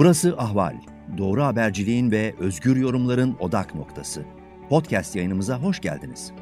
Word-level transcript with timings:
Burası 0.00 0.36
Ahval. 0.36 0.76
Doğru 1.18 1.42
haberciliğin 1.42 2.10
ve 2.10 2.34
özgür 2.38 2.76
yorumların 2.76 3.36
odak 3.40 3.74
noktası. 3.74 4.24
Podcast 4.68 5.16
yayınımıza 5.16 5.62
hoş 5.62 5.80
geldiniz. 5.80 6.32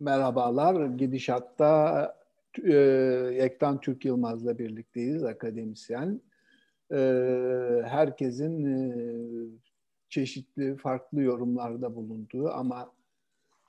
Merhabalar. 0.00 0.86
Gidişatta 0.86 2.14
e, 2.64 2.72
Yektan 3.42 3.80
Türk 3.80 4.04
Yılmaz'la 4.04 4.58
birlikteyiz, 4.58 5.24
akademisyen. 5.24 6.20
E, 6.92 6.98
herkesin 7.84 8.64
e, 8.64 8.94
çeşitli 10.08 10.76
farklı 10.76 11.22
yorumlarda 11.22 11.96
bulunduğu 11.96 12.48
ama 12.48 12.92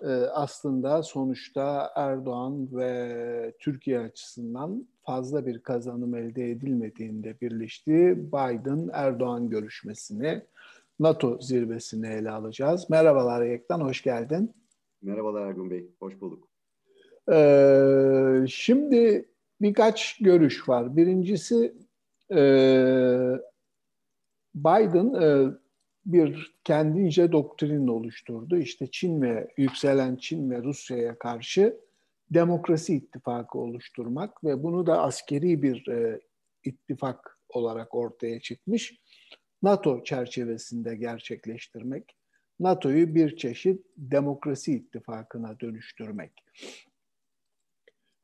e, 0.04 0.10
aslında 0.14 1.04
sonuçta 1.04 1.92
Erdoğan 1.96 2.78
ve 2.78 3.54
Türkiye 3.60 4.00
açısından 4.00 4.95
fazla 5.06 5.46
bir 5.46 5.60
kazanım 5.60 6.16
elde 6.16 6.52
edilmediğinde 6.52 7.42
birleştiği 7.42 8.32
Biden-Erdoğan 8.32 9.50
görüşmesini 9.50 10.42
NATO 11.00 11.42
zirvesini 11.42 12.08
ele 12.08 12.32
alacağız. 12.32 12.90
Merhabalar 12.90 13.46
Yektan, 13.46 13.80
hoş 13.80 14.02
geldin. 14.02 14.54
Merhabalar 15.02 15.48
Ergun 15.48 15.70
Bey, 15.70 15.86
hoş 16.00 16.22
bulduk. 16.22 16.50
Ee, 17.32 18.46
şimdi 18.48 19.30
birkaç 19.62 20.18
görüş 20.18 20.70
var. 20.70 20.98
Birincisi 20.98 21.74
e, 22.32 22.40
Biden 24.56 25.14
e, 25.22 25.52
bir 26.06 26.56
kendince 26.64 27.32
doktrin 27.32 27.88
oluşturdu. 27.88 28.58
İşte 28.58 28.88
Çin 28.92 29.22
ve 29.22 29.48
yükselen 29.58 30.16
Çin 30.16 30.52
ve 30.52 30.64
Rusya'ya 30.64 31.20
karşı 31.20 31.78
demokrasi 32.30 32.96
ittifakı 32.96 33.58
oluşturmak 33.58 34.44
ve 34.44 34.64
bunu 34.64 34.88
da 34.88 35.02
askeri 35.02 35.62
bir 35.62 35.88
e, 35.88 36.22
ittifak 36.64 37.40
olarak 37.50 37.96
ortaya 37.96 38.40
çıkmış. 38.40 39.02
NATO 39.64 40.04
çerçevesinde 40.04 40.96
gerçekleştirmek, 40.96 42.18
NATO'yu 42.60 43.16
bir 43.16 43.38
çeşit 43.38 43.86
demokrasi 43.98 44.74
ittifakına 44.74 45.60
dönüştürmek. 45.60 46.32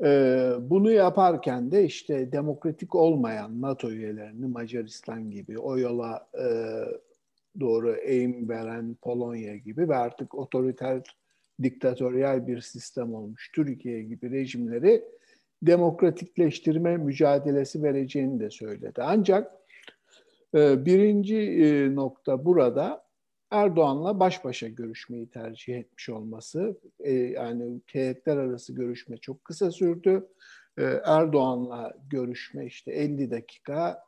Ee, 0.03 0.53
bunu 0.59 0.91
yaparken 0.91 1.71
de 1.71 1.85
işte 1.85 2.31
demokratik 2.31 2.95
olmayan 2.95 3.61
NATO 3.61 3.91
üyelerini 3.91 4.47
Macaristan 4.47 5.31
gibi 5.31 5.59
o 5.59 5.77
yola 5.77 6.29
e, 6.39 6.45
doğru 7.59 7.95
eğim 7.95 8.49
veren 8.49 8.95
Polonya 9.01 9.55
gibi 9.55 9.89
ve 9.89 9.95
artık 9.95 10.35
otoriter 10.35 11.20
diktatöryel 11.63 12.47
bir 12.47 12.61
sistem 12.61 13.13
olmuş 13.13 13.51
Türkiye 13.55 14.03
gibi 14.03 14.31
rejimleri 14.31 15.03
demokratikleştirme 15.61 16.97
mücadelesi 16.97 17.83
vereceğini 17.83 18.39
de 18.39 18.49
söyledi. 18.49 19.01
Ancak 19.01 19.51
e, 20.55 20.85
birinci 20.85 21.37
e, 21.37 21.95
nokta 21.95 22.45
burada 22.45 23.03
Erdoğan'la 23.51 24.19
baş 24.19 24.45
başa 24.45 24.67
görüşmeyi 24.67 25.29
tercih 25.29 25.77
etmiş 25.77 26.09
olması. 26.09 26.79
E, 26.99 27.13
yani 27.13 27.81
heyetler 27.85 28.37
arası 28.37 28.73
görüşme 28.75 29.17
çok 29.17 29.45
kısa 29.45 29.71
sürdü. 29.71 30.27
Erdoğan'la 31.05 31.93
görüşme 32.09 32.65
işte 32.65 32.91
50 32.91 33.31
dakika 33.31 34.03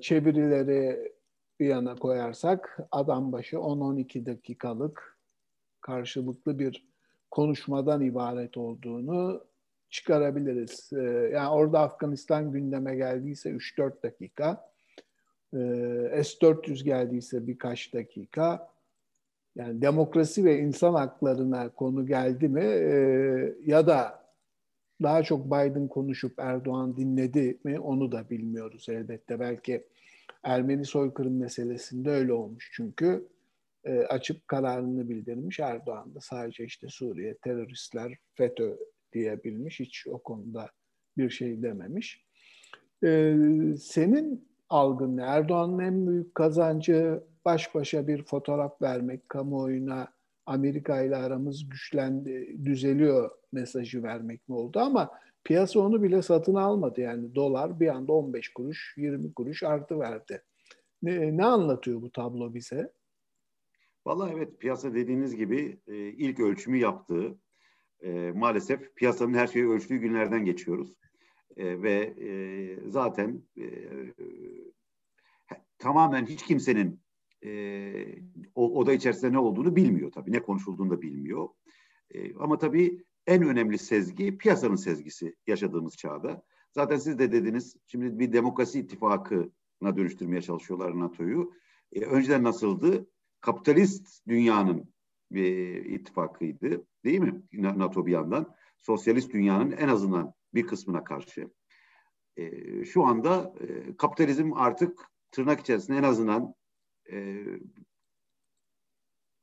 çevirileri 0.00 1.12
bir 1.60 1.66
yana 1.66 1.96
koyarsak 1.96 2.78
adam 2.90 3.32
başı 3.32 3.56
10-12 3.56 4.26
dakikalık 4.26 5.11
karşılıklı 5.82 6.58
bir 6.58 6.86
konuşmadan 7.30 8.00
ibaret 8.00 8.56
olduğunu 8.56 9.44
çıkarabiliriz. 9.90 10.90
Ee, 10.92 11.30
yani 11.32 11.48
orada 11.48 11.80
Afganistan 11.80 12.52
gündeme 12.52 12.96
geldiyse 12.96 13.50
3-4 13.50 14.02
dakika, 14.02 14.72
ee, 15.54 15.58
S-400 16.24 16.84
geldiyse 16.84 17.46
birkaç 17.46 17.94
dakika, 17.94 18.68
yani 19.56 19.82
demokrasi 19.82 20.44
ve 20.44 20.58
insan 20.58 20.94
haklarına 20.94 21.68
konu 21.68 22.06
geldi 22.06 22.48
mi 22.48 22.64
ee, 22.64 23.54
ya 23.64 23.86
da 23.86 24.22
daha 25.02 25.22
çok 25.22 25.46
Biden 25.46 25.88
konuşup 25.88 26.38
Erdoğan 26.38 26.96
dinledi 26.96 27.58
mi 27.64 27.80
onu 27.80 28.12
da 28.12 28.30
bilmiyoruz 28.30 28.86
elbette. 28.88 29.40
Belki 29.40 29.86
Ermeni 30.42 30.84
soykırım 30.84 31.38
meselesinde 31.38 32.10
öyle 32.10 32.32
olmuş 32.32 32.70
çünkü 32.74 33.28
e, 33.84 33.98
açıp 33.98 34.48
kararını 34.48 35.08
bildirmiş 35.08 35.60
Erdoğan 35.60 36.14
da 36.14 36.20
sadece 36.20 36.64
işte 36.64 36.86
Suriye 36.90 37.36
teröristler 37.36 38.12
FETÖ 38.34 38.76
diyebilmiş 39.12 39.80
hiç 39.80 40.06
o 40.06 40.18
konuda 40.18 40.70
bir 41.18 41.30
şey 41.30 41.62
dememiş. 41.62 42.24
E, 43.04 43.36
senin 43.80 44.48
algın 44.68 45.16
ne? 45.16 45.22
Erdoğan'ın 45.22 45.78
en 45.78 46.06
büyük 46.06 46.34
kazancı 46.34 47.22
baş 47.44 47.74
başa 47.74 48.06
bir 48.08 48.24
fotoğraf 48.24 48.82
vermek, 48.82 49.28
kamuoyuna 49.28 50.12
Amerika 50.46 51.02
ile 51.02 51.16
aramız 51.16 51.68
güçlendi, 51.68 52.56
düzeliyor 52.64 53.30
mesajı 53.52 54.02
vermek 54.02 54.48
mi 54.48 54.54
oldu 54.54 54.78
ama 54.78 55.10
Piyasa 55.44 55.80
onu 55.80 56.02
bile 56.02 56.22
satın 56.22 56.54
almadı 56.54 57.00
yani 57.00 57.34
dolar 57.34 57.80
bir 57.80 57.88
anda 57.88 58.12
15 58.12 58.48
kuruş 58.48 58.94
20 58.96 59.34
kuruş 59.34 59.62
artı 59.62 60.00
verdi. 60.00 60.42
Ne, 61.02 61.36
ne 61.36 61.44
anlatıyor 61.44 62.02
bu 62.02 62.10
tablo 62.10 62.54
bize? 62.54 62.92
Vallahi 64.06 64.32
evet 64.36 64.60
piyasa 64.60 64.94
dediğiniz 64.94 65.36
gibi 65.36 65.78
e, 65.86 65.96
ilk 65.96 66.40
ölçümü 66.40 66.78
yaptığı 66.78 67.38
e, 68.02 68.32
maalesef 68.34 68.94
piyasanın 68.94 69.34
her 69.34 69.46
şeyi 69.46 69.68
ölçtüğü 69.68 69.96
günlerden 69.96 70.44
geçiyoruz. 70.44 70.96
E, 71.56 71.82
ve 71.82 72.14
e, 72.20 72.30
zaten 72.90 73.42
e, 73.58 73.64
tamamen 75.78 76.26
hiç 76.26 76.42
kimsenin 76.42 77.00
e, 77.44 77.92
o, 78.54 78.78
oda 78.78 78.92
içerisinde 78.92 79.32
ne 79.32 79.38
olduğunu 79.38 79.76
bilmiyor 79.76 80.12
tabii. 80.12 80.32
Ne 80.32 80.42
konuşulduğunu 80.42 80.90
da 80.90 81.02
bilmiyor. 81.02 81.48
E, 82.10 82.34
ama 82.34 82.58
tabii 82.58 83.04
en 83.26 83.42
önemli 83.42 83.78
sezgi 83.78 84.38
piyasanın 84.38 84.76
sezgisi 84.76 85.36
yaşadığımız 85.46 85.96
çağda. 85.96 86.42
Zaten 86.72 86.96
siz 86.96 87.18
de 87.18 87.32
dediniz 87.32 87.76
şimdi 87.86 88.18
bir 88.18 88.32
demokrasi 88.32 88.80
ittifakına 88.80 89.96
dönüştürmeye 89.96 90.42
çalışıyorlar 90.42 91.00
NATO'yu. 91.00 91.52
E, 91.92 92.00
önceden 92.00 92.44
nasıldı? 92.44 93.06
Kapitalist 93.42 94.26
dünyanın 94.28 94.94
bir 95.30 95.84
ittifakıydı 95.84 96.86
değil 97.04 97.18
mi? 97.18 97.42
NATO 97.52 98.06
bir 98.06 98.12
yandan. 98.12 98.54
Sosyalist 98.78 99.32
dünyanın 99.32 99.70
en 99.70 99.88
azından 99.88 100.34
bir 100.54 100.66
kısmına 100.66 101.04
karşı. 101.04 101.50
E, 102.36 102.84
şu 102.84 103.04
anda 103.04 103.54
e, 103.60 103.96
kapitalizm 103.96 104.52
artık 104.52 105.00
tırnak 105.30 105.60
içerisinde 105.60 105.96
en 105.96 106.02
azından 106.02 106.54
e, 107.12 107.44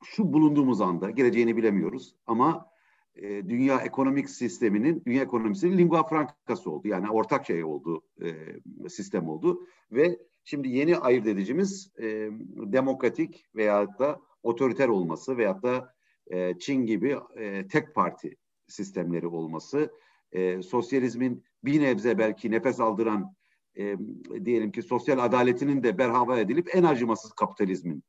şu 0.04 0.32
bulunduğumuz 0.32 0.80
anda 0.80 1.10
geleceğini 1.10 1.56
bilemiyoruz 1.56 2.16
ama 2.26 2.70
e, 3.14 3.48
dünya 3.48 3.80
ekonomik 3.80 4.30
sisteminin, 4.30 5.02
dünya 5.06 5.22
ekonomisinin 5.22 5.78
lingua 5.78 6.06
francası 6.06 6.70
oldu. 6.70 6.88
Yani 6.88 7.10
ortak 7.10 7.46
şey 7.46 7.64
oldu, 7.64 8.02
e, 8.22 8.88
sistem 8.88 9.28
oldu. 9.28 9.66
Ve 9.92 10.18
şimdi 10.44 10.68
yeni 10.68 10.96
ayırt 10.96 11.26
edicimiz 11.26 11.92
e, 11.98 12.30
demokratik 12.56 13.46
veyahut 13.54 13.98
da 13.98 14.20
otoriter 14.42 14.88
olması 14.88 15.36
veyahut 15.36 15.62
da 15.62 15.94
e, 16.26 16.58
Çin 16.58 16.86
gibi 16.86 17.16
e, 17.36 17.68
tek 17.68 17.94
parti 17.94 18.36
sistemleri 18.66 19.26
olması, 19.26 19.90
e, 20.32 20.62
sosyalizmin 20.62 21.44
bir 21.64 21.82
nebze 21.82 22.18
belki 22.18 22.50
nefes 22.50 22.80
aldıran 22.80 23.34
e, 23.78 23.96
diyelim 24.44 24.72
ki 24.72 24.82
sosyal 24.82 25.18
adaletinin 25.18 25.82
de 25.82 25.98
berhava 25.98 26.38
edilip 26.38 26.76
en 26.76 26.82
acımasız 26.82 27.32
kapitalizmin 27.32 28.02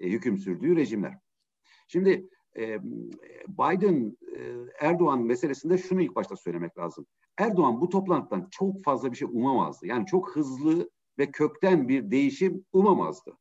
e, 0.00 0.08
hüküm 0.08 0.38
sürdüğü 0.38 0.76
rejimler. 0.76 1.18
Şimdi 1.88 2.28
e, 2.56 2.82
Biden 3.48 4.16
e, 4.36 4.40
Erdoğan 4.80 5.22
meselesinde 5.22 5.78
şunu 5.78 6.02
ilk 6.02 6.16
başta 6.16 6.36
söylemek 6.36 6.78
lazım. 6.78 7.06
Erdoğan 7.38 7.80
bu 7.80 7.88
toplantıdan 7.88 8.48
çok 8.50 8.84
fazla 8.84 9.12
bir 9.12 9.16
şey 9.16 9.28
umamazdı. 9.32 9.86
Yani 9.86 10.06
çok 10.06 10.36
hızlı 10.36 10.90
ve 11.18 11.30
kökten 11.30 11.88
bir 11.88 12.10
değişim 12.10 12.64
umamazdı. 12.72 13.38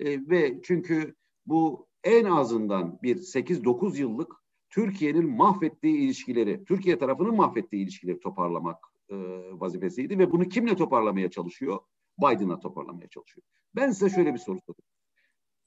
E, 0.00 0.28
ve 0.30 0.60
çünkü 0.62 1.14
bu 1.46 1.88
en 2.04 2.24
azından 2.24 2.98
bir 3.02 3.16
8-9 3.16 3.98
yıllık 3.98 4.32
Türkiye'nin 4.70 5.30
mahvettiği 5.30 5.98
ilişkileri, 5.98 6.64
Türkiye 6.64 6.98
tarafının 6.98 7.36
mahvettiği 7.36 7.82
ilişkileri 7.82 8.20
toparlamak 8.20 8.76
e, 9.08 9.16
vazifesiydi 9.52 10.18
ve 10.18 10.32
bunu 10.32 10.48
kimle 10.48 10.76
toparlamaya 10.76 11.30
çalışıyor? 11.30 11.78
Biden'a 12.18 12.60
toparlamaya 12.60 13.08
çalışıyor. 13.08 13.46
Ben 13.74 13.90
size 13.90 14.10
şöyle 14.14 14.34
bir 14.34 14.38
soru 14.38 14.58
sorayım. 14.66 14.88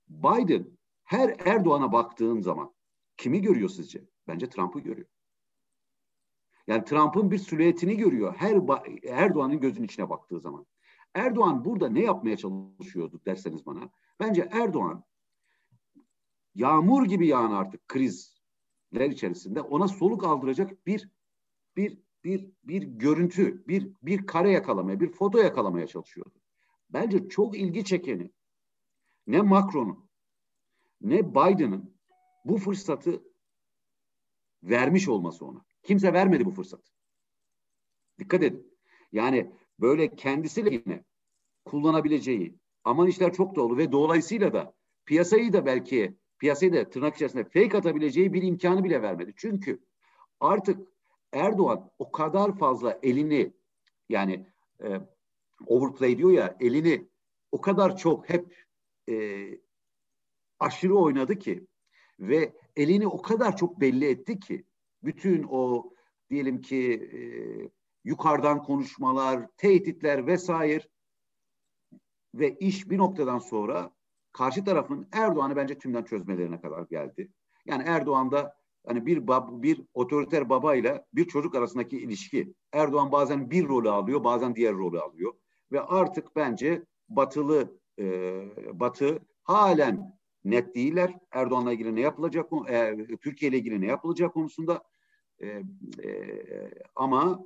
Biden 0.07 0.77
her 1.03 1.35
Erdoğan'a 1.45 1.91
baktığın 1.91 2.41
zaman 2.41 2.73
Kimi 3.21 3.41
görüyor 3.41 3.69
sizce? 3.69 4.03
Bence 4.27 4.49
Trump'ı 4.49 4.79
görüyor. 4.79 5.07
Yani 6.67 6.83
Trump'ın 6.83 7.31
bir 7.31 7.37
silüetini 7.37 7.97
görüyor 7.97 8.35
her 8.37 8.57
Erdoğan'ın 9.07 9.59
gözünün 9.59 9.85
içine 9.85 10.09
baktığı 10.09 10.39
zaman. 10.39 10.65
Erdoğan 11.13 11.65
burada 11.65 11.89
ne 11.89 12.01
yapmaya 12.01 12.37
çalışıyordu 12.37 13.21
derseniz 13.25 13.65
bana. 13.65 13.89
Bence 14.19 14.49
Erdoğan 14.51 15.03
yağmur 16.55 17.05
gibi 17.05 17.27
yağan 17.27 17.51
artık 17.51 17.87
krizler 17.87 19.09
içerisinde 19.09 19.61
ona 19.61 19.87
soluk 19.87 20.23
aldıracak 20.23 20.87
bir 20.87 21.09
bir 21.75 22.01
bir 22.23 22.51
bir 22.63 22.83
görüntü, 22.83 23.67
bir 23.67 23.91
bir 24.01 24.25
kare 24.25 24.51
yakalamaya, 24.51 24.99
bir 24.99 25.11
foto 25.11 25.37
yakalamaya 25.37 25.87
çalışıyordu. 25.87 26.41
Bence 26.89 27.29
çok 27.29 27.57
ilgi 27.57 27.85
çekeni 27.85 28.31
ne 29.27 29.41
Macron'un 29.41 30.09
ne 31.01 31.29
Biden'ın 31.31 31.97
bu 32.45 32.57
fırsatı 32.57 33.23
vermiş 34.63 35.07
olması 35.07 35.45
ona. 35.45 35.65
Kimse 35.83 36.13
vermedi 36.13 36.45
bu 36.45 36.51
fırsatı. 36.51 36.91
Dikkat 38.19 38.43
edin. 38.43 38.77
Yani 39.11 39.51
böyle 39.81 40.15
kendisiyle 40.15 40.69
yine 40.73 41.03
kullanabileceği 41.65 42.55
aman 42.83 43.07
işler 43.07 43.33
çok 43.33 43.55
dolu 43.55 43.77
ve 43.77 43.91
dolayısıyla 43.91 44.53
da 44.53 44.73
piyasayı 45.05 45.53
da 45.53 45.65
belki 45.65 46.17
piyasayı 46.39 46.73
da 46.73 46.89
tırnak 46.89 47.15
içerisinde 47.15 47.43
fake 47.43 47.77
atabileceği 47.77 48.33
bir 48.33 48.43
imkanı 48.43 48.83
bile 48.83 49.01
vermedi. 49.01 49.33
Çünkü 49.35 49.79
artık 50.39 50.91
Erdoğan 51.33 51.91
o 51.99 52.11
kadar 52.11 52.57
fazla 52.57 52.99
elini 53.03 53.53
yani 54.09 54.45
e, 54.83 55.01
overplay 55.67 56.17
diyor 56.17 56.31
ya 56.31 56.57
elini 56.59 57.07
o 57.51 57.61
kadar 57.61 57.97
çok 57.97 58.29
hep 58.29 58.65
e, 59.09 59.47
aşırı 60.59 60.95
oynadı 60.95 61.39
ki 61.39 61.67
ve 62.19 62.53
elini 62.75 63.07
o 63.07 63.21
kadar 63.21 63.57
çok 63.57 63.81
belli 63.81 64.05
etti 64.05 64.39
ki 64.39 64.65
bütün 65.03 65.43
o 65.49 65.91
diyelim 66.29 66.61
ki 66.61 67.09
e, 67.13 67.19
yukarıdan 68.03 68.63
konuşmalar, 68.63 69.47
tehditler 69.57 70.27
vesaire 70.27 70.87
ve 72.35 72.57
iş 72.57 72.89
bir 72.89 72.97
noktadan 72.97 73.39
sonra 73.39 73.91
karşı 74.33 74.65
tarafın 74.65 75.07
Erdoğan'ı 75.11 75.55
bence 75.55 75.77
tümden 75.77 76.03
çözmelerine 76.03 76.61
kadar 76.61 76.83
geldi. 76.83 77.31
Yani 77.65 77.83
Erdoğan 77.85 78.31
da 78.31 78.55
hani 78.87 79.05
bir 79.05 79.27
bab, 79.27 79.63
bir 79.63 79.81
otoriter 79.93 80.49
babayla 80.49 81.05
bir 81.13 81.25
çocuk 81.25 81.55
arasındaki 81.55 81.97
ilişki. 81.97 82.53
Erdoğan 82.73 83.11
bazen 83.11 83.51
bir 83.51 83.67
rolü 83.67 83.89
alıyor, 83.89 84.23
bazen 84.23 84.55
diğer 84.55 84.73
rolü 84.73 84.99
alıyor 84.99 85.33
ve 85.71 85.81
artık 85.81 86.35
bence 86.35 86.83
batılı 87.09 87.77
e, 87.99 88.43
batı 88.79 89.19
halen 89.43 90.17
net 90.45 90.75
değiller. 90.75 91.19
Erdoğan'la 91.31 91.73
ilgili 91.73 91.95
ne 91.95 92.01
yapılacak, 92.01 92.49
e, 92.69 92.97
Türkiye 93.21 93.51
ile 93.51 93.57
ilgili 93.57 93.81
ne 93.81 93.85
yapılacak 93.85 94.33
konusunda 94.33 94.83
e, 95.39 95.47
e, 96.03 96.43
ama 96.95 97.45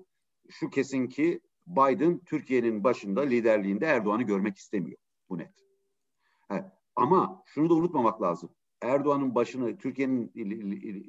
şu 0.50 0.69
kesin 0.69 1.07
ki 1.07 1.39
Biden 1.68 2.19
Türkiye'nin 2.19 2.83
başında 2.83 3.21
liderliğinde 3.21 3.86
Erdoğan'ı 3.86 4.24
görmek 4.24 4.57
istemiyor. 4.57 4.97
Bu 5.30 5.38
net. 5.38 5.65
Ha, 6.47 6.77
ama 6.95 7.44
şunu 7.45 7.69
da 7.69 7.74
unutmamak 7.74 8.21
lazım. 8.21 8.50
Erdoğan'ın 8.81 9.36
başını 9.36 9.77
Türkiye'nin 9.77 10.31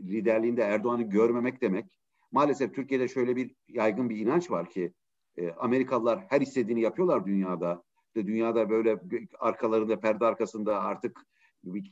liderliğinde 0.08 0.62
Erdoğan'ı 0.62 1.02
görmemek 1.02 1.62
demek 1.62 1.98
maalesef 2.32 2.74
Türkiye'de 2.74 3.08
şöyle 3.08 3.36
bir 3.36 3.54
yaygın 3.68 4.10
bir 4.10 4.16
inanç 4.16 4.50
var 4.50 4.70
ki 4.70 4.92
e, 5.36 5.50
Amerikalılar 5.50 6.24
her 6.28 6.40
istediğini 6.40 6.80
yapıyorlar 6.80 7.26
dünyada. 7.26 7.82
İşte 8.06 8.26
dünyada 8.26 8.70
böyle 8.70 9.00
arkalarında 9.38 10.00
perde 10.00 10.26
arkasında 10.26 10.80
artık 10.82 11.20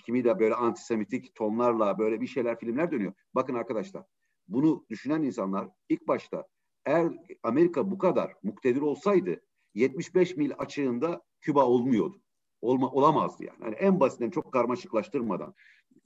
kimi 0.06 0.24
de 0.24 0.38
böyle 0.38 0.54
antisemitik 0.54 1.34
tonlarla 1.34 1.98
böyle 1.98 2.20
bir 2.20 2.26
şeyler 2.26 2.58
filmler 2.58 2.90
dönüyor. 2.90 3.12
Bakın 3.34 3.54
arkadaşlar 3.54 4.04
bunu 4.48 4.86
düşünen 4.90 5.22
insanlar 5.22 5.68
ilk 5.88 6.08
başta 6.08 6.46
eğer 6.86 7.12
Amerika 7.42 7.90
bu 7.90 7.98
kadar 7.98 8.34
muktedir 8.42 8.80
olsaydı 8.80 9.40
75 9.74 10.36
mil 10.36 10.52
açığında 10.58 11.22
Küba 11.40 11.64
olmuyordu. 11.64 12.20
Olma, 12.60 12.90
olamazdı 12.90 13.44
yani. 13.44 13.58
yani 13.62 13.74
en 13.74 14.00
basitinden 14.00 14.30
çok 14.30 14.52
karmaşıklaştırmadan 14.52 15.54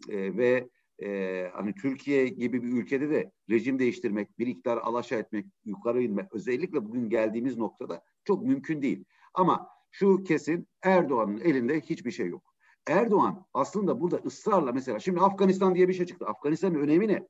e, 0.08 0.36
ve 0.36 0.68
e, 1.02 1.50
hani 1.54 1.74
Türkiye 1.74 2.28
gibi 2.28 2.62
bir 2.62 2.68
ülkede 2.68 3.10
de 3.10 3.32
rejim 3.50 3.78
değiştirmek, 3.78 4.38
bir 4.38 4.46
iktidar 4.46 4.76
alaşağı 4.76 5.18
etmek, 5.18 5.46
yukarı 5.64 6.02
inmek 6.02 6.32
özellikle 6.32 6.84
bugün 6.84 7.10
geldiğimiz 7.10 7.56
noktada 7.56 8.02
çok 8.24 8.42
mümkün 8.42 8.82
değil. 8.82 9.04
Ama 9.34 9.68
şu 9.90 10.24
kesin 10.24 10.68
Erdoğan'ın 10.82 11.40
elinde 11.40 11.80
hiçbir 11.80 12.10
şey 12.10 12.26
yok. 12.26 12.54
Erdoğan 12.86 13.46
aslında 13.54 14.00
burada 14.00 14.16
ısrarla 14.16 14.72
mesela 14.72 14.98
şimdi 14.98 15.20
Afganistan 15.20 15.74
diye 15.74 15.88
bir 15.88 15.92
şey 15.92 16.06
çıktı. 16.06 16.26
Afganistan'ın 16.26 16.74
önemi 16.74 17.08
ne? 17.08 17.28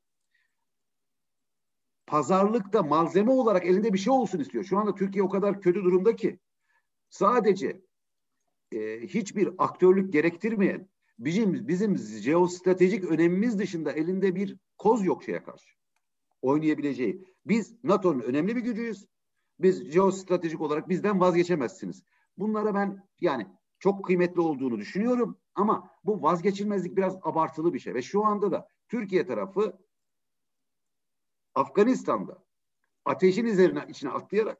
Pazarlıkta 2.09 2.83
malzeme 2.83 3.31
olarak 3.31 3.65
elinde 3.65 3.93
bir 3.93 3.97
şey 3.97 4.13
olsun 4.13 4.39
istiyor. 4.39 4.63
Şu 4.63 4.77
anda 4.77 4.95
Türkiye 4.95 5.23
o 5.23 5.29
kadar 5.29 5.61
kötü 5.61 5.83
durumda 5.83 6.15
ki 6.15 6.39
sadece 7.09 7.81
e, 8.71 8.99
hiçbir 9.07 9.49
aktörlük 9.57 10.13
gerektirmeyen 10.13 10.89
bizim 11.19 11.67
bizim 11.67 11.97
jeostratejik 11.97 13.03
önemimiz 13.03 13.59
dışında 13.59 13.91
elinde 13.91 14.35
bir 14.35 14.57
koz 14.77 15.05
yok 15.05 15.23
şeye 15.23 15.43
karşı 15.43 15.73
oynayabileceği. 16.41 17.25
Biz 17.45 17.83
NATO'nun 17.83 18.19
önemli 18.19 18.55
bir 18.55 18.61
gücüyüz. 18.61 19.05
Biz 19.59 19.91
jeostratejik 19.91 20.61
olarak 20.61 20.89
bizden 20.89 21.19
vazgeçemezsiniz. 21.19 22.03
Bunlara 22.37 22.73
ben 22.73 23.07
yani 23.21 23.47
çok 23.79 24.05
kıymetli 24.05 24.41
olduğunu 24.41 24.77
düşünüyorum 24.77 25.37
ama 25.55 25.91
bu 26.03 26.21
vazgeçilmezlik 26.21 26.97
biraz 26.97 27.17
abartılı 27.21 27.73
bir 27.73 27.79
şey 27.79 27.93
ve 27.93 28.01
şu 28.01 28.25
anda 28.25 28.51
da 28.51 28.67
Türkiye 28.87 29.25
tarafı 29.25 29.77
Afganistan'da 31.55 32.43
ateşin 33.05 33.45
üzerine 33.45 33.85
içine 33.87 34.09
atlayarak 34.09 34.57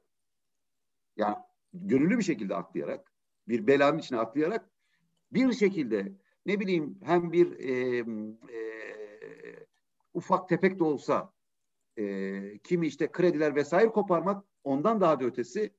yani 1.18 1.36
gönüllü 1.74 2.18
bir 2.18 2.24
şekilde 2.24 2.56
atlayarak 2.56 3.14
bir 3.48 3.68
belanın 3.68 3.98
içine 3.98 4.20
atlayarak 4.20 4.70
bir 5.32 5.54
şekilde 5.54 6.14
ne 6.46 6.60
bileyim 6.60 7.00
hem 7.04 7.32
bir 7.32 7.60
e, 7.60 7.98
e, 8.54 8.60
ufak 10.14 10.50
tefek 10.50 10.80
de 10.80 10.84
olsa 10.84 11.34
e, 11.98 12.58
kimi 12.58 12.88
işte 12.88 13.12
krediler 13.12 13.56
vesaire 13.56 13.90
koparmak 13.90 14.46
ondan 14.64 15.02
daha 15.02 15.20
da 15.20 15.26
ötesi 15.26 15.74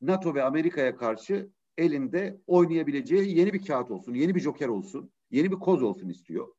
NATO 0.00 0.34
ve 0.34 0.42
Amerika'ya 0.42 0.96
karşı 0.96 1.50
elinde 1.78 2.40
oynayabileceği 2.46 3.38
yeni 3.38 3.52
bir 3.52 3.66
kağıt 3.66 3.90
olsun, 3.90 4.14
yeni 4.14 4.34
bir 4.34 4.40
joker 4.40 4.68
olsun, 4.68 5.12
yeni 5.30 5.50
bir 5.50 5.56
koz 5.56 5.82
olsun 5.82 6.08
istiyor. 6.08 6.54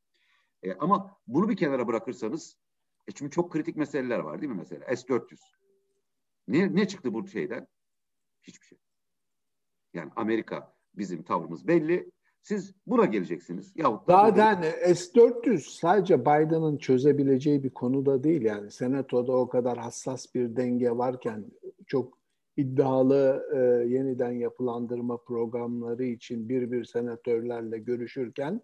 E, 0.63 0.73
ama 0.73 1.17
bunu 1.27 1.49
bir 1.49 1.57
kenara 1.57 1.87
bırakırsanız 1.87 2.57
e 3.07 3.11
çünkü 3.11 3.31
çok 3.31 3.51
kritik 3.51 3.75
meseleler 3.75 4.19
var 4.19 4.41
değil 4.41 4.51
mi 4.51 4.57
mesela? 4.57 4.95
S-400. 4.95 5.39
Ne, 6.47 6.75
ne 6.75 6.87
çıktı 6.87 7.13
bu 7.13 7.27
şeyden? 7.27 7.67
Hiçbir 8.43 8.65
şey. 8.65 8.77
Yani 9.93 10.11
Amerika 10.15 10.73
bizim 10.95 11.23
tavrımız 11.23 11.67
belli. 11.67 12.11
Siz 12.41 12.73
buna 12.87 13.05
geleceksiniz. 13.05 13.73
Yahut 13.75 14.07
da 14.07 14.13
Zaten 14.13 14.61
S-400 14.93 15.79
sadece 15.79 16.21
Biden'ın 16.21 16.77
çözebileceği 16.77 17.63
bir 17.63 17.69
konu 17.69 18.05
da 18.05 18.23
değil. 18.23 18.41
Yani 18.41 18.71
senatoda 18.71 19.31
o 19.31 19.49
kadar 19.49 19.77
hassas 19.77 20.35
bir 20.35 20.55
denge 20.55 20.91
varken 20.91 21.45
çok 21.87 22.17
iddialı 22.57 23.47
e, 23.55 23.57
yeniden 23.89 24.31
yapılandırma 24.31 25.17
programları 25.17 26.03
için 26.03 26.49
bir 26.49 26.71
bir 26.71 26.85
senatörlerle 26.85 27.79
görüşürken 27.79 28.61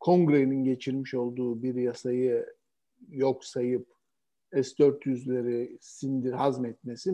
kongrenin 0.00 0.64
geçirmiş 0.64 1.14
olduğu 1.14 1.62
bir 1.62 1.74
yasayı 1.74 2.46
yok 3.08 3.44
sayıp 3.44 3.88
S-400'leri 4.52 5.78
sindir 5.80 6.32
hazmetmesi 6.32 7.12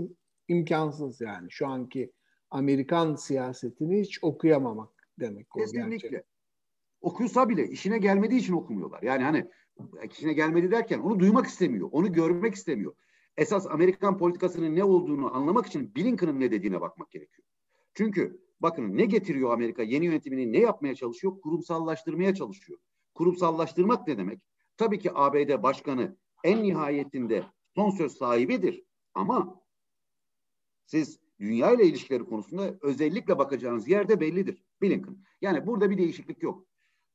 imkansız 0.48 1.20
yani. 1.20 1.46
Şu 1.50 1.66
anki 1.66 2.12
Amerikan 2.50 3.14
siyasetini 3.14 4.00
hiç 4.00 4.18
okuyamamak 4.22 5.08
demek 5.20 5.56
o 5.56 5.58
Kesinlikle. 5.58 6.08
Gerçek. 6.08 6.26
Okusa 7.00 7.48
bile 7.48 7.68
işine 7.68 7.98
gelmediği 7.98 8.40
için 8.40 8.52
okumuyorlar. 8.52 9.02
Yani 9.02 9.22
hani 9.22 9.46
işine 10.10 10.32
gelmedi 10.32 10.70
derken 10.70 10.98
onu 10.98 11.20
duymak 11.20 11.46
istemiyor, 11.46 11.88
onu 11.92 12.12
görmek 12.12 12.54
istemiyor. 12.54 12.94
Esas 13.36 13.66
Amerikan 13.66 14.18
politikasının 14.18 14.76
ne 14.76 14.84
olduğunu 14.84 15.36
anlamak 15.36 15.66
için 15.66 15.94
Blinken'ın 15.96 16.40
ne 16.40 16.50
dediğine 16.50 16.80
bakmak 16.80 17.10
gerekiyor. 17.10 17.48
Çünkü 17.94 18.40
bakın 18.60 18.96
ne 18.96 19.04
getiriyor 19.04 19.52
Amerika? 19.52 19.82
Yeni 19.82 20.04
yönetimini 20.04 20.52
ne 20.52 20.58
yapmaya 20.58 20.94
çalışıyor? 20.94 21.40
Kurumsallaştırmaya 21.40 22.34
çalışıyor. 22.34 22.78
Kurumsallaştırmak 23.14 24.08
ne 24.08 24.18
demek? 24.18 24.40
Tabii 24.76 24.98
ki 24.98 25.10
ABD 25.14 25.62
başkanı 25.62 26.16
en 26.44 26.62
nihayetinde 26.62 27.44
son 27.74 27.90
söz 27.90 28.12
sahibidir. 28.12 28.84
Ama 29.14 29.60
siz 30.86 31.20
dünya 31.40 31.72
ile 31.72 31.84
ilişkileri 31.84 32.24
konusunda 32.24 32.74
özellikle 32.82 33.38
bakacağınız 33.38 33.88
yerde 33.88 34.20
bellidir. 34.20 34.62
Blinken. 34.82 35.16
Yani 35.40 35.66
burada 35.66 35.90
bir 35.90 35.98
değişiklik 35.98 36.42
yok. 36.42 36.66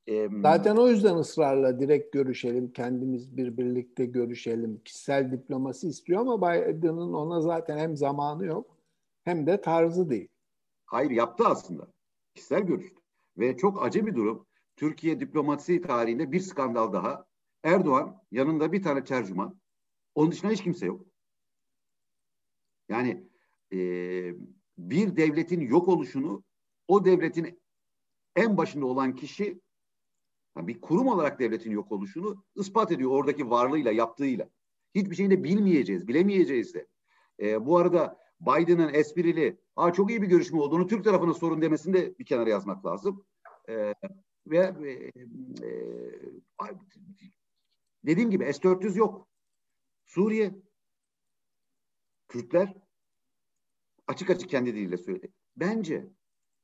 Ee, 0.08 0.30
Zaten 0.42 0.76
o 0.76 0.88
yüzden 0.88 1.16
ısrarla 1.16 1.80
direkt 1.80 2.14
görüşelim, 2.14 2.72
kendimiz 2.74 3.38
bir 3.38 3.58
birlikte 3.58 4.06
görüşelim. 4.06 4.82
Kişisel 4.86 5.32
diplomasi 5.32 5.88
istiyor 5.88 6.22
ama 6.22 6.42
Biden'ın 6.42 7.14
ona 7.14 7.42
zaten 7.42 7.78
hem 7.78 7.98
zamanı 7.98 8.46
yok 8.46 8.78
hem 9.24 9.48
de 9.48 9.62
tarzı 9.62 10.10
değil. 10.10 10.28
Hayır 10.86 11.12
yaptı 11.12 11.44
aslında. 11.48 11.88
Kişisel 12.36 12.62
görüştü. 12.62 13.02
Ve 13.38 13.58
çok 13.58 13.86
acı 13.86 14.06
bir 14.06 14.16
durum. 14.16 14.46
Türkiye 14.76 15.20
diplomasi 15.20 15.82
tarihinde 15.82 16.32
bir 16.32 16.40
skandal 16.40 16.94
daha. 16.94 17.26
Erdoğan 17.64 18.22
yanında 18.32 18.72
bir 18.72 18.84
tane 18.84 19.04
tercüman. 19.04 19.60
Onun 20.16 20.32
dışında 20.32 20.52
hiç 20.52 20.64
kimse 20.64 20.86
yok. 20.86 21.06
Yani 22.90 23.28
e, 23.74 23.78
bir 24.78 25.16
devletin 25.16 25.62
yok 25.62 25.88
oluşunu 25.88 26.44
o 26.88 27.06
devletin 27.06 27.62
en 28.36 28.58
başında 28.58 28.86
olan 28.86 29.16
kişi 29.16 29.62
bir 30.58 30.82
kurum 30.82 31.08
olarak 31.08 31.40
devletin 31.40 31.72
yok 31.72 31.92
oluşunu 31.92 32.44
ispat 32.56 32.92
ediyor 32.92 33.12
oradaki 33.12 33.50
varlığıyla, 33.50 33.92
yaptığıyla. 33.92 34.50
Hiçbir 34.96 35.16
şeyini 35.16 35.44
bilmeyeceğiz, 35.44 36.08
bilemeyeceğiz 36.08 36.74
de. 36.74 36.88
E, 37.40 37.66
bu 37.66 37.78
arada 37.78 38.20
Biden'ın 38.42 38.94
esprili, 38.94 39.58
Aa, 39.76 39.94
çok 39.94 40.10
iyi 40.10 40.22
bir 40.22 40.28
görüşme 40.28 40.60
olduğunu 40.60 40.88
Türk 40.88 41.04
tarafına 41.04 41.34
sorun 41.34 41.62
demesini 41.62 41.94
de 41.94 42.18
bir 42.20 42.26
kenara 42.26 42.50
yazmak 42.50 42.86
lazım. 42.86 43.26
E, 43.70 43.94
ve 44.48 44.58
e, 44.58 44.92
e, 45.66 45.72
dediğim 48.06 48.32
gibi 48.32 48.54
S-400 48.54 48.98
yok. 48.98 49.28
Suriye, 50.06 50.56
Kürtler 52.28 52.74
açık 54.08 54.30
açık 54.30 54.50
kendi 54.50 54.76
diliyle 54.76 54.98
söyledi. 54.98 55.34
Bence, 55.56 56.10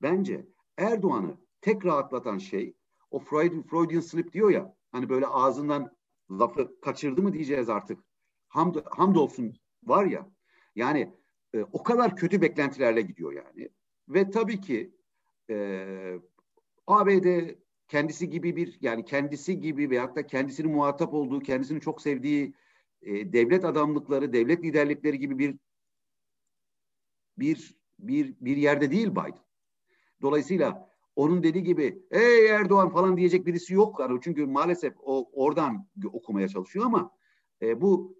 bence 0.02 0.48
Erdoğan'ı 0.78 1.38
tek 1.62 1.86
rahatlatan 1.86 2.38
şey 2.38 2.76
o 3.12 3.20
Freud, 3.20 3.64
Freudian 3.70 4.00
slip 4.00 4.34
diyor 4.34 4.50
ya 4.50 4.76
hani 4.92 5.10
böyle 5.10 5.28
ağzından 5.28 5.98
lafı 6.32 6.82
kaçırdı 6.82 7.22
mı 7.22 7.34
diyeceğiz 7.34 7.70
artık. 7.70 8.00
Hamd, 8.48 8.76
hamdolsun 8.86 9.60
var 9.84 10.06
ya 10.06 10.32
yani 10.76 11.14
e, 11.54 11.64
o 11.64 11.84
kadar 11.84 12.16
kötü 12.16 12.42
beklentilerle 12.42 13.02
gidiyor 13.02 13.34
yani. 13.34 13.70
Ve 14.10 14.30
tabii 14.30 14.62
ki 14.62 14.96
e, 15.50 16.20
ABD 16.88 17.56
kendisi 17.88 18.30
gibi 18.30 18.56
bir 18.56 18.78
yani 18.82 19.06
kendisi 19.06 19.60
gibi 19.60 19.90
veyahut 19.90 20.16
da 20.16 20.28
kendisini 20.28 20.68
muhatap 20.68 21.14
olduğu, 21.14 21.40
kendisini 21.40 21.82
çok 21.82 22.02
sevdiği 22.02 22.54
e, 23.02 23.34
devlet 23.34 23.66
adamlıkları, 23.66 24.34
devlet 24.34 24.64
liderlikleri 24.64 25.20
gibi 25.20 25.40
bir 25.40 25.56
bir 27.38 27.78
bir 28.00 28.36
bir 28.42 28.58
yerde 28.58 28.92
değil 28.92 29.12
Biden. 29.12 29.40
Dolayısıyla 30.22 30.90
onun 31.16 31.44
dediği 31.44 31.64
gibi 31.64 32.04
ey 32.12 32.48
Erdoğan 32.48 32.90
falan 32.90 33.18
diyecek 33.18 33.46
birisi 33.46 33.74
yok. 33.74 34.00
Yani 34.00 34.20
çünkü 34.24 34.46
maalesef 34.46 34.94
o 35.04 35.30
oradan 35.34 35.88
okumaya 36.14 36.48
çalışıyor 36.48 36.86
ama 36.86 37.12
e, 37.62 37.82
bu 37.82 38.18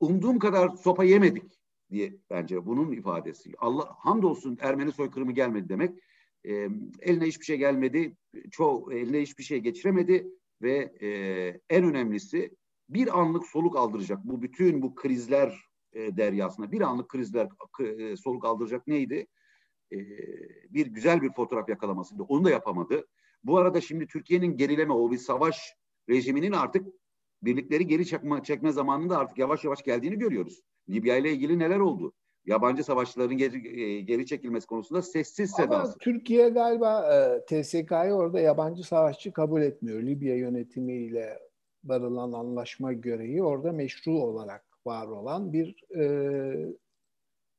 umduğum 0.00 0.38
kadar 0.38 0.68
sopa 0.68 1.04
yemedik 1.04 1.60
diye 1.90 2.16
bence 2.30 2.66
bunun 2.66 2.92
ifadesi. 2.92 3.52
Allah 3.58 3.96
hamdolsun 3.98 4.58
Ermeni 4.60 4.92
soykırımı 4.92 5.32
gelmedi 5.32 5.68
demek. 5.68 5.98
E, 6.48 6.68
eline 7.00 7.26
hiçbir 7.26 7.44
şey 7.44 7.56
gelmedi. 7.56 8.16
Çoğu 8.50 8.92
eline 8.92 9.22
hiçbir 9.22 9.44
şey 9.44 9.58
geçiremedi 9.58 10.26
ve 10.62 10.92
e, 11.00 11.08
en 11.70 11.84
önemlisi 11.84 12.56
bir 12.88 13.18
anlık 13.18 13.46
soluk 13.46 13.76
aldıracak 13.76 14.18
bu 14.24 14.42
bütün 14.42 14.82
bu 14.82 14.94
krizler 14.94 15.60
e, 15.92 16.16
deryasına 16.16 16.72
bir 16.72 16.80
anlık 16.80 17.08
krizler 17.08 17.48
e, 17.80 18.16
soluk 18.16 18.44
aldıracak 18.44 18.86
neydi? 18.86 19.26
E, 19.92 19.96
bir 20.70 20.86
güzel 20.86 21.22
bir 21.22 21.32
fotoğraf 21.32 21.68
yakalamasıydı. 21.68 22.22
Onu 22.22 22.44
da 22.44 22.50
yapamadı. 22.50 23.06
Bu 23.44 23.58
arada 23.58 23.80
şimdi 23.80 24.06
Türkiye'nin 24.06 24.56
gerileme 24.56 24.92
o 24.92 25.10
bir 25.10 25.18
savaş 25.18 25.74
rejiminin 26.08 26.52
artık 26.52 26.86
birlikleri 27.42 27.86
geri 27.86 28.06
çekme, 28.06 28.42
çekme 28.42 28.72
zamanında 28.72 29.18
artık 29.18 29.38
yavaş 29.38 29.64
yavaş 29.64 29.82
geldiğini 29.82 30.18
görüyoruz. 30.18 30.62
Libya 30.88 31.16
ile 31.16 31.32
ilgili 31.32 31.58
neler 31.58 31.78
oldu? 31.78 32.12
Yabancı 32.48 32.84
savaşçıların 32.84 33.36
geri, 33.36 33.80
e, 33.80 34.00
geri 34.00 34.26
çekilmesi 34.26 34.66
konusunda 34.66 35.02
sessiz 35.02 35.50
sedasız. 35.50 35.90
Ama 35.90 35.98
Türkiye 35.98 36.48
galiba 36.48 37.14
e, 37.14 37.44
TSK'yı 37.44 38.12
orada 38.12 38.40
yabancı 38.40 38.82
savaşçı 38.82 39.32
kabul 39.32 39.62
etmiyor. 39.62 40.02
Libya 40.02 40.36
yönetimiyle 40.36 41.38
varılan 41.84 42.32
anlaşma 42.32 42.92
göreyi 42.92 43.42
orada 43.42 43.72
meşru 43.72 44.12
olarak 44.12 44.64
var 44.86 45.06
olan 45.06 45.52
bir 45.52 45.84
e, 45.96 46.74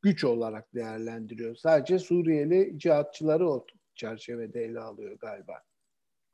güç 0.01 0.23
olarak 0.23 0.75
değerlendiriyor. 0.75 1.55
Sadece 1.55 1.99
Suriyeli 1.99 2.79
cihatçıları 2.79 3.49
o 3.49 3.65
çerçevede 3.95 4.63
ele 4.63 4.79
alıyor 4.79 5.17
galiba. 5.19 5.53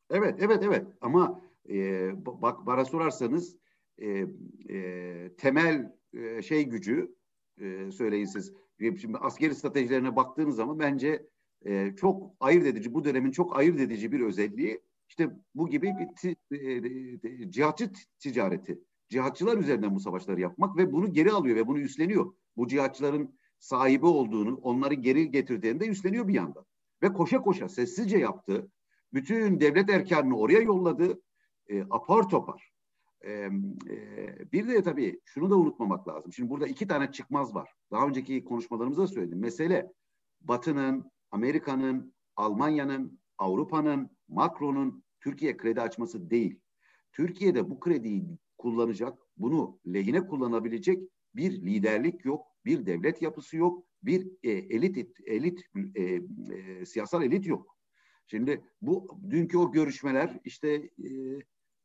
Evet, 0.10 0.36
evet, 0.40 0.64
evet. 0.64 0.86
Ama 1.02 1.42
e, 1.70 2.12
bak 2.26 2.66
bana 2.66 2.86
sorarsanız 2.86 3.58
e, 3.98 4.26
e, 4.70 5.36
temel 5.38 5.92
e, 6.14 6.42
şey 6.42 6.64
gücü 6.64 7.15
e, 7.62 7.92
söyleyin 7.92 8.26
siz. 8.26 8.54
Şimdi 8.80 9.18
askeri 9.18 9.56
stratejilerine 9.56 10.16
baktığınız 10.16 10.56
zaman 10.56 10.80
bence 10.80 11.28
e, 11.66 11.96
çok 11.96 12.32
ayırt 12.40 12.66
edici, 12.66 12.94
bu 12.94 13.04
dönemin 13.04 13.32
çok 13.32 13.58
ayırt 13.58 13.80
edici 13.80 14.12
bir 14.12 14.20
özelliği 14.20 14.82
işte 15.10 15.30
bu 15.56 15.70
gibi 15.70 15.94
bir 16.22 16.36
e, 16.52 16.72
e, 17.44 17.52
cihatçı 17.52 17.92
ticareti. 18.20 18.80
Cihatçılar 19.10 19.58
üzerinden 19.58 19.96
bu 19.96 20.00
savaşları 20.00 20.42
yapmak 20.42 20.78
ve 20.78 20.92
bunu 20.92 21.14
geri 21.14 21.32
alıyor 21.32 21.56
ve 21.56 21.68
bunu 21.68 21.80
üstleniyor. 21.80 22.34
Bu 22.58 22.68
cihatçıların 22.68 23.36
sahibi 23.60 24.06
olduğunu, 24.06 24.56
onları 24.56 24.94
geri 24.94 25.32
getirdiğini 25.32 25.80
de 25.80 25.88
üstleniyor 25.88 26.28
bir 26.28 26.34
yandan. 26.34 26.66
Ve 27.04 27.14
koşa 27.14 27.42
koşa 27.42 27.70
sessizce 27.70 28.18
yaptı. 28.18 28.72
Bütün 29.14 29.60
devlet 29.60 29.90
erkanını 29.90 30.38
oraya 30.38 30.60
yolladı. 30.60 31.22
E, 31.68 31.82
apar 31.82 32.30
topar. 32.30 32.75
E, 33.25 33.50
bir 34.51 34.67
de 34.67 34.84
tabii 34.84 35.22
şunu 35.25 35.50
da 35.50 35.55
unutmamak 35.55 36.08
lazım. 36.08 36.34
Şimdi 36.34 36.50
burada 36.50 36.67
iki 36.67 36.88
tane 36.88 37.12
çıkmaz 37.12 37.55
var. 37.55 37.74
Daha 37.91 38.08
önceki 38.08 38.44
konuşmalarımızda 38.44 39.08
söyledim. 39.08 39.39
Mesele 39.39 39.91
Batı'nın, 40.41 41.12
Amerika'nın, 41.32 42.13
Almanya'nın, 42.36 43.20
Avrupa'nın, 43.38 44.10
Macron'un 44.27 45.03
Türkiye 45.20 45.58
kredi 45.58 45.82
açması 45.82 46.29
değil. 46.29 46.60
Türkiye'de 47.12 47.70
bu 47.70 47.79
krediyi 47.79 48.38
kullanacak, 48.58 49.20
bunu 49.38 49.79
lehine 49.88 50.27
kullanabilecek 50.27 51.10
bir 51.36 51.51
liderlik 51.51 52.25
yok, 52.25 52.48
bir 52.65 52.86
devlet 52.86 53.22
yapısı 53.22 53.58
yok, 53.58 53.86
bir 54.03 54.27
e, 54.44 54.51
elit 54.51 55.08
elit 55.25 55.62
e, 55.96 56.03
e, 56.03 56.86
siyasal 56.86 57.24
elit 57.24 57.48
yok. 57.48 57.77
Şimdi 58.27 58.63
bu 58.82 59.20
dünkü 59.29 59.58
o 59.58 59.72
görüşmeler 59.72 60.39
işte 60.44 60.70
e, 61.03 61.10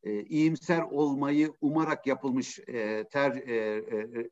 e, 0.03 0.23
iyimser 0.23 0.81
olmayı 0.81 1.53
umarak 1.61 2.07
yapılmış 2.07 2.59
e, 2.59 3.07
ter, 3.11 3.31
e, 3.31 3.55
e, 3.55 3.97
e, 3.97 4.29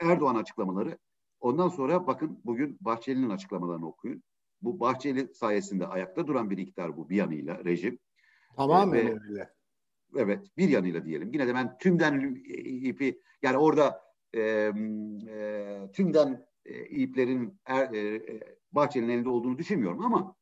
Erdoğan 0.00 0.34
açıklamaları. 0.34 0.98
Ondan 1.40 1.68
sonra 1.68 2.06
bakın 2.06 2.40
bugün 2.44 2.78
Bahçeli'nin 2.80 3.30
açıklamalarını 3.30 3.86
okuyun. 3.86 4.22
Bu 4.62 4.80
Bahçeli 4.80 5.34
sayesinde 5.34 5.86
ayakta 5.86 6.26
duran 6.26 6.50
bir 6.50 6.58
iktidar 6.58 6.96
bu 6.96 7.10
bir 7.10 7.16
yanıyla 7.16 7.64
rejim. 7.64 7.98
Tamamen 8.56 9.06
ee, 9.06 9.10
öyle. 9.10 9.50
Evet 10.16 10.46
bir 10.56 10.68
yanıyla 10.68 11.04
diyelim. 11.04 11.32
Yine 11.32 11.48
de 11.48 11.54
ben 11.54 11.78
tümden 11.78 12.34
ipi 12.64 13.22
yani 13.42 13.56
orada 13.56 14.02
e, 14.34 14.40
e, 14.40 15.78
tümden 15.92 16.46
e, 16.64 16.86
iplerin 16.86 17.60
er, 17.66 17.92
e, 17.92 18.16
e, 18.16 18.40
Bahçeli'nin 18.72 19.08
elinde 19.08 19.28
olduğunu 19.28 19.58
düşünmüyorum 19.58 20.04
ama 20.04 20.34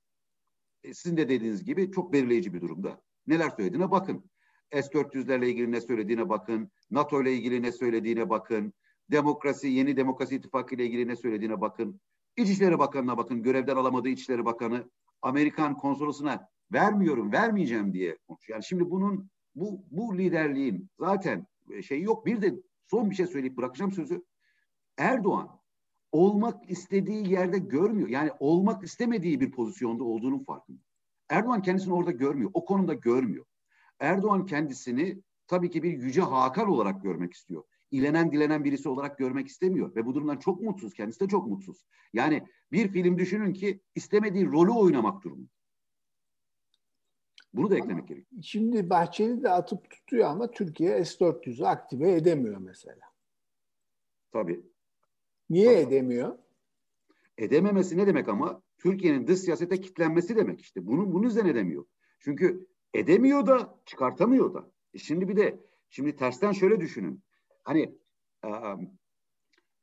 e, 0.82 0.94
sizin 0.94 1.16
de 1.16 1.28
dediğiniz 1.28 1.64
gibi 1.64 1.90
çok 1.90 2.12
belirleyici 2.12 2.54
bir 2.54 2.60
durumda. 2.60 3.05
Neler 3.26 3.50
söylediğine 3.50 3.90
bakın. 3.90 4.30
S-400'lerle 4.72 5.46
ilgili 5.46 5.72
ne 5.72 5.80
söylediğine 5.80 6.28
bakın. 6.28 6.70
NATO 6.90 7.22
ile 7.22 7.32
ilgili 7.32 7.62
ne 7.62 7.72
söylediğine 7.72 8.30
bakın. 8.30 8.72
Demokrasi, 9.10 9.68
yeni 9.68 9.96
demokrasi 9.96 10.36
ittifakı 10.36 10.74
ile 10.74 10.86
ilgili 10.86 11.08
ne 11.08 11.16
söylediğine 11.16 11.60
bakın. 11.60 12.00
İçişleri 12.36 12.78
Bakanı'na 12.78 13.18
bakın. 13.18 13.42
Görevden 13.42 13.76
alamadığı 13.76 14.08
İçişleri 14.08 14.44
Bakanı 14.44 14.90
Amerikan 15.22 15.76
konsolosuna 15.76 16.48
vermiyorum, 16.72 17.32
vermeyeceğim 17.32 17.92
diye 17.92 18.18
konuşuyor. 18.28 18.56
Yani 18.56 18.64
şimdi 18.64 18.90
bunun 18.90 19.30
bu 19.54 19.84
bu 19.90 20.18
liderliğin 20.18 20.90
zaten 20.98 21.46
şey 21.82 22.02
yok. 22.02 22.26
Bir 22.26 22.42
de 22.42 22.54
son 22.86 23.10
bir 23.10 23.14
şey 23.14 23.26
söyleyip 23.26 23.56
bırakacağım 23.56 23.92
sözü. 23.92 24.24
Erdoğan 24.98 25.60
olmak 26.12 26.70
istediği 26.70 27.32
yerde 27.32 27.58
görmüyor. 27.58 28.08
Yani 28.08 28.30
olmak 28.40 28.84
istemediği 28.84 29.40
bir 29.40 29.50
pozisyonda 29.50 30.04
olduğunun 30.04 30.44
farkında. 30.44 30.85
Erdoğan 31.28 31.62
kendisini 31.62 31.94
orada 31.94 32.10
görmüyor. 32.10 32.50
O 32.54 32.64
konuda 32.64 32.94
görmüyor. 32.94 33.44
Erdoğan 34.00 34.46
kendisini 34.46 35.22
tabii 35.46 35.70
ki 35.70 35.82
bir 35.82 35.92
yüce 35.92 36.20
Hakan 36.20 36.68
olarak 36.68 37.02
görmek 37.02 37.32
istiyor. 37.32 37.64
İlenen 37.90 38.32
dilenen 38.32 38.64
birisi 38.64 38.88
olarak 38.88 39.18
görmek 39.18 39.48
istemiyor. 39.48 39.96
Ve 39.96 40.06
bu 40.06 40.14
durumdan 40.14 40.36
çok 40.36 40.60
mutsuz. 40.60 40.94
Kendisi 40.94 41.20
de 41.20 41.28
çok 41.28 41.46
mutsuz. 41.46 41.86
Yani 42.12 42.46
bir 42.72 42.88
film 42.88 43.18
düşünün 43.18 43.52
ki 43.52 43.80
istemediği 43.94 44.46
rolü 44.46 44.70
oynamak 44.70 45.22
durumunda. 45.22 45.50
Bunu 47.54 47.70
da 47.70 47.76
eklemek 47.76 48.08
gerekiyor. 48.08 48.42
Şimdi 48.42 48.90
Bahçeli 48.90 49.42
de 49.42 49.50
atıp 49.50 49.90
tutuyor 49.90 50.28
ama 50.28 50.50
Türkiye 50.50 51.04
S-400'ü 51.04 51.64
aktive 51.64 52.12
edemiyor 52.12 52.58
mesela. 52.58 53.00
Tabii. 54.32 54.66
Niye 55.50 55.72
Tabii. 55.72 55.94
edemiyor? 55.94 56.38
Edememesi 57.38 57.96
ne 57.96 58.06
demek 58.06 58.28
ama? 58.28 58.62
Türkiye'nin 58.78 59.26
dış 59.26 59.40
siyasete 59.40 59.80
kitlenmesi 59.80 60.36
demek 60.36 60.60
işte. 60.60 60.86
Bunu 60.86 61.12
bunu 61.12 61.24
yüzden 61.24 61.46
edemiyor. 61.46 61.84
Çünkü 62.20 62.66
edemiyor 62.94 63.46
da 63.46 63.80
çıkartamıyor 63.86 64.54
da. 64.54 64.70
E 64.94 64.98
şimdi 64.98 65.28
bir 65.28 65.36
de 65.36 65.60
şimdi 65.90 66.16
tersten 66.16 66.52
şöyle 66.52 66.80
düşünün. 66.80 67.22
Hani 67.64 67.98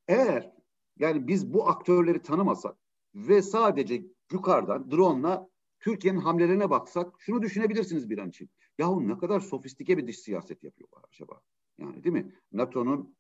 eğer 0.07 0.53
yani 0.99 1.27
biz 1.27 1.53
bu 1.53 1.69
aktörleri 1.69 2.21
tanımasak 2.21 2.77
ve 3.15 3.41
sadece 3.41 4.05
yukarıdan 4.31 4.91
drone'la 4.91 5.49
Türkiye'nin 5.79 6.19
hamlelerine 6.19 6.69
baksak 6.69 7.15
şunu 7.19 7.41
düşünebilirsiniz 7.41 8.09
bir 8.09 8.17
an 8.17 8.29
için. 8.29 8.49
Yahu 8.77 9.07
ne 9.07 9.17
kadar 9.17 9.39
sofistike 9.39 9.97
bir 9.97 10.07
dış 10.07 10.19
siyaset 10.19 10.63
yapıyorlar 10.63 11.03
acaba? 11.09 11.41
Yani 11.77 12.03
değil 12.03 12.13
mi? 12.13 12.33
NATO'nun 12.51 13.15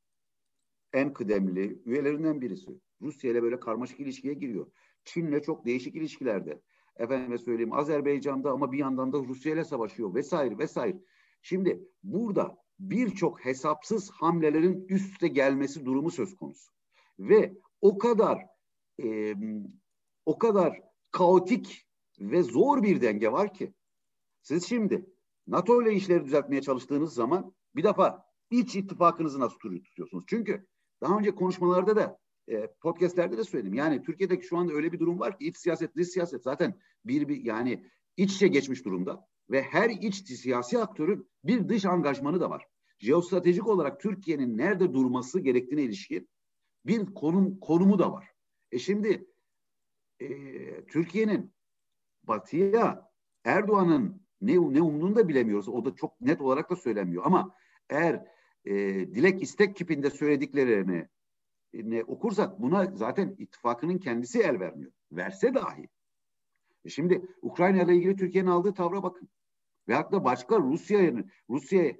en 0.93 1.13
kıdemli 1.13 1.81
üyelerinden 1.85 2.41
birisi. 2.41 2.79
Rusya 3.01 3.31
ile 3.31 3.43
böyle 3.43 3.59
karmaşık 3.59 3.99
ilişkiye 3.99 4.33
giriyor. 4.33 4.71
Çin'le 5.05 5.39
çok 5.39 5.65
değişik 5.65 5.95
ilişkilerde. 5.95 6.61
Efendime 6.97 7.37
söyleyeyim 7.37 7.73
Azerbaycan'da 7.73 8.51
ama 8.51 8.71
bir 8.71 8.77
yandan 8.77 9.13
da 9.13 9.17
Rusya 9.17 9.53
ile 9.53 9.63
savaşıyor 9.63 10.15
vesaire 10.15 10.57
vesaire. 10.57 10.97
Şimdi 11.41 11.83
burada 12.03 12.57
birçok 12.79 13.45
hesapsız 13.45 14.11
hamlelerin 14.11 14.85
üste 14.89 15.27
gelmesi 15.27 15.85
durumu 15.85 16.11
söz 16.11 16.35
konusu. 16.35 16.71
ve 17.19 17.53
o 17.81 17.97
kadar 17.97 18.45
e, 19.03 19.35
o 20.25 20.37
kadar 20.37 20.81
kaotik 21.11 21.87
ve 22.19 22.43
zor 22.43 22.83
bir 22.83 23.01
denge 23.01 23.31
var 23.31 23.53
ki 23.53 23.73
siz 24.41 24.65
şimdi 24.65 25.05
NATO 25.47 25.81
ile 25.81 25.93
işleri 25.93 26.25
düzeltmeye 26.25 26.61
çalıştığınız 26.61 27.13
zaman 27.13 27.53
bir 27.75 27.83
defa 27.83 28.25
iç 28.51 28.75
ittifakınızı 28.75 29.39
nasıl 29.39 29.57
tutuyorsunuz? 29.59 30.23
Çünkü 30.27 30.67
daha 31.01 31.17
önce 31.17 31.35
konuşmalarda 31.35 31.95
da 31.95 32.19
e, 32.47 32.67
podcastlerde 32.81 33.37
de 33.37 33.43
söyledim. 33.43 33.73
Yani 33.73 34.01
Türkiye'deki 34.01 34.47
şu 34.47 34.57
anda 34.57 34.73
öyle 34.73 34.91
bir 34.91 34.99
durum 34.99 35.19
var 35.19 35.37
ki 35.37 35.47
iç 35.47 35.57
siyaset, 35.57 35.95
dış 35.95 36.07
siyaset 36.07 36.43
zaten 36.43 36.79
bir, 37.05 37.27
bir 37.27 37.43
yani 37.43 37.85
iç 38.17 38.33
içe 38.33 38.47
geçmiş 38.47 38.85
durumda 38.85 39.27
ve 39.49 39.61
her 39.61 39.89
iç 39.89 40.27
siyasi 40.27 40.79
aktörün 40.79 41.29
bir 41.43 41.69
dış 41.69 41.85
angajmanı 41.85 42.41
da 42.41 42.49
var. 42.49 42.65
Jeostratejik 42.99 43.67
olarak 43.67 43.99
Türkiye'nin 43.99 44.57
nerede 44.57 44.93
durması 44.93 45.39
gerektiğine 45.39 45.83
ilişkin 45.83 46.29
bir 46.85 47.05
konum 47.05 47.59
konumu 47.59 47.99
da 47.99 48.11
var. 48.11 48.27
E 48.71 48.79
şimdi 48.79 49.27
e, 50.19 50.27
Türkiye'nin 50.85 51.53
batıya 52.23 53.11
Erdoğan'ın 53.45 54.23
ne, 54.41 54.53
ne 54.53 54.81
umduğunu 54.81 55.15
da 55.15 55.27
bilemiyoruz. 55.27 55.69
O 55.69 55.85
da 55.85 55.95
çok 55.95 56.21
net 56.21 56.41
olarak 56.41 56.69
da 56.69 56.75
söylemiyor. 56.75 57.23
Ama 57.25 57.55
eğer 57.89 58.25
e, 58.65 58.73
dilek 59.15 59.43
istek 59.43 59.75
kipinde 59.75 60.09
söylediklerini 60.09 61.07
ne 61.73 62.03
okursak 62.03 62.61
buna 62.61 62.85
zaten 62.85 63.35
ittifakının 63.37 63.97
kendisi 63.97 64.41
el 64.41 64.59
vermiyor. 64.59 64.91
Verse 65.11 65.53
dahi. 65.53 65.89
E 66.85 66.89
şimdi 66.89 67.25
Ukrayna 67.41 67.83
ile 67.83 67.95
ilgili 67.95 68.15
Türkiye'nin 68.15 68.49
aldığı 68.49 68.73
tavra 68.73 69.03
bakın. 69.03 69.29
Ve 69.87 69.93
hatta 69.95 70.23
başka 70.23 70.59
Rusya'nın 70.59 71.31
Rusya 71.49 71.95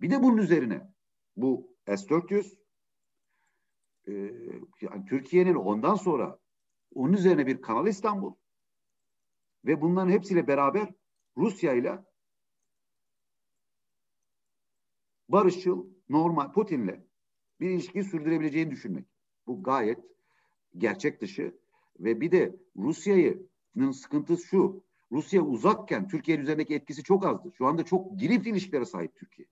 bir 0.00 0.10
de 0.10 0.22
bunun 0.22 0.36
üzerine 0.36 0.92
bu 1.36 1.76
S-400 1.86 2.58
e, 4.08 4.12
yani 4.80 5.04
Türkiye'nin 5.08 5.54
ondan 5.54 5.94
sonra 5.94 6.38
onun 6.94 7.12
üzerine 7.12 7.46
bir 7.46 7.62
Kanal 7.62 7.86
İstanbul 7.86 8.34
ve 9.64 9.80
bunların 9.80 10.10
hepsiyle 10.10 10.46
beraber 10.46 10.94
Rusya 11.36 11.72
ile 11.72 12.04
barışçıl, 15.28 15.86
normal, 16.08 16.52
Putin'le 16.52 17.05
bir 17.60 17.70
ilişkiyi 17.70 18.04
sürdürebileceğini 18.04 18.70
düşünmek. 18.70 19.06
Bu 19.46 19.62
gayet 19.62 19.98
gerçek 20.78 21.20
dışı 21.20 21.58
ve 22.00 22.20
bir 22.20 22.32
de 22.32 22.56
Rusya'nın 22.76 23.90
sıkıntısı 23.90 24.46
şu. 24.46 24.86
Rusya 25.12 25.42
uzakken 25.42 26.08
Türkiye 26.08 26.38
üzerindeki 26.38 26.74
etkisi 26.74 27.02
çok 27.02 27.26
azdı. 27.26 27.52
Şu 27.58 27.66
anda 27.66 27.84
çok 27.84 28.18
girift 28.18 28.46
ilişkilere 28.46 28.84
sahip 28.84 29.16
Türkiye. 29.16 29.48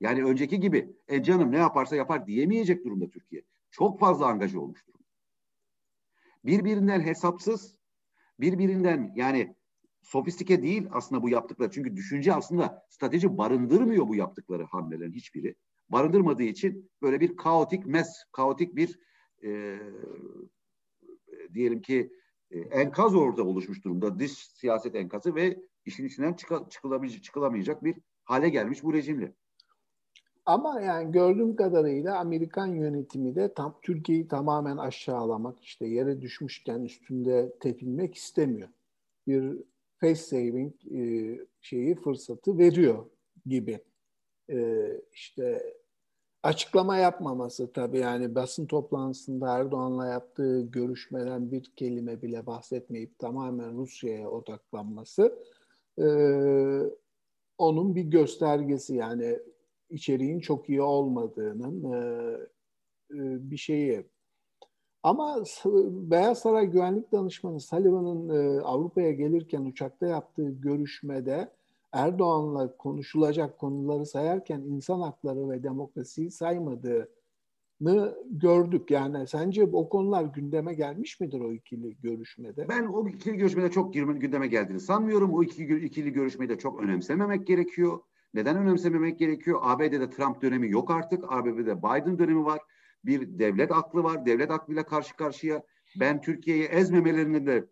Yani 0.00 0.24
önceki 0.24 0.60
gibi 0.60 0.96
e 1.08 1.22
canım 1.22 1.52
ne 1.52 1.56
yaparsa 1.56 1.96
yapar 1.96 2.26
diyemeyecek 2.26 2.84
durumda 2.84 3.10
Türkiye. 3.10 3.42
Çok 3.70 4.00
fazla 4.00 4.26
angaja 4.26 4.60
olmuş 4.60 4.86
durumda. 4.86 5.04
Birbirinden 6.44 7.00
hesapsız, 7.00 7.76
birbirinden 8.40 9.12
yani 9.16 9.56
sofistike 10.02 10.62
değil 10.62 10.88
aslında 10.92 11.22
bu 11.22 11.28
yaptıkları. 11.28 11.70
Çünkü 11.70 11.96
düşünce 11.96 12.34
aslında 12.34 12.86
strateji 12.88 13.38
barındırmıyor 13.38 14.08
bu 14.08 14.14
yaptıkları 14.14 14.64
hamlelerin 14.64 15.12
hiçbiri. 15.12 15.54
Barındırmadığı 15.92 16.42
için 16.42 16.90
böyle 17.02 17.20
bir 17.20 17.36
kaotik 17.36 17.86
mes, 17.86 18.24
kaotik 18.32 18.76
bir 18.76 18.98
e, 19.44 19.78
diyelim 21.54 21.82
ki 21.82 22.12
e, 22.50 22.58
enkaz 22.58 23.14
orada 23.14 23.44
oluşmuş 23.44 23.84
durumda. 23.84 24.18
Dış 24.18 24.32
siyaset 24.32 24.94
enkazı 24.94 25.34
ve 25.34 25.58
işin 25.84 26.06
içinden 26.06 26.32
çıka, 26.32 26.68
çıkılamayacak, 26.68 27.22
çıkılamayacak 27.22 27.84
bir 27.84 27.96
hale 28.24 28.48
gelmiş 28.48 28.84
bu 28.84 28.94
rejimle. 28.94 29.32
Ama 30.46 30.80
yani 30.80 31.12
gördüğüm 31.12 31.56
kadarıyla 31.56 32.18
Amerikan 32.18 32.66
yönetimi 32.66 33.34
de 33.34 33.54
tam 33.54 33.78
Türkiye'yi 33.82 34.28
tamamen 34.28 34.76
aşağılamak, 34.76 35.62
işte 35.62 35.86
yere 35.86 36.20
düşmüşken 36.20 36.80
üstünde 36.80 37.52
tepinmek 37.60 38.14
istemiyor. 38.14 38.68
Bir 39.26 39.56
face 40.00 40.14
saving 40.14 40.74
e, 40.94 41.38
şeyi 41.60 41.94
fırsatı 41.94 42.58
veriyor 42.58 43.06
gibi. 43.46 43.84
E, 44.50 44.86
işte 45.12 45.74
açıklama 46.42 46.96
yapmaması 46.96 47.72
tabii 47.72 47.98
yani 47.98 48.34
basın 48.34 48.66
toplantısında 48.66 49.58
Erdoğan'la 49.58 50.06
yaptığı 50.06 50.60
görüşmeden 50.60 51.52
bir 51.52 51.72
kelime 51.76 52.22
bile 52.22 52.46
bahsetmeyip 52.46 53.18
tamamen 53.18 53.76
Rusya'ya 53.76 54.30
odaklanması 54.30 55.38
e, 55.98 56.06
onun 57.58 57.94
bir 57.94 58.04
göstergesi 58.04 58.94
yani 58.94 59.38
içeriğin 59.90 60.40
çok 60.40 60.68
iyi 60.68 60.82
olmadığının 60.82 61.92
e, 61.92 61.98
e, 63.10 63.50
bir 63.50 63.56
şeyi. 63.56 64.06
Ama 65.02 65.44
Beyaz 66.10 66.38
Saray 66.38 66.66
Güvenlik 66.66 67.12
Danışmanı 67.12 67.60
Sullivan'ın 67.60 68.28
e, 68.28 68.60
Avrupa'ya 68.60 69.12
gelirken 69.12 69.64
uçakta 69.64 70.06
yaptığı 70.06 70.50
görüşmede 70.50 71.52
Erdoğan'la 71.92 72.76
konuşulacak 72.76 73.58
konuları 73.58 74.06
sayarken 74.06 74.60
insan 74.60 75.00
hakları 75.00 75.50
ve 75.50 75.62
demokrasiyi 75.62 76.30
saymadığını 76.30 78.16
gördük. 78.30 78.90
Yani 78.90 79.26
sence 79.26 79.64
o 79.64 79.88
konular 79.88 80.24
gündeme 80.24 80.74
gelmiş 80.74 81.20
midir 81.20 81.40
o 81.40 81.52
ikili 81.52 81.96
görüşmede? 82.00 82.68
Ben 82.68 82.86
o 82.86 83.08
ikili 83.08 83.36
görüşmede 83.36 83.70
çok 83.70 83.94
gündeme 83.94 84.46
geldiğini 84.46 84.80
sanmıyorum. 84.80 85.34
O 85.34 85.42
ikili, 85.42 85.84
ikili 85.84 86.12
görüşmeyi 86.12 86.48
de 86.48 86.58
çok 86.58 86.82
önemsememek 86.82 87.46
gerekiyor. 87.46 88.00
Neden 88.34 88.56
önemsememek 88.56 89.18
gerekiyor? 89.18 89.60
ABD'de 89.62 90.10
Trump 90.10 90.42
dönemi 90.42 90.70
yok 90.70 90.90
artık. 90.90 91.24
ABD'de 91.28 91.78
Biden 91.78 92.18
dönemi 92.18 92.44
var. 92.44 92.60
Bir 93.04 93.38
devlet 93.38 93.72
aklı 93.72 94.02
var. 94.02 94.26
Devlet 94.26 94.50
aklıyla 94.50 94.86
karşı 94.86 95.16
karşıya. 95.16 95.62
Ben 96.00 96.20
Türkiye'yi 96.20 96.64
ezmemelerinin 96.64 97.46
de 97.46 97.66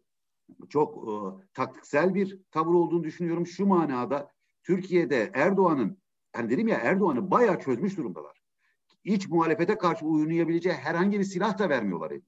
çok 0.69 1.09
e, 1.09 1.13
taktiksel 1.55 2.15
bir 2.15 2.41
tavır 2.51 2.75
olduğunu 2.75 3.05
düşünüyorum. 3.05 3.47
Şu 3.47 3.67
manada 3.67 4.33
Türkiye'de 4.63 5.31
Erdoğan'ın 5.35 5.99
hani 6.33 6.51
dedim 6.51 6.69
ya 6.69 6.79
Erdoğan'ı 6.79 7.31
bayağı 7.31 7.61
çözmüş 7.61 7.97
durumdalar. 7.97 8.43
İç 9.05 9.29
muhalefete 9.29 9.79
karşı 9.79 10.07
uyunayabileceği 10.07 10.75
herhangi 10.75 11.19
bir 11.19 11.25
silah 11.25 11.59
da 11.59 11.69
vermiyorlar. 11.69 12.11
Eline. 12.11 12.23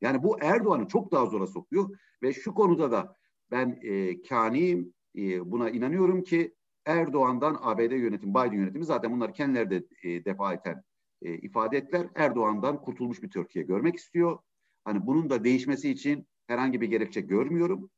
Yani 0.00 0.22
bu 0.22 0.38
Erdoğan'ı 0.40 0.88
çok 0.88 1.12
daha 1.12 1.26
zora 1.26 1.46
sokuyor 1.46 1.98
ve 2.22 2.32
şu 2.32 2.54
konuda 2.54 2.90
da 2.90 3.16
ben 3.50 3.80
e, 3.82 4.22
kaniyim, 4.22 4.94
e, 5.16 5.50
buna 5.50 5.70
inanıyorum 5.70 6.22
ki 6.22 6.54
Erdoğan'dan 6.86 7.58
ABD 7.60 7.92
yönetimi, 7.92 8.34
Biden 8.34 8.52
yönetimi 8.52 8.84
zaten 8.84 9.12
bunları 9.12 9.32
kendileri 9.32 9.70
de 9.70 9.86
e, 10.02 10.24
defa 10.24 10.54
eten 10.54 10.82
e, 11.22 11.34
ifade 11.34 11.76
ettiler. 11.76 12.06
Erdoğan'dan 12.14 12.82
kurtulmuş 12.82 13.22
bir 13.22 13.30
Türkiye 13.30 13.64
görmek 13.64 13.96
istiyor. 13.96 14.38
Hani 14.84 15.06
bunun 15.06 15.30
da 15.30 15.44
değişmesi 15.44 15.90
için 15.90 16.28
herhangi 16.48 16.80
bir 16.80 16.86
gerekçe 16.86 17.20
görmüyorum. 17.20 17.90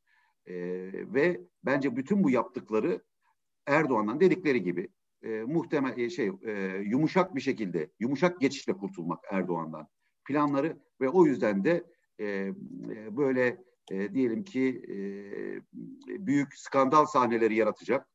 E, 0.47 0.55
ve 1.15 1.41
bence 1.65 1.97
bütün 1.97 2.25
bu 2.25 2.31
yaptıkları 2.31 3.03
Erdoğan'dan 3.67 4.21
dedikleri 4.21 4.63
gibi 4.63 4.89
e, 5.23 5.29
muhtemel 5.29 5.99
e, 5.99 6.11
şey 6.11 6.31
e, 6.47 6.53
yumuşak 6.85 7.35
bir 7.35 7.41
şekilde 7.41 7.91
yumuşak 8.01 8.41
geçişle 8.41 8.73
kurtulmak 8.73 9.25
Erdoğan'dan 9.31 9.89
planları 10.25 10.77
ve 11.01 11.09
o 11.09 11.27
yüzden 11.27 11.65
de 11.65 11.85
e, 12.19 12.27
e, 12.27 12.55
böyle 13.17 13.65
e, 13.91 14.15
diyelim 14.15 14.45
ki 14.45 14.83
e, 14.89 14.97
büyük 16.27 16.55
skandal 16.55 17.07
sahneleri 17.07 17.55
yaratacak 17.55 18.09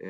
e, 0.00 0.08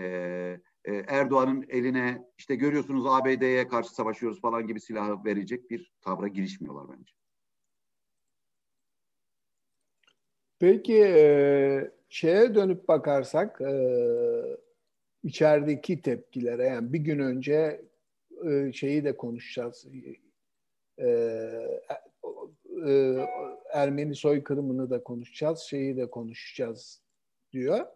e, 0.85 0.95
Erdoğan'ın 0.95 1.65
eline 1.69 2.23
işte 2.39 2.55
görüyorsunuz 2.55 3.07
ABD'ye 3.07 3.69
karşı 3.69 3.95
savaşıyoruz 3.95 4.41
falan 4.41 4.67
gibi 4.67 4.81
silahı 4.81 5.25
verecek 5.25 5.71
bir 5.71 5.93
tavra 6.01 6.29
girişmiyorlar 6.29 6.99
bence. 6.99 7.20
Peki 10.61 11.05
e, 11.05 11.91
şeye 12.09 12.55
dönüp 12.55 12.89
bakarsak 12.89 13.61
e, 13.61 13.73
içerideki 15.23 16.03
tepkilere 16.03 16.65
yani 16.65 16.93
bir 16.93 16.99
gün 16.99 17.19
önce 17.19 17.81
e, 18.51 18.73
şeyi 18.73 19.05
de 19.05 19.17
konuşacağız. 19.17 19.87
E, 20.99 21.07
e, 22.87 23.17
Ermeni 23.73 24.15
soykırımını 24.15 24.91
da 24.91 25.03
konuşacağız, 25.03 25.59
şeyi 25.59 25.97
de 25.97 26.11
konuşacağız 26.11 27.01
diyor. 27.53 27.87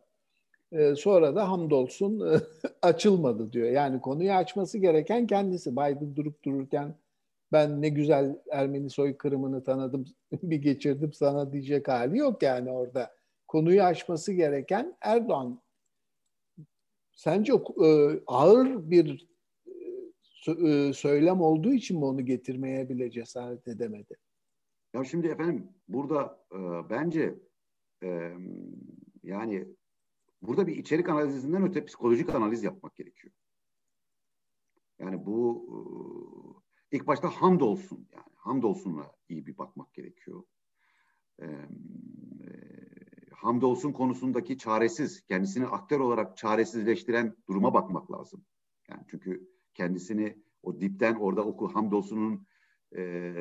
E, 0.72 0.94
sonra 0.94 1.34
da 1.34 1.50
hamdolsun 1.50 2.42
açılmadı 2.82 3.52
diyor. 3.52 3.70
Yani 3.70 4.00
konuyu 4.00 4.32
açması 4.32 4.78
gereken 4.78 5.26
kendisi. 5.26 5.72
Biden 5.72 6.16
durup 6.16 6.42
dururken 6.42 6.94
ben 7.52 7.82
ne 7.82 7.88
güzel 7.88 8.38
Ermeni 8.50 8.90
soykırımını 8.90 9.64
tanıdım, 9.64 10.04
bir 10.32 10.56
geçirdim 10.56 11.12
sana 11.12 11.52
diyecek 11.52 11.88
hali 11.88 12.18
yok 12.18 12.42
yani 12.42 12.70
orada. 12.70 13.14
Konuyu 13.48 13.82
açması 13.82 14.32
gereken 14.32 14.96
Erdoğan. 15.00 15.62
Sence 17.12 17.52
e, 17.52 18.20
ağır 18.26 18.90
bir 18.90 19.28
e, 20.48 20.92
söylem 20.92 21.40
olduğu 21.40 21.72
için 21.72 21.98
mi 21.98 22.04
onu 22.04 22.24
getirmeye 22.24 22.88
bile 22.88 23.10
cesaret 23.10 23.68
edemedi? 23.68 24.14
Ya 24.94 25.04
şimdi 25.04 25.26
efendim 25.26 25.68
burada 25.88 26.46
e, 26.52 26.58
bence 26.90 27.34
e, 28.02 28.32
yani 29.22 29.68
burada 30.42 30.66
bir 30.66 30.76
içerik 30.76 31.08
analizinden 31.08 31.62
öte 31.62 31.84
psikolojik 31.84 32.34
analiz 32.34 32.64
yapmak 32.64 32.96
gerekiyor. 32.96 33.34
Yani 34.98 35.26
bu 35.26 36.63
ilk 36.90 37.06
başta 37.06 37.28
hamdolsun 37.28 38.08
yani 38.12 38.24
hamdolsunla 38.34 39.12
iyi 39.28 39.46
bir 39.46 39.58
bakmak 39.58 39.94
gerekiyor. 39.94 40.42
E, 41.42 41.46
hamdolsun 43.32 43.92
konusundaki 43.92 44.58
çaresiz, 44.58 45.26
kendisini 45.26 45.66
aktör 45.66 46.00
olarak 46.00 46.36
çaresizleştiren 46.36 47.36
duruma 47.48 47.74
bakmak 47.74 48.12
lazım. 48.12 48.44
Yani 48.88 49.02
çünkü 49.10 49.48
kendisini 49.74 50.38
o 50.62 50.80
dipten 50.80 51.14
orada 51.14 51.44
oku 51.44 51.74
hamdolsunun 51.74 52.46
e, 52.96 53.34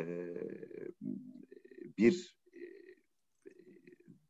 bir 1.97 2.38
e, 2.53 2.62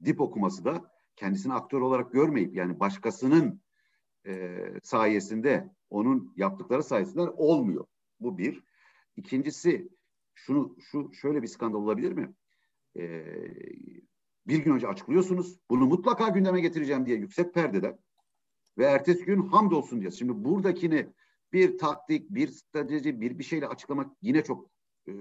dip 0.06 0.21
okuması 0.21 0.65
da 0.65 0.91
kendisini 1.15 1.54
aktör 1.54 1.82
olarak 1.82 2.13
görmeyip 2.13 2.56
yani 2.56 2.80
başkasının 2.80 3.62
e, 4.26 4.58
sayesinde 4.84 5.76
onun 5.89 6.34
yaptıkları 6.36 6.84
sayesinde 6.84 7.21
olmuyor. 7.21 7.86
Bu 8.19 8.38
bir. 8.38 8.63
İkincisi 9.15 9.89
şunu 10.36 10.76
şu 10.80 11.13
şöyle 11.13 11.41
bir 11.41 11.47
skandal 11.47 11.80
olabilir 11.80 12.12
mi? 12.12 12.34
Ee, 12.97 13.26
bir 14.47 14.58
gün 14.58 14.71
önce 14.71 14.88
açıklıyorsunuz. 14.88 15.60
Bunu 15.69 15.86
mutlaka 15.86 16.30
gündeme 16.30 16.62
getireceğim 16.62 17.06
diye 17.06 17.17
yüksek 17.17 17.54
perdeden 17.54 17.99
ve 18.78 18.86
ertesi 18.86 19.26
gün 19.26 19.41
hamdolsun 19.41 20.02
diye. 20.02 20.12
Şimdi 20.12 20.43
buradakini 20.43 21.10
bir 21.54 21.78
taktik, 21.78 22.30
bir 22.30 22.47
strateji, 22.47 23.21
bir 23.21 23.39
bir 23.39 23.43
şeyle 23.43 23.67
açıklamak 23.67 24.12
yine 24.21 24.43
çok 24.43 24.69
e, 25.08 25.13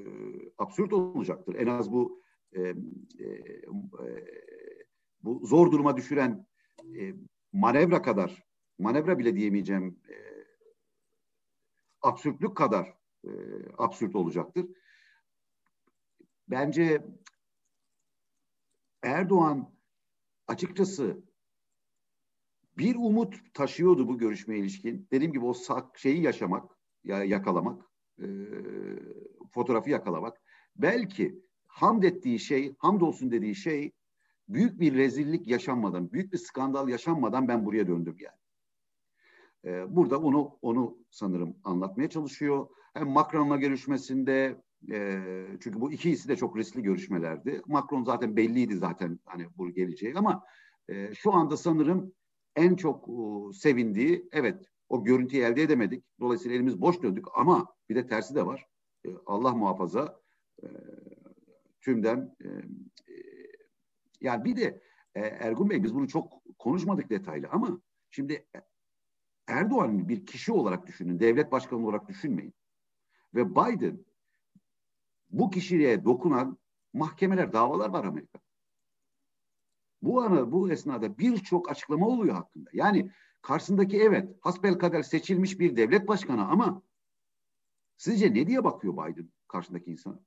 absürt 0.58 0.92
olacaktır. 0.92 1.54
En 1.54 1.66
az 1.66 1.92
bu 1.92 2.22
e, 2.52 2.60
e, 2.60 2.74
e, 3.18 3.62
bu 5.22 5.46
zor 5.46 5.72
duruma 5.72 5.96
düşüren 5.96 6.46
e, 6.98 7.14
manevra 7.52 8.02
kadar, 8.02 8.44
manevra 8.78 9.18
bile 9.18 9.36
diyemeyeceğim 9.36 10.00
e, 10.08 10.14
absürtlük 12.02 12.56
kadar 12.56 13.01
e, 13.24 13.30
absürt 13.78 14.16
olacaktır. 14.16 14.66
Bence 16.48 17.06
Erdoğan 19.02 19.74
açıkçası 20.46 21.22
bir 22.78 22.96
umut 22.96 23.54
taşıyordu 23.54 24.08
bu 24.08 24.18
görüşmeye 24.18 24.58
ilişkin. 24.58 25.08
Dediğim 25.10 25.32
gibi 25.32 25.44
o 25.44 25.54
şeyi 25.96 26.22
yaşamak, 26.22 26.70
ya 27.04 27.24
yakalamak, 27.24 27.82
e, 28.18 28.26
fotoğrafı 29.50 29.90
yakalamak. 29.90 30.40
Belki 30.76 31.42
hamd 31.66 32.02
ettiği 32.02 32.38
şey, 32.38 32.74
hamdolsun 32.78 33.30
dediği 33.30 33.54
şey 33.54 33.92
büyük 34.48 34.80
bir 34.80 34.94
rezillik 34.94 35.46
yaşanmadan, 35.46 36.12
büyük 36.12 36.32
bir 36.32 36.38
skandal 36.38 36.88
yaşanmadan 36.88 37.48
ben 37.48 37.66
buraya 37.66 37.86
döndüm 37.86 38.16
yani. 38.18 38.36
E, 39.64 39.96
burada 39.96 40.18
onu 40.20 40.58
onu 40.62 40.98
sanırım 41.10 41.56
anlatmaya 41.64 42.10
çalışıyor. 42.10 42.68
Hem 42.94 43.08
Macron'la 43.08 43.56
görüşmesinde 43.56 44.56
e, 44.90 45.20
çünkü 45.60 45.80
bu 45.80 45.92
ikisi 45.92 46.28
de 46.28 46.36
çok 46.36 46.56
riskli 46.56 46.82
görüşmelerdi. 46.82 47.62
Macron 47.66 48.04
zaten 48.04 48.36
belliydi 48.36 48.76
zaten 48.76 49.18
hani 49.24 49.46
bu 49.56 49.70
geleceği 49.70 50.14
ama 50.16 50.44
e, 50.88 51.14
şu 51.14 51.32
anda 51.32 51.56
sanırım 51.56 52.12
en 52.56 52.76
çok 52.76 53.08
e, 53.08 53.52
sevindiği 53.52 54.28
evet 54.32 54.64
o 54.88 55.04
görüntüyü 55.04 55.42
elde 55.42 55.62
edemedik. 55.62 56.04
Dolayısıyla 56.20 56.56
elimiz 56.56 56.80
boş 56.80 57.02
döndük 57.02 57.24
ama 57.34 57.74
bir 57.88 57.94
de 57.94 58.06
tersi 58.06 58.34
de 58.34 58.46
var. 58.46 58.66
E, 59.06 59.08
Allah 59.26 59.54
muhafaza 59.54 60.20
e, 60.62 60.66
tümden 61.80 62.36
e, 62.40 62.48
e, 62.48 63.16
yani 64.20 64.44
bir 64.44 64.56
de 64.56 64.82
e, 65.14 65.20
Ergun 65.20 65.70
Bey 65.70 65.82
biz 65.82 65.94
bunu 65.94 66.08
çok 66.08 66.42
konuşmadık 66.58 67.10
detaylı 67.10 67.48
ama 67.52 67.80
şimdi 68.10 68.46
Erdoğan'ı 69.46 70.08
bir 70.08 70.26
kişi 70.26 70.52
olarak 70.52 70.86
düşünün, 70.86 71.20
devlet 71.20 71.52
başkanı 71.52 71.86
olarak 71.86 72.08
düşünmeyin. 72.08 72.54
Ve 73.34 73.50
Biden 73.50 74.04
bu 75.30 75.50
kişiliğe 75.50 76.04
dokunan 76.04 76.58
mahkemeler, 76.92 77.52
davalar 77.52 77.88
var 77.88 78.04
Amerika'da. 78.04 78.42
Bu 80.02 80.22
ana, 80.22 80.52
bu 80.52 80.70
esnada 80.70 81.18
birçok 81.18 81.70
açıklama 81.70 82.08
oluyor 82.08 82.34
hakkında. 82.34 82.70
Yani 82.72 83.10
karşısındaki 83.42 84.00
evet 84.00 84.28
hasbel 84.40 84.78
kader 84.78 85.02
seçilmiş 85.02 85.60
bir 85.60 85.76
devlet 85.76 86.08
başkanı 86.08 86.48
ama 86.48 86.82
sizce 87.96 88.34
ne 88.34 88.46
diye 88.46 88.64
bakıyor 88.64 88.94
Biden 88.94 89.32
karşısındaki 89.48 89.90
insana? 89.90 90.20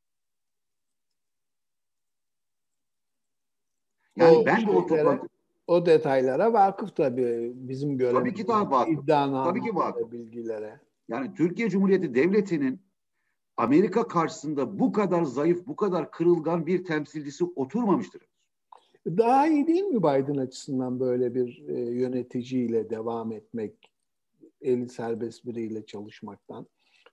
Yani 4.16 4.38
o 4.38 4.46
ben 4.46 4.68
de 4.68 4.72
o 4.72 4.88
toplantı... 4.88 5.28
O 5.68 5.86
detaylara 5.86 6.54
vakıf 6.54 6.96
tabii 6.96 7.52
bizim 7.56 7.98
görevimiz. 7.98 8.22
Tabii 8.22 8.34
ki 8.34 8.48
daha 8.48 8.72
vakıf. 8.72 9.08
Tabii 9.08 9.62
ki 9.62 9.76
vakıf. 9.76 10.12
bilgilere. 10.12 10.80
Yani 11.08 11.34
Türkiye 11.34 11.70
Cumhuriyeti 11.70 12.16
Devleti'nin 12.16 12.85
Amerika 13.58 14.08
karşısında 14.08 14.80
bu 14.80 14.92
kadar 14.92 15.24
zayıf, 15.24 15.68
bu 15.68 15.76
kadar 15.76 16.12
kırılgan 16.12 16.66
bir 16.66 16.84
temsilcisi 16.84 17.44
oturmamıştır. 17.44 18.22
Daha 19.08 19.48
iyi 19.48 19.68
değil 19.68 19.84
mi 19.84 20.00
Biden 20.00 20.38
açısından 20.38 21.00
böyle 21.00 21.36
bir 21.36 21.64
e, 21.68 21.80
yöneticiyle 21.80 22.90
devam 22.90 23.32
etmek, 23.32 23.92
eli 24.62 24.90
serbest 24.90 25.46
biriyle 25.46 25.86
çalışmaktan? 25.86 26.68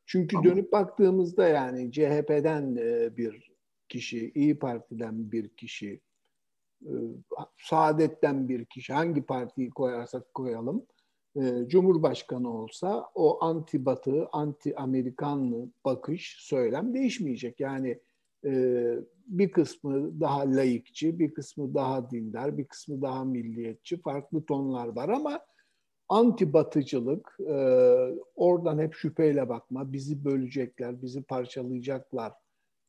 Çünkü 0.07 0.37
Ama, 0.37 0.45
dönüp 0.45 0.73
baktığımızda 0.73 1.49
yani 1.49 1.93
CHP'den 1.93 2.77
e, 2.77 3.17
bir 3.17 3.53
kişi, 3.89 4.33
İyi 4.35 4.59
Parti'den 4.59 5.33
bir 5.33 5.49
kişi, 5.49 6.01
e, 6.83 6.93
Saadet'ten 7.59 8.49
bir 8.49 8.65
kişi, 8.65 8.93
hangi 8.93 9.23
partiyi 9.23 9.71
koyarsak 9.71 10.35
koyalım, 10.35 10.87
e, 11.37 11.69
Cumhurbaşkanı 11.69 12.63
olsa 12.63 13.07
o 13.15 13.45
anti 13.45 13.85
batı, 13.85 14.29
anti 14.33 14.77
Amerikanlı 14.77 15.69
bakış, 15.85 16.37
söylem 16.41 16.95
değişmeyecek. 16.95 17.61
Yani 17.61 17.99
e, 18.45 18.53
bir 19.27 19.53
kısmı 19.53 20.21
daha 20.21 20.41
layıkçı, 20.41 21.19
bir 21.19 21.35
kısmı 21.35 21.75
daha 21.75 22.11
dindar, 22.11 22.59
bir 22.59 22.65
kısmı 22.65 23.03
daha 23.03 23.25
milliyetçi, 23.25 24.01
farklı 24.01 24.45
tonlar 24.45 24.89
var 24.89 25.09
ama 25.09 25.41
anti 26.09 26.53
batıcılık, 26.53 27.37
e, 27.49 27.55
oradan 28.37 28.79
hep 28.79 28.95
şüpheyle 28.95 29.49
bakma, 29.49 29.93
bizi 29.93 30.25
bölecekler, 30.25 31.03
bizi 31.03 31.23
parçalayacaklar 31.23 32.33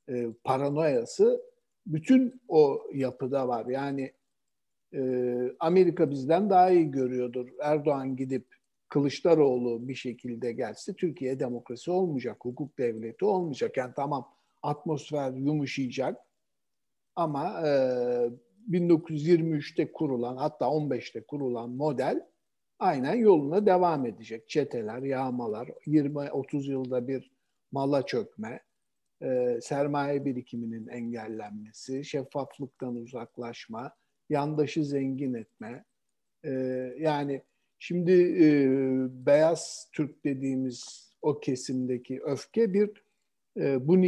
e, 0.10 0.27
paranoyası 0.43 1.41
bütün 1.88 2.41
o 2.47 2.82
yapıda 2.93 3.47
var. 3.47 3.65
Yani 3.65 4.12
e, 4.93 5.01
Amerika 5.60 6.12
bizden 6.12 6.49
daha 6.49 6.71
iyi 6.71 6.91
görüyordur. 6.91 7.49
Erdoğan 7.62 8.15
gidip 8.15 8.45
Kılıçdaroğlu 8.89 9.88
bir 9.88 9.95
şekilde 9.95 10.51
gelse 10.51 10.93
Türkiye 10.93 11.39
demokrasi 11.39 11.91
olmayacak, 11.91 12.38
hukuk 12.41 12.77
devleti 12.77 13.25
olmayacak. 13.25 13.77
Yani 13.77 13.93
tamam 13.95 14.29
atmosfer 14.63 15.32
yumuşayacak 15.32 16.17
ama 17.15 17.67
e, 17.67 17.69
1923'te 18.71 19.91
kurulan 19.91 20.38
hatta 20.38 20.65
15'te 20.65 21.23
kurulan 21.23 21.69
model 21.69 22.25
aynen 22.79 23.15
yoluna 23.15 23.65
devam 23.65 24.06
edecek. 24.06 24.49
Çeteler, 24.49 25.01
yağmalar, 25.01 25.67
20-30 25.88 26.71
yılda 26.71 27.08
bir 27.08 27.32
mala 27.71 28.06
çökme, 28.06 28.60
e, 29.21 29.60
sermaye 29.62 30.25
birikiminin 30.25 30.88
engellenmesi, 30.88 32.06
şeffaflıktan 32.06 32.95
uzaklaşma, 32.95 33.95
yandaşı 34.29 34.86
zengin 34.86 35.33
etme. 35.33 35.86
E, 36.43 36.51
yani 36.99 37.41
şimdi 37.79 38.12
e, 38.43 38.47
beyaz 39.25 39.89
Türk 39.91 40.23
dediğimiz 40.23 41.09
o 41.21 41.39
kesimdeki 41.39 42.21
öfke 42.23 42.73
bir 42.73 43.03
e, 43.57 43.88
bu 43.88 44.01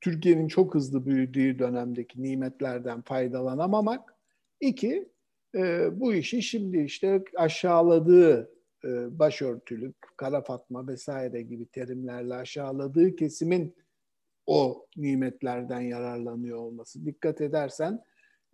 Türkiye'nin 0.00 0.48
çok 0.48 0.74
hızlı 0.74 1.06
büyüdüğü 1.06 1.58
dönemdeki 1.58 2.22
nimetlerden 2.22 3.02
faydalanamamak. 3.02 4.14
İki, 4.60 5.08
e, 5.54 5.88
bu 6.00 6.14
işi 6.14 6.42
şimdi 6.42 6.82
işte 6.82 7.24
aşağıladığı 7.36 8.50
e, 8.84 9.18
başörtülük, 9.18 9.96
kara 10.16 10.42
fatma 10.42 10.86
vesaire 10.88 11.42
gibi 11.42 11.66
terimlerle 11.66 12.34
aşağıladığı 12.34 13.16
kesimin 13.16 13.74
o 14.46 14.86
nimetlerden 14.96 15.80
yararlanıyor 15.80 16.58
olması. 16.58 17.06
Dikkat 17.06 17.40
edersen 17.40 18.04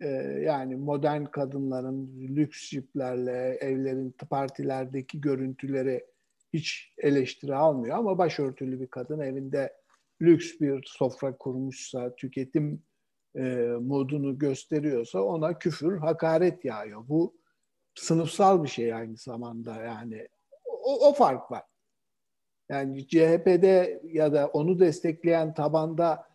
e, 0.01 0.07
yani 0.45 0.75
modern 0.75 1.25
kadınların 1.25 2.27
lüks 2.35 2.69
jiplerle 2.69 3.57
evlerin 3.61 4.15
partilerdeki 4.29 5.21
görüntüleri 5.21 6.05
hiç 6.53 6.93
eleştiri 6.97 7.55
almıyor 7.55 7.97
ama 7.97 8.17
başörtülü 8.17 8.79
bir 8.79 8.87
kadın 8.87 9.19
evinde 9.19 9.73
lüks 10.21 10.59
bir 10.61 10.83
sofra 10.87 11.37
kurmuşsa, 11.37 12.15
tüketim 12.15 12.83
e, 13.35 13.41
modunu 13.81 14.39
gösteriyorsa 14.39 15.21
ona 15.21 15.59
küfür, 15.59 15.97
hakaret 15.97 16.65
yağıyor. 16.65 17.07
Bu 17.07 17.37
sınıfsal 17.95 18.63
bir 18.63 18.69
şey 18.69 18.93
aynı 18.93 19.17
zamanda 19.17 19.75
yani. 19.75 20.27
O, 20.65 21.07
o 21.09 21.13
fark 21.13 21.51
var. 21.51 21.63
Yani 22.69 23.07
CHP'de 23.07 24.01
ya 24.03 24.33
da 24.33 24.47
onu 24.47 24.79
destekleyen 24.79 25.53
tabanda 25.53 26.27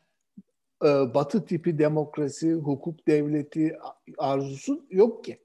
e, 0.85 1.15
batı 1.15 1.45
tipi 1.45 1.79
demokrasi, 1.79 2.53
hukuk 2.53 3.07
devleti 3.09 3.77
arzusu 4.19 4.87
yok 4.91 5.25
ki. 5.25 5.39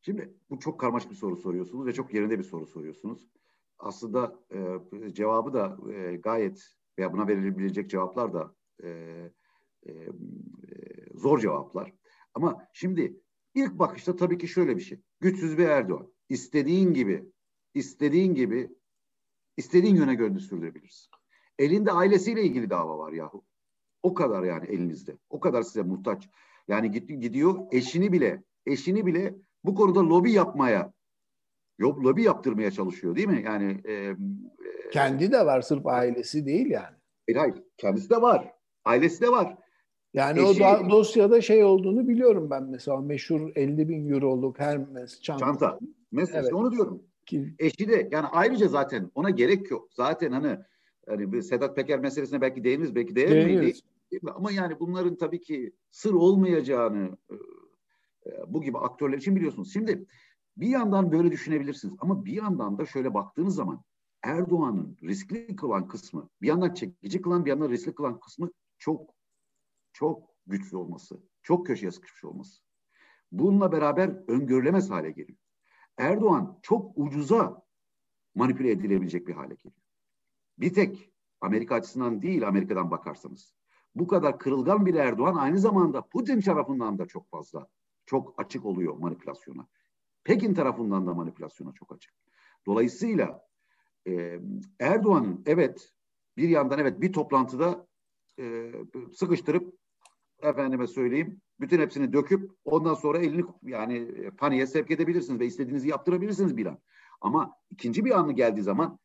Şimdi 0.00 0.34
bu 0.50 0.58
çok 0.58 0.80
karmaşık 0.80 1.10
bir 1.10 1.16
soru 1.16 1.36
soruyorsunuz 1.36 1.86
ve 1.86 1.92
çok 1.92 2.14
yerinde 2.14 2.38
bir 2.38 2.44
soru 2.44 2.66
soruyorsunuz. 2.66 3.30
Aslında 3.78 4.38
e, 4.52 5.14
cevabı 5.14 5.52
da 5.52 5.78
e, 5.92 6.16
gayet 6.16 6.76
veya 6.98 7.12
buna 7.12 7.28
verilebilecek 7.28 7.90
cevaplar 7.90 8.34
da 8.34 8.54
e, 8.82 8.88
e, 9.86 9.92
zor 11.14 11.38
cevaplar. 11.38 11.92
Ama 12.34 12.68
şimdi 12.72 13.20
ilk 13.54 13.78
bakışta 13.78 14.16
tabii 14.16 14.38
ki 14.38 14.48
şöyle 14.48 14.76
bir 14.76 14.82
şey. 14.82 15.00
Güçsüz 15.20 15.58
bir 15.58 15.66
Erdoğan. 15.66 16.12
İstediğin 16.28 16.94
gibi, 16.94 17.32
istediğin 17.74 18.34
gibi, 18.34 18.70
istediğin 19.56 19.96
yöne 19.96 20.14
göre 20.14 20.38
sürdürebilirsin. 20.38 21.10
Elinde 21.58 21.92
ailesiyle 21.92 22.42
ilgili 22.42 22.70
dava 22.70 22.98
var 22.98 23.12
yahu. 23.12 23.44
O 24.06 24.14
kadar 24.14 24.42
yani 24.42 24.66
elinizde. 24.66 25.16
O 25.30 25.40
kadar 25.40 25.62
size 25.62 25.82
muhtaç. 25.82 26.28
Yani 26.68 26.90
gidiyor 26.90 27.58
eşini 27.72 28.12
bile, 28.12 28.42
eşini 28.66 29.06
bile 29.06 29.34
bu 29.64 29.74
konuda 29.74 30.00
lobi 30.00 30.32
yapmaya, 30.32 30.92
lobi 31.80 32.22
yaptırmaya 32.22 32.70
çalışıyor 32.70 33.16
değil 33.16 33.28
mi? 33.28 33.42
Yani 33.44 33.80
e, 33.88 34.16
kendi 34.92 35.32
de 35.32 35.46
var 35.46 35.60
sırf 35.60 35.86
ailesi 35.86 36.46
değil 36.46 36.66
yani. 36.70 36.96
Hayır, 37.26 37.38
hayır 37.38 37.64
kendisi 37.76 38.10
de 38.10 38.22
var. 38.22 38.52
Ailesi 38.84 39.20
de 39.20 39.28
var. 39.28 39.56
Yani 40.14 40.38
Eşi, 40.38 40.46
o 40.46 40.58
da, 40.58 40.90
dosyada 40.90 41.40
şey 41.40 41.64
olduğunu 41.64 42.08
biliyorum 42.08 42.50
ben 42.50 42.62
mesela 42.62 43.00
meşhur 43.00 43.52
50 43.54 43.88
bin 43.88 44.10
euroluk 44.10 44.60
Hermes 44.60 45.20
çanta. 45.20 45.44
Çanta. 45.44 45.78
Mesela 46.12 46.40
evet. 46.40 46.52
onu 46.52 46.72
diyorum. 46.72 47.02
Ki, 47.26 47.54
Eşi 47.58 47.88
de 47.88 48.08
yani 48.12 48.26
ayrıca 48.26 48.68
zaten 48.68 49.10
ona 49.14 49.30
gerek 49.30 49.70
yok. 49.70 49.88
Zaten 49.92 50.32
hani 50.32 50.58
hani 51.08 51.42
Sedat 51.42 51.76
Peker 51.76 51.98
meselesine 51.98 52.40
belki 52.40 52.64
değiniriz 52.64 52.94
belki 52.94 53.16
değer 54.12 54.22
miydi? 54.22 54.32
Ama 54.36 54.52
yani 54.52 54.80
bunların 54.80 55.16
tabii 55.16 55.40
ki 55.40 55.72
sır 55.90 56.14
olmayacağını 56.14 57.18
e, 57.30 57.34
e, 58.26 58.44
bu 58.48 58.62
gibi 58.62 58.78
aktörler 58.78 59.18
için 59.18 59.36
biliyorsunuz. 59.36 59.72
Şimdi 59.72 60.06
bir 60.56 60.68
yandan 60.68 61.12
böyle 61.12 61.32
düşünebilirsiniz 61.32 61.94
ama 61.98 62.24
bir 62.24 62.32
yandan 62.32 62.78
da 62.78 62.86
şöyle 62.86 63.14
baktığınız 63.14 63.54
zaman 63.54 63.84
Erdoğan'ın 64.22 64.98
riskli 65.02 65.56
kılan 65.56 65.88
kısmı, 65.88 66.28
bir 66.42 66.48
yandan 66.48 66.74
çekici 66.74 67.22
kılan 67.22 67.44
bir 67.44 67.50
yandan 67.50 67.70
riskli 67.70 67.94
kılan 67.94 68.20
kısmı 68.20 68.50
çok 68.78 69.14
çok 69.92 70.36
güçlü 70.46 70.76
olması, 70.76 71.22
çok 71.42 71.66
köşeye 71.66 71.90
sıkışmış 71.90 72.24
olması. 72.24 72.62
Bununla 73.32 73.72
beraber 73.72 74.08
öngörülemez 74.28 74.90
hale 74.90 75.10
geliyor. 75.10 75.38
Erdoğan 75.98 76.58
çok 76.62 76.98
ucuza 76.98 77.62
manipüle 78.34 78.70
edilebilecek 78.70 79.28
bir 79.28 79.34
hale 79.34 79.54
geliyor. 79.54 79.82
Bir 80.58 80.74
tek 80.74 81.12
Amerika 81.40 81.74
açısından 81.74 82.22
değil 82.22 82.48
Amerika'dan 82.48 82.90
bakarsanız. 82.90 83.54
Bu 83.96 84.06
kadar 84.06 84.38
kırılgan 84.38 84.86
bir 84.86 84.94
Erdoğan 84.94 85.36
aynı 85.36 85.58
zamanda 85.58 86.02
Putin 86.02 86.40
tarafından 86.40 86.98
da 86.98 87.06
çok 87.06 87.30
fazla, 87.30 87.66
çok 88.06 88.34
açık 88.40 88.64
oluyor 88.64 88.96
manipülasyona. 88.96 89.66
Pekin 90.24 90.54
tarafından 90.54 91.06
da 91.06 91.14
manipülasyona 91.14 91.72
çok 91.72 91.92
açık. 91.92 92.14
Dolayısıyla 92.66 93.46
e, 94.08 94.40
Erdoğan'ın 94.80 95.42
evet 95.46 95.92
bir 96.36 96.48
yandan 96.48 96.78
evet 96.78 97.00
bir 97.00 97.12
toplantıda 97.12 97.86
e, 98.38 98.72
sıkıştırıp 99.12 99.74
efendime 100.42 100.86
söyleyeyim 100.86 101.40
bütün 101.60 101.80
hepsini 101.80 102.12
döküp 102.12 102.50
ondan 102.64 102.94
sonra 102.94 103.18
elini 103.18 103.44
yani 103.62 104.30
paniğe 104.30 104.66
sevk 104.66 104.90
edebilirsiniz 104.90 105.40
ve 105.40 105.46
istediğinizi 105.46 105.88
yaptırabilirsiniz 105.88 106.56
bir 106.56 106.66
an. 106.66 106.78
Ama 107.20 107.56
ikinci 107.70 108.04
bir 108.04 108.18
anı 108.18 108.32
geldiği 108.32 108.62
zaman 108.62 108.98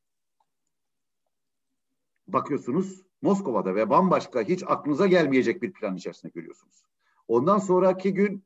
bakıyorsunuz 2.28 3.11
Moskova'da 3.22 3.76
ve 3.76 3.90
bambaşka 3.90 4.42
hiç 4.42 4.64
aklınıza 4.68 5.08
gelmeyecek 5.08 5.62
bir 5.62 5.74
plan 5.74 5.96
içerisinde 5.96 6.32
görüyorsunuz. 6.36 6.84
Ondan 7.28 7.60
sonraki 7.60 8.14
gün 8.14 8.44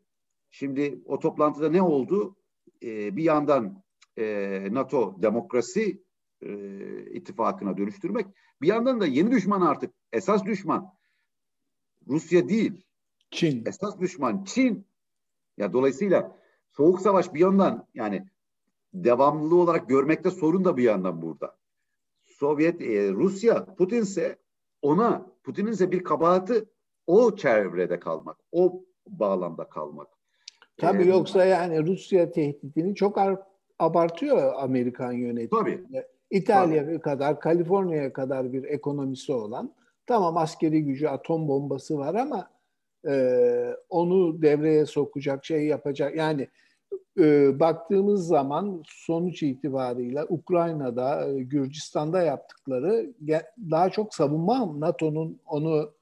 şimdi 0.51 1.01
o 1.05 1.19
toplantıda 1.19 1.69
ne 1.69 1.81
oldu? 1.81 2.35
Ee, 2.83 3.15
bir 3.15 3.23
yandan 3.23 3.83
e, 4.17 4.67
NATO 4.71 5.15
demokrasi 5.21 6.03
e, 6.41 6.51
ittifakına 7.11 7.77
dönüştürmek, 7.77 8.27
bir 8.61 8.67
yandan 8.67 9.01
da 9.01 9.05
yeni 9.05 9.31
düşman 9.31 9.61
artık 9.61 9.93
esas 10.13 10.45
düşman 10.45 10.93
Rusya 12.07 12.49
değil. 12.49 12.85
Çin. 13.31 13.65
Esas 13.65 13.99
düşman 13.99 14.43
Çin. 14.43 14.87
Ya 15.57 15.73
dolayısıyla 15.73 16.37
soğuk 16.71 17.01
savaş 17.01 17.33
bir 17.33 17.39
yandan 17.39 17.87
yani 17.93 18.25
devamlılığı 18.93 19.55
olarak 19.55 19.89
görmekte 19.89 20.31
sorun 20.31 20.65
da 20.65 20.77
bir 20.77 20.83
yandan 20.83 21.21
burada. 21.21 21.57
Sovyet 22.25 22.81
e, 22.81 23.11
Rusya 23.11 23.65
Putin 23.65 24.01
ise 24.01 24.39
ona 24.85 25.25
Putin'in 25.43 25.71
ise 25.71 25.91
bir 25.91 26.03
kabahati 26.03 26.65
o 27.07 27.35
çevrede 27.35 27.99
kalmak, 27.99 28.37
o 28.51 28.83
bağlamda 29.07 29.69
kalmak. 29.69 30.07
Tabii 30.77 31.03
ee, 31.03 31.07
yoksa 31.07 31.45
yani 31.45 31.85
Rusya 31.85 32.31
tehditini 32.31 32.95
çok 32.95 33.17
abartıyor 33.79 34.53
Amerikan 34.57 35.11
yönetimi. 35.11 35.59
Tabii. 35.59 35.83
İtalya 36.31 36.85
tabii. 36.85 36.99
kadar, 36.99 37.39
Kaliforniya 37.39 38.13
kadar 38.13 38.53
bir 38.53 38.63
ekonomisi 38.63 39.33
olan 39.33 39.75
Tamam 40.07 40.37
askeri 40.37 40.83
gücü 40.83 41.07
atom 41.07 41.47
bombası 41.47 41.97
var 41.97 42.15
ama 42.15 42.49
e, 43.07 43.75
onu 43.89 44.41
devreye 44.41 44.85
sokacak 44.85 45.45
şey 45.45 45.65
yapacak. 45.65 46.15
Yani 46.15 46.47
e, 47.19 47.59
baktığımız 47.59 48.27
zaman 48.27 48.83
sonuç 48.87 49.43
itibarıyla 49.43 50.25
Ukrayna'da, 50.29 51.27
e, 51.27 51.43
Gürcistan'da 51.43 52.21
yaptıkları 52.21 53.13
daha 53.71 53.89
çok 53.89 54.13
savunma 54.13 54.79
NATO'nun 54.79 55.39
onu 55.45 55.93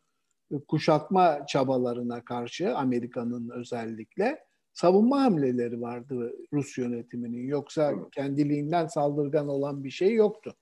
kuşatma 0.67 1.45
çabalarına 1.45 2.25
karşı 2.25 2.75
Amerika'nın 2.75 3.49
özellikle 3.49 4.39
savunma 4.73 5.21
hamleleri 5.21 5.81
vardı 5.81 6.33
Rus 6.53 6.77
yönetiminin. 6.77 7.47
Yoksa 7.47 7.91
evet. 7.91 8.11
kendiliğinden 8.11 8.87
saldırgan 8.87 9.47
olan 9.47 9.83
bir 9.83 9.89
şey 9.89 10.13
yoktu. 10.13 10.55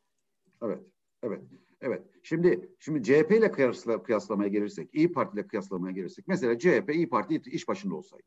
Evet, 0.63 0.79
evet. 1.23 1.41
Evet. 1.81 2.03
Şimdi 2.23 2.69
şimdi 2.79 3.03
CHP 3.03 3.31
ile 3.31 3.51
kıyasla, 3.51 4.03
kıyaslamaya 4.03 4.49
gelirsek, 4.49 4.89
İyi 4.95 5.11
Parti 5.11 5.35
ile 5.35 5.47
kıyaslamaya 5.47 5.93
gelirsek, 5.93 6.27
mesela 6.27 6.59
CHP 6.59 6.89
İyi 6.93 7.09
Parti 7.09 7.41
iş 7.45 7.67
başında 7.67 7.95
olsaydı. 7.95 8.23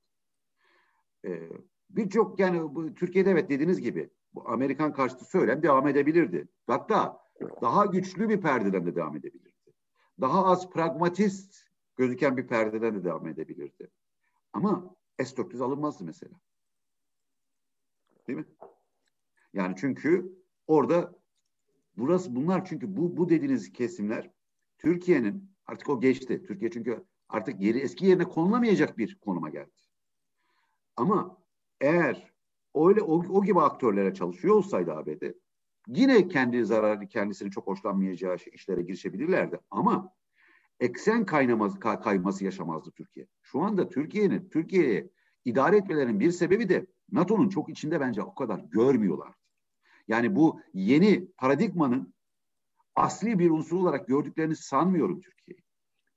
Ee, 1.27 1.49
Birçok 1.97 2.39
yani 2.39 2.75
bu, 2.75 2.95
Türkiye'de 2.95 3.31
evet 3.31 3.51
dediğiniz 3.51 3.81
gibi 3.81 4.11
bu 4.35 4.49
Amerikan 4.49 4.93
karşıtı 4.93 5.25
söylem 5.25 5.63
devam 5.63 5.89
edebilirdi. 5.89 6.49
Hatta 6.67 7.21
daha 7.63 7.87
güçlü 7.87 8.29
bir 8.29 8.41
perdeden 8.41 8.87
de 8.87 8.97
devam 8.97 9.17
edebilirdi. 9.17 9.73
Daha 10.21 10.45
az 10.45 10.71
pragmatist 10.71 11.69
gözüken 11.97 12.37
bir 12.37 12.47
perdeden 12.47 12.95
de 12.95 13.05
devam 13.05 13.27
edebilirdi. 13.29 13.91
Ama 14.53 14.95
S-400 15.19 15.65
alınmazdı 15.65 16.05
mesela. 16.05 16.41
Değil 18.29 18.39
mi? 18.39 18.47
Yani 19.53 19.75
çünkü 19.79 20.39
orada 20.67 21.15
Burası 21.97 22.37
bunlar 22.37 22.65
çünkü 22.65 22.97
bu 22.97 23.17
bu 23.17 23.29
dediğiniz 23.29 23.73
kesimler 23.73 24.31
Türkiye'nin 24.79 25.51
artık 25.67 25.89
o 25.89 26.01
geçti. 26.01 26.43
Türkiye 26.43 26.71
çünkü 26.71 27.05
artık 27.29 27.61
yeri 27.61 27.79
eski 27.79 28.07
yerine 28.07 28.25
konulamayacak 28.25 28.99
bir 28.99 29.19
konuma 29.21 29.51
geldi. 29.51 29.71
Ama 30.97 31.44
eğer 31.81 32.33
öyle 32.75 33.03
o, 33.03 33.25
o 33.29 33.45
gibi 33.45 33.61
aktörlere 33.61 34.15
çalışıyor 34.15 34.55
olsaydı 34.55 34.93
ABD 34.93 35.33
yine 35.87 36.29
kendi 36.29 36.65
zararı 36.65 37.09
kendisini 37.09 37.51
çok 37.51 37.67
hoşlanmayacağı 37.67 38.37
işlere 38.53 38.83
girişebilirlerdi. 38.83 39.59
Ama 39.71 40.13
eksen 40.81 41.27
kaynaması, 41.27 41.81
kayması 41.81 42.45
yaşamazdı 42.45 42.91
Türkiye. 42.91 43.27
Şu 43.43 43.61
anda 43.61 43.89
Türkiye'nin 43.89 44.49
Türkiye'ye 44.49 45.11
idare 45.45 45.77
etmelerinin 45.77 46.21
bir 46.21 46.31
sebebi 46.31 46.69
de 46.69 46.87
NATO'nun 47.13 47.49
çok 47.49 47.69
içinde 47.69 48.01
bence 48.01 48.23
o 48.23 48.35
kadar 48.35 48.59
görmüyorlar. 48.59 49.35
Yani 50.09 50.37
bu 50.37 50.61
yeni 50.75 51.27
paradigmanın 51.37 52.15
asli 52.95 53.39
bir 53.39 53.51
unsur 53.51 53.77
olarak 53.77 54.09
gördüklerini 54.09 54.57
sanmıyorum 54.57 55.21
Türkiye. 55.21 55.34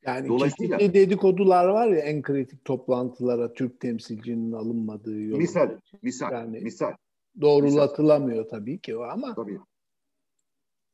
Yani 0.08 0.28
Dolayısıyla, 0.28 0.78
çeşitli 0.78 0.94
dedikodular 0.94 1.68
var 1.68 1.88
ya 1.88 2.00
en 2.00 2.22
kritik 2.22 2.66
toplantılara 2.66 3.54
Türk 3.54 3.80
temsilcinin 3.80 4.52
alınmadığı 4.52 5.22
yolu. 5.22 5.38
Misal, 5.38 5.70
misal, 6.02 6.32
yani 6.32 6.60
misal. 6.60 6.94
Doğrulatılamıyor 7.42 8.44
misal. 8.46 8.58
tabii 8.58 8.80
ki 8.80 8.98
o 8.98 9.02
ama. 9.02 9.36
Tabii. 9.36 9.60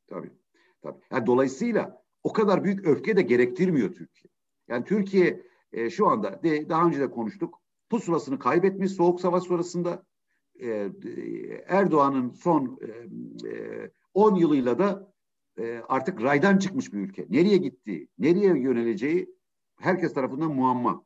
Tabii. 0.06 0.30
Tabii. 0.82 0.98
Yani 1.12 1.26
dolayısıyla 1.26 2.02
o 2.22 2.32
kadar 2.32 2.64
büyük 2.64 2.86
öfke 2.86 3.16
de 3.16 3.22
gerektirmiyor 3.22 3.88
Türkiye. 3.88 4.30
Yani 4.68 4.84
Türkiye 4.84 5.42
e, 5.72 5.90
şu 5.90 6.06
anda 6.06 6.42
de, 6.42 6.68
daha 6.68 6.86
önce 6.86 7.00
de 7.00 7.10
konuştuk. 7.10 7.60
Pusulasını 7.90 8.38
kaybetmiş 8.38 8.92
soğuk 8.92 9.20
savaş 9.20 9.42
sonrasında 9.42 10.02
e, 10.60 10.90
Erdoğan'ın 11.66 12.30
son 12.30 12.78
10 14.14 14.36
e, 14.36 14.40
yılıyla 14.40 14.78
da 14.78 15.13
e, 15.58 15.82
artık 15.88 16.22
raydan 16.22 16.58
çıkmış 16.58 16.92
bir 16.92 16.98
ülke. 16.98 17.26
Nereye 17.30 17.56
gittiği, 17.56 18.08
nereye 18.18 18.58
yöneleceği 18.58 19.34
herkes 19.80 20.14
tarafından 20.14 20.52
muamma. 20.54 21.04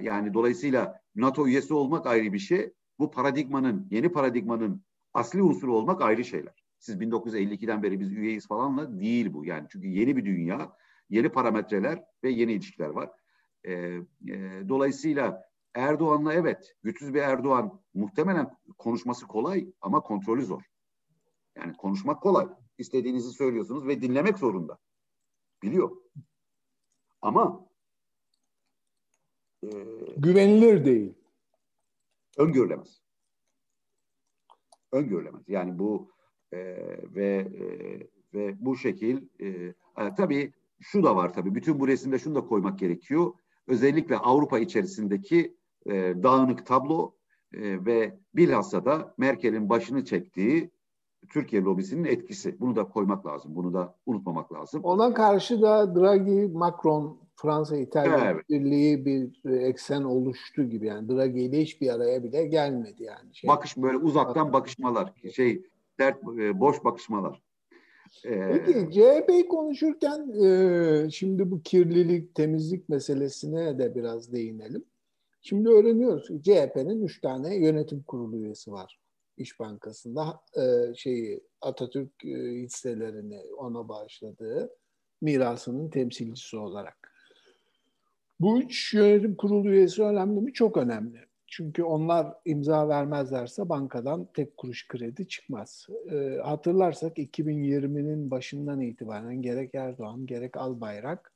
Yani 0.00 0.34
dolayısıyla 0.34 1.00
NATO 1.14 1.46
üyesi 1.46 1.74
olmak 1.74 2.06
ayrı 2.06 2.32
bir 2.32 2.38
şey. 2.38 2.72
Bu 2.98 3.10
paradigmanın, 3.10 3.88
yeni 3.90 4.12
paradigmanın 4.12 4.84
asli 5.14 5.42
unsuru 5.42 5.76
olmak 5.76 6.02
ayrı 6.02 6.24
şeyler. 6.24 6.64
Siz 6.78 6.96
1952'den 6.96 7.82
beri 7.82 8.00
biz 8.00 8.12
üyeyiz 8.12 8.46
falanla 8.48 9.00
değil 9.00 9.32
bu. 9.32 9.44
Yani 9.44 9.66
çünkü 9.70 9.88
yeni 9.88 10.16
bir 10.16 10.24
dünya, 10.24 10.72
yeni 11.10 11.28
parametreler 11.28 12.04
ve 12.24 12.30
yeni 12.30 12.52
ilişkiler 12.52 12.88
var. 12.88 13.10
E, 13.64 13.72
e, 13.72 14.02
dolayısıyla 14.68 15.42
Erdoğan'la 15.74 16.34
evet 16.34 16.74
güçsüz 16.82 17.14
bir 17.14 17.20
Erdoğan 17.20 17.80
muhtemelen 17.94 18.50
konuşması 18.78 19.26
kolay 19.26 19.72
ama 19.80 20.00
kontrolü 20.00 20.44
zor. 20.44 20.62
Yani 21.56 21.72
konuşmak 21.76 22.22
kolay. 22.22 22.46
İstediğinizi 22.78 23.30
söylüyorsunuz 23.30 23.86
ve 23.86 24.02
dinlemek 24.02 24.38
zorunda. 24.38 24.78
Biliyor. 25.62 25.96
Ama 27.22 27.68
e, 29.62 29.68
güvenilir 30.16 30.84
değil. 30.84 31.14
Öngörülemez. 32.38 33.02
Öngörülemez. 34.92 35.48
Yani 35.48 35.78
bu 35.78 36.12
e, 36.52 36.58
ve 37.14 37.26
e, 37.36 37.66
ve 38.34 38.64
bu 38.64 38.76
şekil 38.76 39.28
e, 39.38 39.46
e, 39.48 39.74
tabii 40.16 40.52
şu 40.80 41.02
da 41.02 41.16
var 41.16 41.32
tabii 41.32 41.54
bütün 41.54 41.80
bu 41.80 41.88
resimde 41.88 42.18
şunu 42.18 42.34
da 42.34 42.40
koymak 42.40 42.78
gerekiyor. 42.78 43.32
Özellikle 43.66 44.16
Avrupa 44.16 44.58
içerisindeki 44.58 45.56
e, 45.86 45.92
dağınık 46.22 46.66
tablo 46.66 47.14
e, 47.52 47.84
ve 47.86 48.18
bilhassa 48.34 48.84
da 48.84 49.14
Merkel'in 49.18 49.68
başını 49.68 50.04
çektiği 50.04 50.70
Türkiye 51.28 51.62
lobisinin 51.62 52.04
etkisi. 52.04 52.60
Bunu 52.60 52.76
da 52.76 52.84
koymak 52.84 53.26
lazım. 53.26 53.56
Bunu 53.56 53.74
da 53.74 53.94
unutmamak 54.06 54.52
lazım. 54.52 54.84
Ona 54.84 55.14
karşı 55.14 55.62
da 55.62 55.94
Draghi, 55.94 56.48
Macron, 56.52 57.18
Fransa, 57.36 57.76
İtalya 57.76 58.32
evet. 58.32 58.48
birliği 58.48 59.06
bir 59.06 59.50
eksen 59.50 60.02
oluştu 60.02 60.62
gibi. 60.62 60.86
Yani 60.86 61.08
Draghi 61.08 61.40
ile 61.40 61.60
hiçbir 61.60 61.94
araya 61.94 62.22
bile 62.22 62.46
gelmedi 62.46 63.02
yani. 63.02 63.34
Şey, 63.34 63.48
Bakış 63.48 63.76
böyle 63.76 63.96
uzaktan 63.96 64.52
bakışmalar. 64.52 65.12
Şey 65.34 65.62
dert 65.98 66.22
e, 66.38 66.60
boş 66.60 66.84
bakışmalar. 66.84 67.42
Ee, 68.24 68.52
Peki 68.52 68.90
CHP 68.92 69.48
konuşurken 69.48 70.44
e, 70.44 71.10
şimdi 71.10 71.50
bu 71.50 71.62
kirlilik, 71.62 72.34
temizlik 72.34 72.88
meselesine 72.88 73.78
de 73.78 73.94
biraz 73.94 74.32
değinelim. 74.32 74.84
Şimdi 75.42 75.68
öğreniyoruz 75.68 76.28
ki 76.28 76.42
CHP'nin 76.42 77.02
üç 77.02 77.20
tane 77.20 77.56
yönetim 77.56 78.02
kurulu 78.02 78.36
üyesi 78.36 78.72
var. 78.72 79.01
İş 79.36 79.60
Bankası'nda 79.60 80.40
e, 80.56 80.94
şeyi 80.94 81.40
Atatürk 81.60 82.24
e, 82.24 82.28
hisselerini 82.62 83.40
ona 83.58 83.88
bağışladığı 83.88 84.70
mirasının 85.20 85.90
temsilcisi 85.90 86.56
olarak. 86.56 87.12
Bu 88.40 88.60
üç 88.60 88.94
yönetim 88.94 89.36
kurulu 89.36 89.70
üyesi 89.70 90.02
önemli 90.02 90.40
mi? 90.40 90.52
Çok 90.52 90.76
önemli. 90.76 91.18
Çünkü 91.46 91.82
onlar 91.82 92.34
imza 92.44 92.88
vermezlerse 92.88 93.68
bankadan 93.68 94.28
tek 94.34 94.56
kuruş 94.56 94.88
kredi 94.88 95.28
çıkmaz. 95.28 95.86
E, 96.12 96.38
hatırlarsak 96.44 97.18
2020'nin 97.18 98.30
başından 98.30 98.80
itibaren 98.80 99.42
gerek 99.42 99.74
Erdoğan 99.74 100.26
gerek 100.26 100.56
Albayrak 100.56 101.32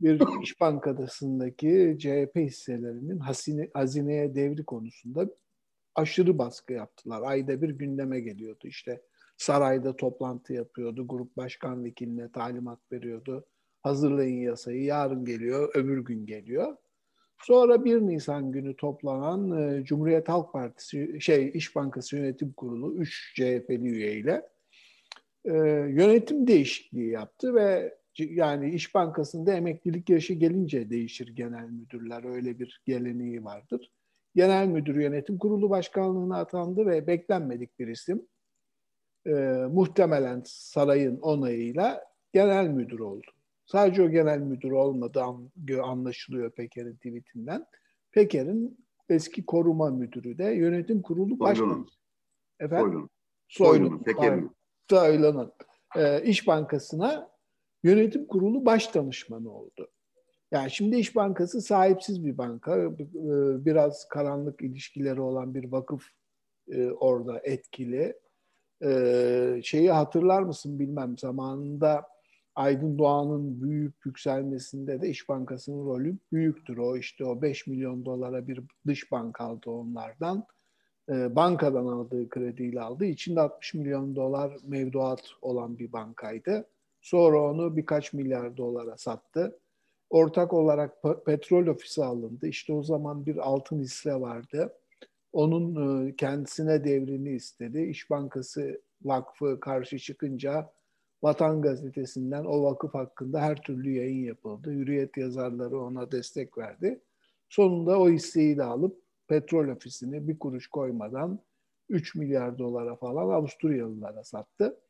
bir 0.00 0.22
İş 0.42 0.60
Bankası'ndaki 0.60 1.96
CHP 2.00 2.36
hisselerinin 2.36 3.18
hasine, 3.18 3.70
hazineye 3.74 4.34
devri 4.34 4.64
konusunda 4.64 5.28
aşırı 5.94 6.38
baskı 6.38 6.72
yaptılar. 6.72 7.22
Ayda 7.22 7.62
bir 7.62 7.70
gündeme 7.70 8.20
geliyordu. 8.20 8.66
İşte 8.66 9.02
sarayda 9.36 9.96
toplantı 9.96 10.52
yapıyordu. 10.52 11.08
Grup 11.08 11.36
başkan 11.36 11.84
vekiline 11.84 12.32
talimat 12.32 12.92
veriyordu. 12.92 13.46
Hazırlayın 13.82 14.40
yasayı. 14.40 14.82
Yarın 14.82 15.24
geliyor, 15.24 15.70
öbür 15.74 15.98
gün 16.04 16.26
geliyor. 16.26 16.76
Sonra 17.42 17.84
1 17.84 18.00
Nisan 18.00 18.52
günü 18.52 18.76
toplanan 18.76 19.58
e, 19.58 19.84
Cumhuriyet 19.84 20.28
Halk 20.28 20.52
Partisi 20.52 21.20
şey 21.20 21.50
İş 21.54 21.76
Bankası 21.76 22.16
Yönetim 22.16 22.52
Kurulu 22.52 22.96
3 22.96 23.34
CHP'li 23.34 23.88
üyeyle 23.88 24.48
e, 25.44 25.52
yönetim 25.88 26.46
değişikliği 26.46 27.10
yaptı 27.10 27.54
ve 27.54 27.98
yani 28.18 28.74
İş 28.74 28.94
Bankası'nda 28.94 29.52
emeklilik 29.52 30.10
yaşı 30.10 30.34
gelince 30.34 30.90
değişir 30.90 31.28
genel 31.28 31.68
müdürler. 31.68 32.34
Öyle 32.34 32.58
bir 32.58 32.82
geleneği 32.86 33.44
vardır. 33.44 33.90
Genel 34.34 34.66
müdür 34.66 34.94
yönetim 34.94 35.38
kurulu 35.38 35.70
başkanlığına 35.70 36.38
atandı 36.38 36.86
ve 36.86 37.06
beklenmedik 37.06 37.78
bir 37.78 37.88
isim. 37.88 38.28
E, 39.26 39.32
muhtemelen 39.70 40.42
sarayın 40.46 41.18
onayıyla 41.20 42.04
genel 42.32 42.68
müdür 42.68 42.98
oldu. 42.98 43.30
Sadece 43.66 44.02
o 44.02 44.10
genel 44.10 44.38
müdür 44.38 44.70
olmadı 44.70 45.22
anlaşılıyor 45.82 46.50
Peker'in 46.50 46.96
tweetinden. 46.96 47.66
Peker'in 48.10 48.86
eski 49.08 49.46
koruma 49.46 49.90
müdürü 49.90 50.38
de 50.38 50.44
yönetim 50.44 51.02
kurulu 51.02 51.40
başkanı. 51.40 51.86
Efendim? 52.60 52.86
Soylun. 52.86 53.10
Soylun. 53.48 54.02
Soylun'un. 54.90 55.52
Ee, 55.96 56.22
İş 56.24 56.46
Bankası'na 56.46 57.30
yönetim 57.82 58.26
kurulu 58.26 58.66
baş 58.66 58.94
danışmanı 58.94 59.50
oldu. 59.50 59.90
Yani 60.52 60.70
şimdi 60.70 60.96
İş 60.96 61.16
Bankası 61.16 61.60
sahipsiz 61.60 62.24
bir 62.24 62.38
banka. 62.38 62.76
Ee, 62.76 62.94
biraz 63.64 64.08
karanlık 64.08 64.62
ilişkileri 64.62 65.20
olan 65.20 65.54
bir 65.54 65.72
vakıf 65.72 66.08
e, 66.68 66.90
orada 66.90 67.40
etkili. 67.44 68.16
Ee, 68.84 69.60
şeyi 69.64 69.90
hatırlar 69.90 70.42
mısın 70.42 70.78
bilmem 70.78 71.18
zamanında 71.18 72.06
Aydın 72.54 72.98
Doğan'ın 72.98 73.62
büyük 73.62 73.94
yükselmesinde 74.06 75.02
de 75.02 75.08
İş 75.08 75.28
Bankası'nın 75.28 75.86
rolü 75.86 76.16
büyüktür. 76.32 76.76
O 76.76 76.96
işte 76.96 77.24
o 77.24 77.42
5 77.42 77.66
milyon 77.66 78.04
dolara 78.04 78.48
bir 78.48 78.60
dış 78.86 79.12
bank 79.12 79.40
aldı 79.40 79.70
onlardan. 79.70 80.46
E, 81.08 81.36
bankadan 81.36 81.86
aldığı 81.86 82.28
krediyle 82.28 82.80
aldı. 82.80 83.04
İçinde 83.04 83.40
60 83.40 83.74
milyon 83.74 84.16
dolar 84.16 84.56
mevduat 84.64 85.22
olan 85.42 85.78
bir 85.78 85.92
bankaydı. 85.92 86.68
Sonra 87.00 87.40
onu 87.40 87.76
birkaç 87.76 88.12
milyar 88.12 88.56
dolara 88.56 88.96
sattı. 88.96 89.58
Ortak 90.12 90.52
olarak 90.52 91.02
petrol 91.26 91.66
ofisi 91.66 92.04
alındı. 92.04 92.46
İşte 92.46 92.72
o 92.72 92.82
zaman 92.82 93.26
bir 93.26 93.36
altın 93.36 93.80
hisse 93.80 94.14
vardı. 94.14 94.72
Onun 95.32 96.06
e, 96.06 96.16
kendisine 96.16 96.84
devrini 96.84 97.30
istedi. 97.30 97.82
İş 97.82 98.10
Bankası 98.10 98.82
Vakfı 99.02 99.60
karşı 99.60 99.98
çıkınca 99.98 100.72
Vatan 101.22 101.62
Gazetesi'nden 101.62 102.44
o 102.44 102.62
vakıf 102.62 102.94
hakkında 102.94 103.40
her 103.40 103.62
türlü 103.62 103.90
yayın 103.90 104.24
yapıldı. 104.24 104.70
Hürriyet 104.70 105.16
yazarları 105.16 105.80
ona 105.80 106.12
destek 106.12 106.58
verdi. 106.58 107.00
Sonunda 107.48 108.00
o 108.00 108.08
hisseyi 108.08 108.56
de 108.56 108.64
alıp 108.64 109.02
petrol 109.28 109.68
ofisini 109.68 110.28
bir 110.28 110.38
kuruş 110.38 110.66
koymadan 110.66 111.40
3 111.88 112.14
milyar 112.14 112.58
dolara 112.58 112.96
falan 112.96 113.28
Avusturyalılara 113.30 114.24
sattı. 114.24 114.80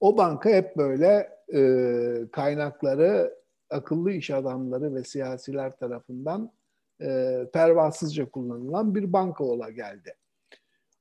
O 0.00 0.16
banka 0.16 0.50
hep 0.50 0.76
böyle 0.76 1.28
e, 1.54 1.60
kaynakları 2.32 3.41
akıllı 3.72 4.12
iş 4.12 4.30
adamları 4.30 4.94
ve 4.94 5.04
siyasiler 5.04 5.76
tarafından 5.76 6.52
e, 7.02 7.38
pervasızca 7.52 8.30
kullanılan 8.30 8.94
bir 8.94 9.12
banka 9.12 9.44
ola 9.44 9.70
geldi. 9.70 10.14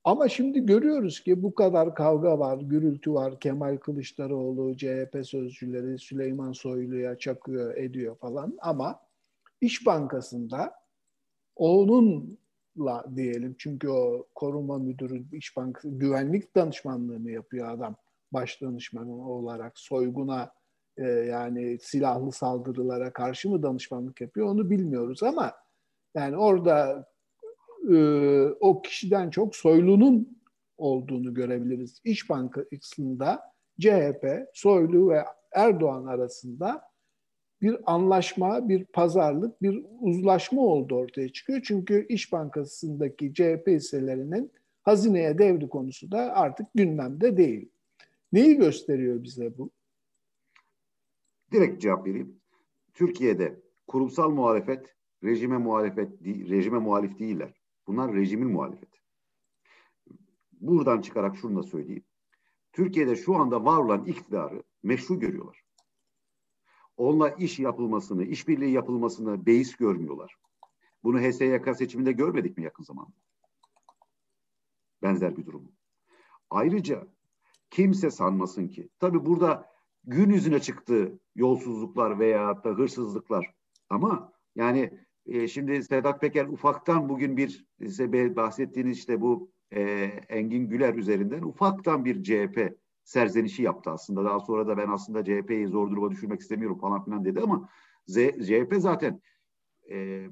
Ama 0.04 0.30
şimdi 0.30 0.66
görüyoruz 0.66 1.20
ki 1.20 1.44
bu 1.44 1.56
kadar 1.56 1.96
kavga 1.96 2.40
var, 2.40 2.58
gürültü 2.58 3.14
var. 3.14 3.40
Kemal 3.40 3.78
Kılıçdaroğlu, 3.78 4.78
CHP 4.78 5.20
sözcüleri 5.24 6.00
Süleyman 6.00 6.52
Soylu'ya 6.52 7.18
çakıyor, 7.18 7.78
ediyor 7.78 8.16
falan. 8.16 8.58
Ama 8.62 9.00
İş 9.62 9.86
Bankası'nda 9.86 10.74
onunla 11.56 13.06
diyelim 13.16 13.56
çünkü 13.58 13.90
o 13.90 14.28
koruma 14.36 14.78
müdürü 14.78 15.24
İş 15.32 15.58
Bankası 15.58 15.90
güvenlik 15.90 16.56
danışmanlığını 16.56 17.32
yapıyor 17.32 17.70
adam 17.70 17.96
baş 18.32 18.62
danışmanı 18.62 19.30
olarak 19.30 19.80
soyguna 19.80 20.52
e, 20.98 21.04
yani 21.08 21.80
silahlı 21.80 22.32
saldırılara 22.32 23.14
karşı 23.14 23.50
mı 23.50 23.64
danışmanlık 23.64 24.22
yapıyor 24.22 24.48
onu 24.48 24.70
bilmiyoruz 24.70 25.24
ama 25.24 25.54
yani 26.16 26.38
orada 26.38 27.08
e, 27.92 27.96
o 28.60 28.82
kişiden 28.82 29.30
çok 29.30 29.56
Soylu'nun 29.56 30.42
olduğunu 30.78 31.34
görebiliriz. 31.34 32.02
İş 32.04 32.30
Bankası'nda 32.30 33.42
CHP, 33.80 34.26
Soylu 34.54 35.10
ve 35.10 35.26
Erdoğan 35.52 36.06
arasında 36.06 36.82
bir 37.62 37.78
anlaşma, 37.86 38.70
bir 38.70 38.86
pazarlık, 38.86 39.62
bir 39.62 39.86
uzlaşma 40.00 40.62
oldu 40.62 40.96
ortaya 40.96 41.30
çıkıyor. 41.30 41.62
Çünkü 41.64 42.06
İş 42.10 42.32
Bankası'ndaki 42.32 43.34
CHP 43.34 43.68
hisselerinin 43.68 44.52
hazineye 44.84 45.38
devri 45.38 45.70
konusu 45.70 46.12
da 46.12 46.18
artık 46.18 46.68
gündemde 46.76 47.38
değil. 47.38 47.70
Neyi 48.34 48.56
gösteriyor 48.56 49.24
bize 49.24 49.58
bu? 49.58 49.70
Direkt 51.52 51.82
cevap 51.82 52.08
vereyim. 52.08 52.42
Türkiye'de 52.94 53.62
kurumsal 53.88 54.30
muhalefet 54.30 54.96
rejime 55.24 55.58
muhalefet 55.58 56.22
rejime 56.24 56.80
muhalif 56.80 57.20
değiller. 57.20 57.62
Bunlar 57.88 58.14
rejimin 58.14 58.48
muhalefeti. 58.48 59.00
Buradan 60.52 61.02
çıkarak 61.02 61.38
şunu 61.38 61.56
da 61.60 61.64
söyleyeyim. 61.64 62.06
Türkiye'de 62.74 63.16
şu 63.16 63.36
anda 63.36 63.66
var 63.66 63.78
olan 63.78 64.06
iktidarı 64.06 64.64
meşru 64.84 65.20
görüyorlar. 65.20 65.64
Onunla 66.98 67.30
iş 67.30 67.60
yapılmasını, 67.60 68.24
işbirliği 68.24 68.72
yapılmasını 68.72 69.46
beis 69.46 69.76
görmüyorlar. 69.76 70.36
Bunu 71.04 71.20
HSYK 71.20 71.78
seçiminde 71.78 72.12
görmedik 72.12 72.58
mi 72.58 72.64
yakın 72.64 72.84
zamanda? 72.84 73.14
Benzer 75.02 75.38
bir 75.38 75.46
durum. 75.46 75.72
Ayrıca 76.50 77.08
kimse 77.70 78.12
sanmasın 78.12 78.68
ki, 78.68 78.90
tabi 79.00 79.26
burada 79.26 79.71
gün 80.04 80.30
yüzüne 80.30 80.60
çıktı 80.60 81.20
yolsuzluklar 81.36 82.20
veya 82.20 82.64
da 82.64 82.70
hırsızlıklar 82.70 83.54
ama 83.90 84.34
yani 84.56 84.92
e, 85.26 85.48
şimdi 85.48 85.84
Sedat 85.84 86.22
Peker 86.22 86.46
ufaktan 86.46 87.10
bugün 87.10 87.38
bir 87.38 87.66
size 87.80 88.36
bahsettiğiniz 88.36 88.98
işte 88.98 89.22
bu 89.22 89.52
e, 89.72 89.82
Engin 90.30 90.70
Güler 90.70 90.94
üzerinden 90.94 91.42
ufaktan 91.42 92.06
bir 92.06 92.24
CHP 92.24 92.78
serzenişi 93.04 93.64
yaptı 93.64 93.92
aslında. 93.92 94.26
Daha 94.26 94.40
sonra 94.40 94.68
da 94.68 94.78
ben 94.78 94.88
aslında 94.88 95.24
CHP'yi 95.24 95.68
zor 95.68 95.92
duruma 95.92 96.12
düşürmek 96.12 96.42
istemiyorum 96.42 96.80
falan 96.80 97.06
filan 97.06 97.26
dedi 97.26 97.40
ama 97.40 97.70
Z, 98.08 98.16
CHP 98.18 98.74
zaten 98.78 99.22
e, 99.90 99.98
e, 99.98 100.30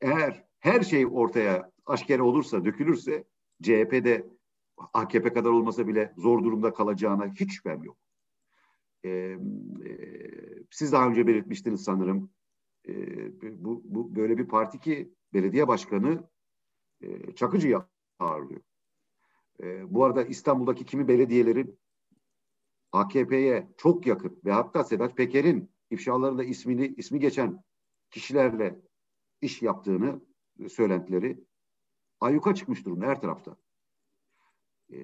eğer 0.00 0.44
her 0.58 0.80
şey 0.80 1.06
ortaya 1.06 1.70
aşikare 1.86 2.22
olursa, 2.22 2.64
dökülürse 2.64 3.24
CHP'de 3.62 4.26
AKP 4.76 5.32
kadar 5.32 5.50
olmasa 5.50 5.88
bile 5.88 6.14
zor 6.16 6.44
durumda 6.44 6.72
kalacağına 6.72 7.32
hiç 7.34 7.52
şüphem 7.52 7.84
yok. 7.84 7.96
E, 9.04 9.08
e, 9.08 9.38
siz 10.70 10.92
daha 10.92 11.08
önce 11.08 11.26
belirtmiştiniz 11.26 11.84
sanırım. 11.84 12.30
E, 12.88 12.94
bu, 13.64 13.82
bu 13.84 14.16
böyle 14.16 14.38
bir 14.38 14.48
parti 14.48 14.80
ki 14.80 15.14
belediye 15.32 15.68
başkanı 15.68 16.28
e, 17.00 17.34
Çakıcı'yı 17.34 17.82
ağırlıyor. 18.18 18.60
E, 19.62 19.94
bu 19.94 20.04
arada 20.04 20.24
İstanbul'daki 20.24 20.84
kimi 20.84 21.08
belediyelerin 21.08 21.78
AKP'ye 22.92 23.68
çok 23.76 24.06
yakın 24.06 24.40
ve 24.44 24.52
hatta 24.52 24.84
Sedat 24.84 25.16
Peker'in 25.16 25.70
ifşalarında 25.90 26.44
ismini 26.44 26.86
ismi 26.86 27.20
geçen 27.20 27.64
kişilerle 28.10 28.80
iş 29.40 29.62
yaptığını 29.62 30.20
söylentileri 30.68 31.44
ayyuka 32.20 32.54
çıkmış 32.54 32.84
durumda 32.84 33.06
her 33.06 33.20
tarafta. 33.20 33.56
Ee, 34.92 34.96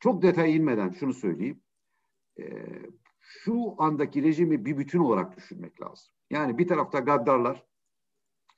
çok 0.00 0.22
detay 0.22 0.56
inmeden 0.56 0.90
şunu 0.90 1.14
söyleyeyim. 1.14 1.60
Ee, 2.38 2.66
şu 3.20 3.74
andaki 3.78 4.22
rejimi 4.22 4.64
bir 4.64 4.78
bütün 4.78 4.98
olarak 4.98 5.36
düşünmek 5.36 5.82
lazım. 5.82 6.08
Yani 6.30 6.58
bir 6.58 6.68
tarafta 6.68 6.98
gaddarlar, 6.98 7.66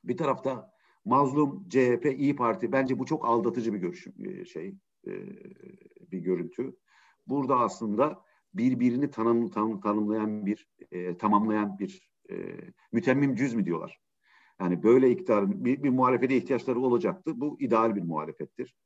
bir 0.04 0.16
tarafta 0.16 0.72
mazlum 1.04 1.68
CHP, 1.68 2.14
İyi 2.18 2.36
Parti. 2.36 2.72
Bence 2.72 2.98
bu 2.98 3.06
çok 3.06 3.28
aldatıcı 3.28 3.74
bir 3.74 3.78
görüşüm, 3.78 4.46
şey, 4.46 4.74
e, 5.06 5.12
bir 6.12 6.18
görüntü. 6.18 6.76
Burada 7.26 7.58
aslında 7.58 8.24
birbirini 8.54 9.10
tanım, 9.10 9.50
tanım, 9.50 9.80
tanımlayan 9.80 10.46
bir, 10.46 10.68
e, 10.90 11.16
tamamlayan 11.16 11.78
bir 11.78 12.10
e, 12.30 12.34
mütemmim 12.92 13.34
cüz 13.34 13.54
mü 13.54 13.64
diyorlar. 13.64 14.00
Yani 14.60 14.82
böyle 14.82 15.10
iktidar, 15.10 15.64
bir, 15.64 15.82
bir 15.82 15.90
muhalefete 15.90 16.36
ihtiyaçları 16.36 16.80
olacaktı. 16.80 17.40
Bu 17.40 17.60
ideal 17.60 17.96
bir 17.96 18.02
muhalefettir. 18.02 18.76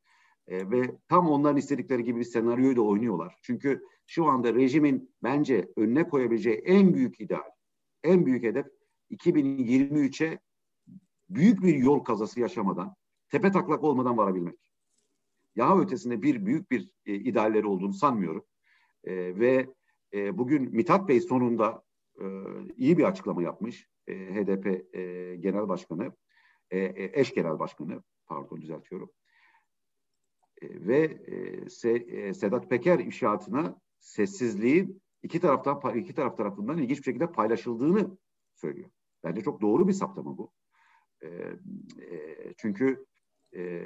E, 0.53 0.71
ve 0.71 0.97
tam 1.09 1.29
onların 1.29 1.57
istedikleri 1.57 2.05
gibi 2.05 2.19
bir 2.21 2.25
senaryoyu 2.25 2.77
da 2.77 2.83
oynuyorlar. 2.83 3.39
Çünkü 3.43 3.87
şu 4.07 4.27
anda 4.27 4.55
rejimin 4.55 5.15
bence 5.23 5.73
önüne 5.77 6.09
koyabileceği 6.09 6.57
en 6.57 6.95
büyük 6.95 7.21
ideal, 7.21 7.51
en 8.03 8.27
büyük 8.27 8.43
hedef 8.43 8.67
2023'e 9.11 10.39
büyük 11.31 11.63
bir 11.63 11.75
yol 11.75 11.99
kazası 11.99 12.41
yaşamadan, 12.41 12.95
tepe 13.29 13.51
taklak 13.51 13.85
olmadan 13.85 14.17
varabilmek. 14.17 14.59
Daha 15.57 15.81
ötesinde 15.81 16.23
bir 16.23 16.47
büyük 16.47 16.71
bir 16.71 16.91
e, 17.07 17.15
idealleri 17.15 17.67
olduğunu 17.67 17.93
sanmıyorum. 17.93 18.45
E, 19.05 19.15
ve 19.15 19.67
e, 20.15 20.39
bugün 20.39 20.75
Mithat 20.77 21.09
Bey 21.09 21.21
sonunda 21.21 21.83
e, 22.21 22.25
iyi 22.77 22.99
bir 22.99 23.05
açıklama 23.05 23.43
yapmış. 23.43 23.89
E, 24.07 24.15
HDP 24.15 24.97
e, 24.97 25.37
Genel 25.37 25.69
Başkanı, 25.69 26.13
e, 26.71 26.79
e, 26.79 27.21
eş 27.21 27.35
Genel 27.35 27.59
Başkanı, 27.59 28.03
pardon 28.27 28.61
düzeltiyorum. 28.61 29.11
Ve 30.63 31.19
e, 31.27 31.91
e, 31.91 32.35
Sedat 32.35 32.71
Peker 32.71 32.99
inşaatına 32.99 33.81
sessizliğin 33.99 35.03
iki 35.23 35.41
taraftan 35.41 35.97
iki 35.97 36.15
taraf 36.15 36.37
tarafından 36.37 36.79
ilginç 36.79 36.99
bir 36.99 37.05
şekilde 37.05 37.33
paylaşıldığını 37.33 38.19
söylüyor. 38.55 38.91
Bence 39.25 39.41
çok 39.43 39.61
doğru 39.61 39.89
bir 39.89 39.93
saptama 39.93 40.39
bu. 40.39 40.53
E, 41.23 41.29
çünkü 42.57 43.07
e, 43.57 43.83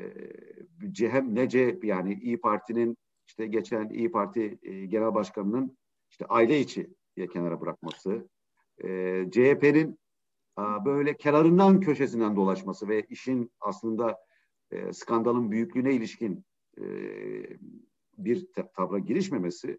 CHP 0.92 1.22
ne 1.26 1.48
CHP 1.48 1.84
yani 1.84 2.14
İyi 2.14 2.40
Parti'nin 2.40 2.96
işte 3.26 3.46
geçen 3.46 3.88
İyi 3.88 4.10
Parti 4.10 4.58
Genel 4.88 5.14
Başkanı'nın 5.14 5.78
işte 6.10 6.26
aile 6.26 6.60
içi 6.60 6.90
diye 7.16 7.26
kenara 7.26 7.60
bırakması, 7.60 8.28
CHP'nin 9.30 9.98
böyle 10.84 11.16
kenarından 11.16 11.80
köşesinden 11.80 12.36
dolaşması 12.36 12.88
ve 12.88 13.02
işin 13.02 13.50
aslında 13.60 14.18
skandalın 14.92 15.50
büyüklüğüne 15.50 15.94
ilişkin 15.94 16.44
e, 16.80 16.84
bir 18.18 18.52
tavra 18.74 18.98
girişmemesi 18.98 19.78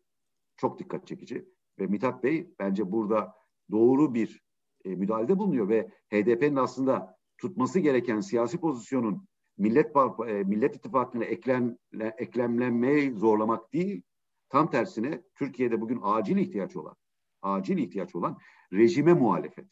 çok 0.57 0.79
dikkat 0.79 1.07
çekici. 1.07 1.45
Ve 1.79 1.87
Mithat 1.87 2.23
Bey 2.23 2.53
bence 2.59 2.91
burada 2.91 3.33
doğru 3.71 4.13
bir 4.13 4.43
e, 4.85 4.95
müdahalede 4.95 5.39
bulunuyor 5.39 5.69
ve 5.69 5.89
HDP'nin 6.11 6.55
aslında 6.55 7.17
tutması 7.37 7.79
gereken 7.79 8.19
siyasi 8.19 8.57
pozisyonun 8.57 9.27
Millet 9.57 9.91
e, 10.27 10.43
Millet 10.43 10.75
İttifakı'na 10.75 11.23
eklen, 11.23 11.77
eklemlenmeyi 12.17 13.11
zorlamak 13.11 13.73
değil, 13.73 14.01
tam 14.49 14.71
tersine 14.71 15.21
Türkiye'de 15.35 15.81
bugün 15.81 15.99
acil 16.03 16.37
ihtiyaç 16.37 16.75
olan, 16.75 16.95
acil 17.41 17.77
ihtiyaç 17.77 18.15
olan 18.15 18.37
rejime 18.73 19.13
muhalefet. 19.13 19.65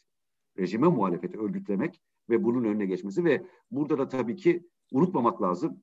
Rejime 0.58 0.88
muhalefeti 0.88 1.38
örgütlemek 1.38 2.00
ve 2.30 2.44
bunun 2.44 2.64
önüne 2.64 2.86
geçmesi 2.86 3.24
ve 3.24 3.46
burada 3.70 3.98
da 3.98 4.08
tabii 4.08 4.36
ki 4.36 4.68
unutmamak 4.92 5.42
lazım. 5.42 5.82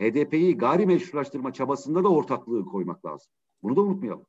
HDP'yi 0.00 0.58
gayrimeşrulaştırma 0.58 1.52
çabasında 1.52 2.04
da 2.04 2.08
ortaklığı 2.08 2.64
koymak 2.64 3.06
lazım. 3.06 3.32
Bunu 3.62 3.76
da 3.76 3.80
unutmayalım. 3.80 4.26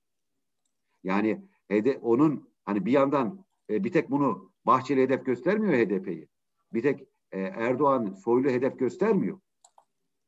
Yani 1.03 1.41
HD, 1.71 1.87
onun 2.01 2.49
hani 2.65 2.85
bir 2.85 2.91
yandan 2.91 3.45
e, 3.69 3.83
bir 3.83 3.91
tek 3.91 4.11
bunu 4.11 4.51
Bahçeli 4.65 5.01
hedef 5.01 5.25
göstermiyor 5.25 5.73
HDP'yi. 5.73 6.27
Bir 6.73 6.81
tek 6.81 7.07
e, 7.31 7.39
Erdoğan 7.39 8.13
soylu 8.13 8.49
hedef 8.49 8.79
göstermiyor. 8.79 9.39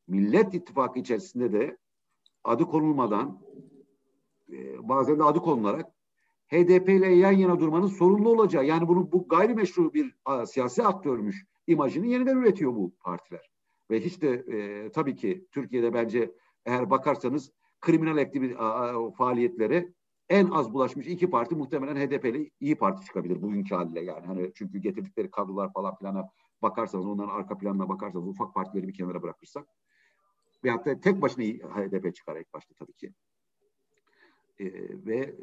Millet 0.08 0.54
İttifakı 0.54 0.98
içerisinde 0.98 1.52
de 1.52 1.78
adı 2.44 2.64
konulmadan 2.64 3.42
e, 4.52 4.88
bazen 4.88 5.18
de 5.18 5.24
adı 5.24 5.38
konularak 5.38 5.92
HDP 6.48 6.88
ile 6.88 7.06
yan 7.06 7.32
yana 7.32 7.60
durmanın 7.60 7.86
sorumlu 7.86 8.30
olacağı 8.30 8.64
yani 8.64 8.88
bunu 8.88 9.12
bu 9.12 9.28
gayrimeşru 9.28 9.94
bir 9.94 10.14
a, 10.24 10.46
siyasi 10.46 10.82
aktörmüş 10.82 11.44
imajını 11.66 12.06
yeniden 12.06 12.36
üretiyor 12.36 12.74
bu 12.74 12.92
partiler. 13.00 13.50
Ve 13.90 14.00
hiç 14.00 14.22
de 14.22 14.30
e, 14.32 14.90
tabii 14.92 15.16
ki 15.16 15.46
Türkiye'de 15.52 15.94
bence 15.94 16.34
eğer 16.64 16.90
bakarsanız 16.90 17.52
kriminal 17.80 18.16
aktivite 18.16 18.54
faaliyetlere 19.18 19.92
en 20.28 20.50
az 20.50 20.72
bulaşmış 20.72 21.06
iki 21.06 21.30
parti 21.30 21.54
muhtemelen 21.54 21.96
HDP 21.96 22.24
ile 22.24 22.50
İyi 22.60 22.76
Parti 22.76 23.06
çıkabilir 23.06 23.42
bugünkü 23.42 23.74
haliyle 23.74 24.00
yani. 24.00 24.26
Hani 24.26 24.52
çünkü 24.54 24.78
getirdikleri 24.78 25.30
kadrolar 25.30 25.72
falan 25.72 25.96
filana 25.96 26.28
bakarsanız 26.62 27.06
onların 27.06 27.34
arka 27.34 27.58
planına 27.58 27.88
bakarsanız 27.88 28.28
ufak 28.28 28.54
partileri 28.54 28.88
bir 28.88 28.94
kenara 28.94 29.22
bırakırsak 29.22 29.66
ve 30.64 30.70
hatta 30.70 31.00
tek 31.00 31.22
başına 31.22 31.44
HDP 31.44 32.14
çıkar 32.14 32.36
ilk 32.36 32.54
başta 32.54 32.74
tabii 32.74 32.92
ki. 32.92 33.12
E, 34.58 34.66
ve 35.06 35.34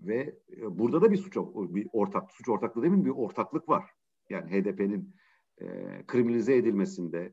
ve 0.00 0.34
burada 0.60 1.02
da 1.02 1.12
bir 1.12 1.16
suç 1.16 1.36
bir 1.54 1.88
ortak 1.92 2.32
suç 2.32 2.48
ortaklığı 2.48 2.82
değil 2.82 2.94
mi? 2.94 3.04
Bir 3.04 3.10
ortaklık 3.10 3.68
var. 3.68 3.90
Yani 4.30 4.50
HDP'nin 4.50 5.14
e, 5.60 5.66
kriminalize 6.06 6.56
edilmesinde, 6.56 7.32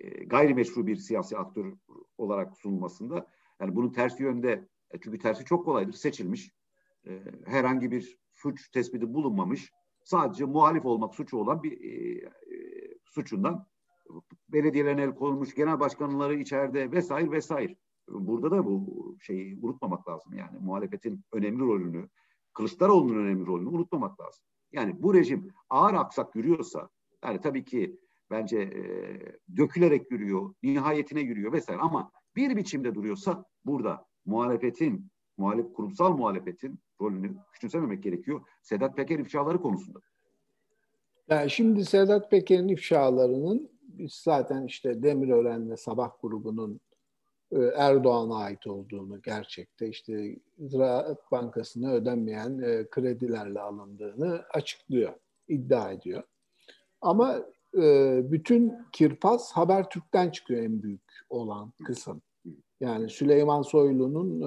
e, 0.00 0.24
gayrimeşru 0.24 0.86
bir 0.86 0.96
siyasi 0.96 1.38
aktör 1.38 1.74
olarak 2.18 2.56
sunulmasında 2.56 3.26
yani 3.60 3.76
bunun 3.76 3.92
tersi 3.92 4.22
yönde 4.22 4.68
e, 4.90 5.00
çünkü 5.00 5.18
tersi 5.18 5.44
çok 5.44 5.64
kolaydır. 5.64 5.92
Seçilmiş. 5.92 6.52
E, 7.06 7.22
herhangi 7.46 7.90
bir 7.90 8.18
suç 8.34 8.70
tespiti 8.70 9.14
bulunmamış. 9.14 9.72
Sadece 10.04 10.44
muhalif 10.44 10.84
olmak 10.84 11.14
suçu 11.14 11.36
olan 11.36 11.62
bir 11.62 11.78
suçundan 13.04 13.66
belediyelerin 14.48 14.98
el 14.98 15.14
konulmuş, 15.14 15.54
genel 15.54 15.80
başkanları 15.80 16.34
içeride 16.34 16.92
vesaire 16.92 17.30
vesaire. 17.30 17.76
Burada 18.08 18.50
da 18.50 18.64
bu 18.64 19.16
şeyi 19.20 19.58
unutmamak 19.62 20.08
lazım 20.08 20.32
yani 20.32 20.58
muhalefetin 20.60 21.24
önemli 21.32 21.60
rolünü, 21.60 22.08
Kılıçdaroğlu'nun 22.52 23.24
önemli 23.24 23.46
rolünü 23.46 23.68
unutmamak 23.68 24.20
lazım. 24.20 24.44
Yani 24.72 25.02
bu 25.02 25.14
rejim 25.14 25.48
ağır 25.70 25.94
aksak 25.94 26.36
yürüyorsa, 26.36 26.88
yani 27.24 27.40
tabii 27.40 27.64
ki 27.64 28.00
bence 28.30 28.58
e, 28.58 28.82
dökülerek 29.56 30.10
yürüyor, 30.10 30.54
nihayetine 30.62 31.20
yürüyor 31.20 31.52
vesaire 31.52 31.80
ama 31.80 32.12
bir 32.36 32.56
biçimde 32.56 32.94
duruyorsa 32.94 33.44
burada 33.64 34.06
muhalefetin, 34.24 35.10
muhalef, 35.36 35.72
kurumsal 35.72 36.16
muhalefetin 36.16 36.80
rolünü 37.00 37.36
küçümsememek 37.52 38.02
gerekiyor. 38.02 38.40
Sedat 38.62 38.96
Peker 38.96 39.18
ifşaları 39.18 39.62
konusunda. 39.62 39.98
Yani 41.28 41.50
şimdi 41.50 41.84
Sedat 41.84 42.30
Peker'in 42.30 42.68
ifşalarının 42.68 43.70
zaten 44.08 44.64
işte 44.64 45.02
Demirören'le 45.02 45.76
Sabah 45.76 46.10
grubunun 46.22 46.80
e, 47.52 47.58
Erdoğan'a 47.76 48.36
ait 48.36 48.66
olduğunu 48.66 49.22
gerçekte 49.22 49.88
işte 49.88 50.36
Ziraat 50.58 51.32
Bankası'na 51.32 51.92
ödenmeyen 51.92 52.58
e, 52.58 52.86
kredilerle 52.90 53.60
alındığını 53.60 54.42
açıklıyor, 54.50 55.12
iddia 55.48 55.92
ediyor. 55.92 56.22
Ama 57.00 57.46
e, 57.76 57.82
bütün 58.32 58.74
kirpas 58.92 59.52
Habertürk'ten 59.52 60.30
çıkıyor 60.30 60.62
en 60.62 60.82
büyük 60.82 61.02
olan 61.30 61.72
kısım. 61.84 62.22
Yani 62.80 63.08
Süleyman 63.08 63.62
Soylu'nun 63.62 64.40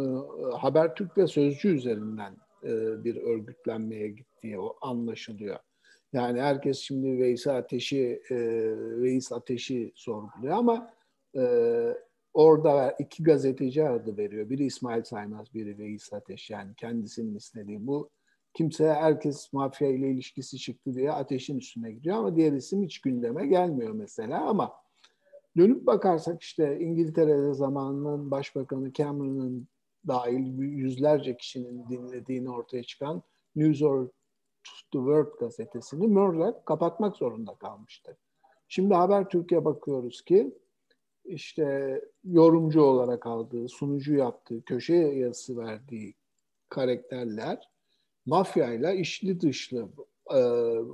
Habertürk 0.52 1.18
ve 1.18 1.28
Sözcü 1.28 1.76
üzerinden 1.76 2.38
bir 3.04 3.16
örgütlenmeye 3.16 4.08
gittiği 4.08 4.60
o 4.60 4.76
anlaşılıyor. 4.82 5.60
Yani 6.14 6.42
herkes 6.42 6.80
şimdi 6.80 7.20
Veys 7.20 7.48
Ateş'i, 7.48 8.22
Veys 9.02 9.32
Ateş'i 9.32 9.92
sorguluyor 9.96 10.58
ama 10.58 10.94
orada 12.34 12.92
iki 12.92 13.24
gazeteci 13.24 13.84
adı 13.84 14.18
veriyor. 14.18 14.50
Biri 14.50 14.66
İsmail 14.66 15.04
Saymaz, 15.04 15.54
biri 15.54 15.78
Veys 15.78 16.14
Ateş. 16.14 16.50
Yani 16.50 16.76
kendisinin 16.78 17.36
istediği 17.36 17.88
bu. 17.88 18.10
Kimse 18.54 18.94
herkes 18.94 19.54
mafya 19.54 19.88
ile 19.90 20.12
ilişkisi 20.12 20.58
çıktı 20.58 20.94
diye 20.94 21.12
ateşin 21.12 21.58
üstüne 21.58 21.92
gidiyor 21.92 22.18
ama 22.18 22.36
diğer 22.36 22.52
isim 22.52 22.84
hiç 22.84 23.02
gündeme 23.02 23.48
gelmiyor 23.48 23.92
mesela 23.92 24.46
ama 24.46 24.74
dönüp 25.58 25.86
bakarsak 25.86 26.42
işte 26.42 26.80
İngiltere'de 26.80 27.54
zamanının 27.54 28.32
başbakanı 28.32 28.94
Cameron'ın 28.94 29.68
dahil 30.08 30.58
yüzlerce 30.58 31.38
kişinin 31.38 31.90
dinlediğini 31.90 32.52
ortaya 32.52 32.84
çıkan 32.84 33.24
News 33.56 33.82
or 33.82 34.08
the 34.64 35.00
World 35.00 35.40
gazetesini 35.40 36.08
Murdoch 36.08 36.66
kapatmak 36.66 37.16
zorunda 37.16 37.56
kalmıştı. 37.56 38.18
Şimdi 38.68 38.94
Haber 38.94 39.30
Türkiye 39.30 39.66
bakıyoruz 39.66 40.22
ki 40.22 40.58
işte 41.26 42.02
yorumcu 42.24 42.82
olarak 42.82 43.26
aldığı, 43.26 43.68
sunucu 43.70 44.16
yaptığı, 44.16 44.64
köşe 44.66 44.96
yazısı 44.96 45.58
verdiği 45.58 46.16
karakterler 46.70 47.73
mafyayla 48.26 48.94
içli 48.94 49.42
dışlı, 49.42 49.88
e, 50.36 50.40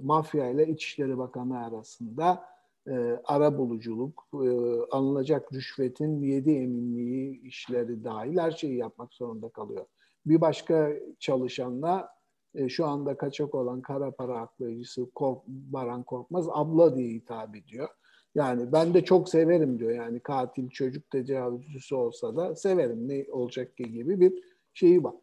mafyayla 0.01 0.63
İçişleri 0.63 1.17
Bakanı 1.17 1.65
arasında 1.65 2.45
e, 2.87 3.19
ara 3.25 3.57
buluculuk, 3.57 4.27
e, 4.33 4.47
alınacak 4.91 5.53
rüşvetin 5.53 6.21
yedi 6.21 6.51
eminliği 6.51 7.41
işleri 7.41 8.03
dahil 8.03 8.37
her 8.37 8.51
şeyi 8.51 8.77
yapmak 8.77 9.13
zorunda 9.13 9.49
kalıyor. 9.49 9.85
Bir 10.25 10.41
başka 10.41 10.91
çalışanla 11.19 12.09
e, 12.55 12.69
şu 12.69 12.85
anda 12.85 13.17
kaçak 13.17 13.55
olan 13.55 13.81
kara 13.81 14.11
para 14.11 14.39
aklayıcısı 14.39 15.09
Kork, 15.15 15.47
Baran 15.47 16.03
Korkmaz 16.03 16.47
abla 16.51 16.97
diye 16.97 17.09
hitap 17.09 17.55
ediyor. 17.55 17.89
Yani 18.35 18.71
ben 18.71 18.93
de 18.93 19.03
çok 19.03 19.29
severim 19.29 19.79
diyor. 19.79 19.91
Yani 19.91 20.19
katil 20.19 20.69
çocuk 20.69 21.09
tecavüzcüsü 21.09 21.95
olsa 21.95 22.35
da 22.35 22.55
severim 22.55 23.07
ne 23.07 23.25
olacak 23.31 23.77
ki 23.77 23.91
gibi 23.91 24.19
bir 24.19 24.33
şeyi 24.73 25.03
var. 25.03 25.15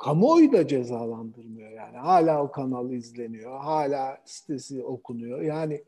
Kamuoyu 0.00 0.52
da 0.52 0.66
cezalandırmıyor 0.66 1.70
yani. 1.70 1.96
Hala 1.96 2.42
o 2.42 2.50
kanal 2.50 2.92
izleniyor. 2.92 3.60
Hala 3.60 4.22
sitesi 4.24 4.84
okunuyor. 4.84 5.42
Yani 5.42 5.84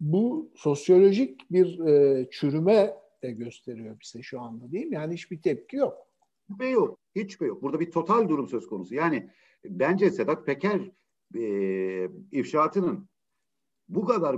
bu 0.00 0.50
sosyolojik 0.54 1.50
bir 1.50 1.78
e, 1.78 2.26
çürüme 2.30 2.94
de 3.22 3.30
gösteriyor 3.30 4.00
bize 4.00 4.22
şu 4.22 4.40
anda 4.40 4.72
değil 4.72 4.86
mi? 4.86 4.94
Yani 4.94 5.14
hiçbir 5.14 5.42
tepki 5.42 5.76
yok. 5.76 5.96
Hiçbir 6.50 6.68
yok. 6.68 6.98
Hiçbir 7.16 7.46
yok. 7.46 7.62
Burada 7.62 7.80
bir 7.80 7.90
total 7.90 8.28
durum 8.28 8.48
söz 8.48 8.66
konusu. 8.66 8.94
Yani 8.94 9.30
bence 9.64 10.10
Sedat 10.10 10.46
Peker 10.46 10.90
e, 11.36 12.08
ifşaatının 12.32 13.08
bu 13.88 14.04
kadar 14.04 14.36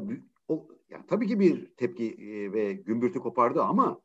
o, 0.49 0.69
yani 0.91 1.05
tabii 1.09 1.27
ki 1.27 1.41
bir 1.41 1.67
tepki 1.77 2.15
e, 2.15 2.53
ve 2.53 2.73
gümbürtü 2.73 3.19
kopardı 3.19 3.63
ama 3.63 4.01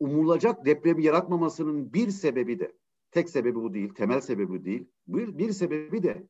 umulacak 0.00 0.64
depremi 0.64 1.04
yaratmamasının 1.04 1.92
bir 1.92 2.10
sebebi 2.10 2.58
de 2.58 2.72
tek 3.12 3.30
sebebi 3.30 3.54
bu 3.54 3.74
değil, 3.74 3.94
temel 3.94 4.20
sebebi 4.20 4.48
bu 4.48 4.64
değil. 4.64 4.88
Bir, 5.06 5.38
bir 5.38 5.52
sebebi 5.52 6.02
de 6.02 6.28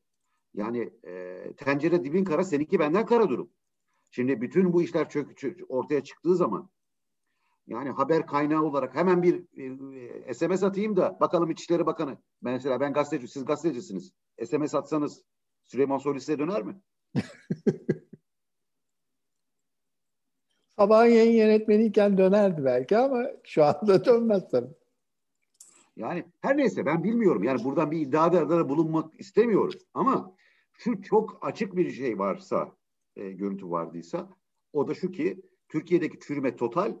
yani 0.53 0.93
e, 1.07 1.43
tencere 1.57 2.03
dibin 2.03 2.23
kara 2.23 2.43
seninki 2.43 2.79
benden 2.79 3.05
kara 3.05 3.29
durum. 3.29 3.49
Şimdi 4.11 4.41
bütün 4.41 4.73
bu 4.73 4.83
işler 4.83 5.09
çök, 5.09 5.37
çök, 5.37 5.59
ortaya 5.69 6.03
çıktığı 6.03 6.35
zaman 6.35 6.69
yani 7.67 7.89
haber 7.89 8.27
kaynağı 8.27 8.63
olarak 8.63 8.95
hemen 8.95 9.23
bir 9.23 9.43
e, 10.27 10.33
SMS 10.33 10.63
atayım 10.63 10.95
da 10.95 11.17
bakalım 11.19 11.51
İçişleri 11.51 11.85
Bakanı. 11.85 12.17
Mesela 12.41 12.79
ben 12.79 12.93
gazeteci, 12.93 13.27
siz 13.27 13.45
gazetecisiniz. 13.45 14.11
SMS 14.45 14.75
atsanız 14.75 15.23
Süleyman 15.63 15.97
Soylu 15.97 16.19
size 16.19 16.39
döner 16.39 16.63
mi? 16.63 16.81
Sabahın 20.75 21.09
yayın 21.09 21.31
yönetmeniyken 21.31 22.17
dönerdi 22.17 22.65
belki 22.65 22.97
ama 22.97 23.23
şu 23.43 23.63
anda 23.63 24.05
dönmez 24.05 24.49
tabii. 24.51 24.73
Yani 25.95 26.25
her 26.41 26.57
neyse 26.57 26.85
ben 26.85 27.03
bilmiyorum. 27.03 27.43
Yani 27.43 27.63
buradan 27.63 27.91
bir 27.91 27.99
iddiada 27.99 28.49
da 28.49 28.69
bulunmak 28.69 29.19
istemiyorum. 29.19 29.79
Ama 29.93 30.35
şu 30.73 31.01
çok 31.01 31.37
açık 31.41 31.75
bir 31.75 31.91
şey 31.91 32.19
varsa, 32.19 32.75
e, 33.15 33.31
görüntü 33.31 33.69
vardıysa 33.69 34.29
o 34.73 34.87
da 34.87 34.93
şu 34.93 35.11
ki 35.11 35.41
Türkiye'deki 35.69 36.19
çürüme 36.19 36.55
total 36.55 36.97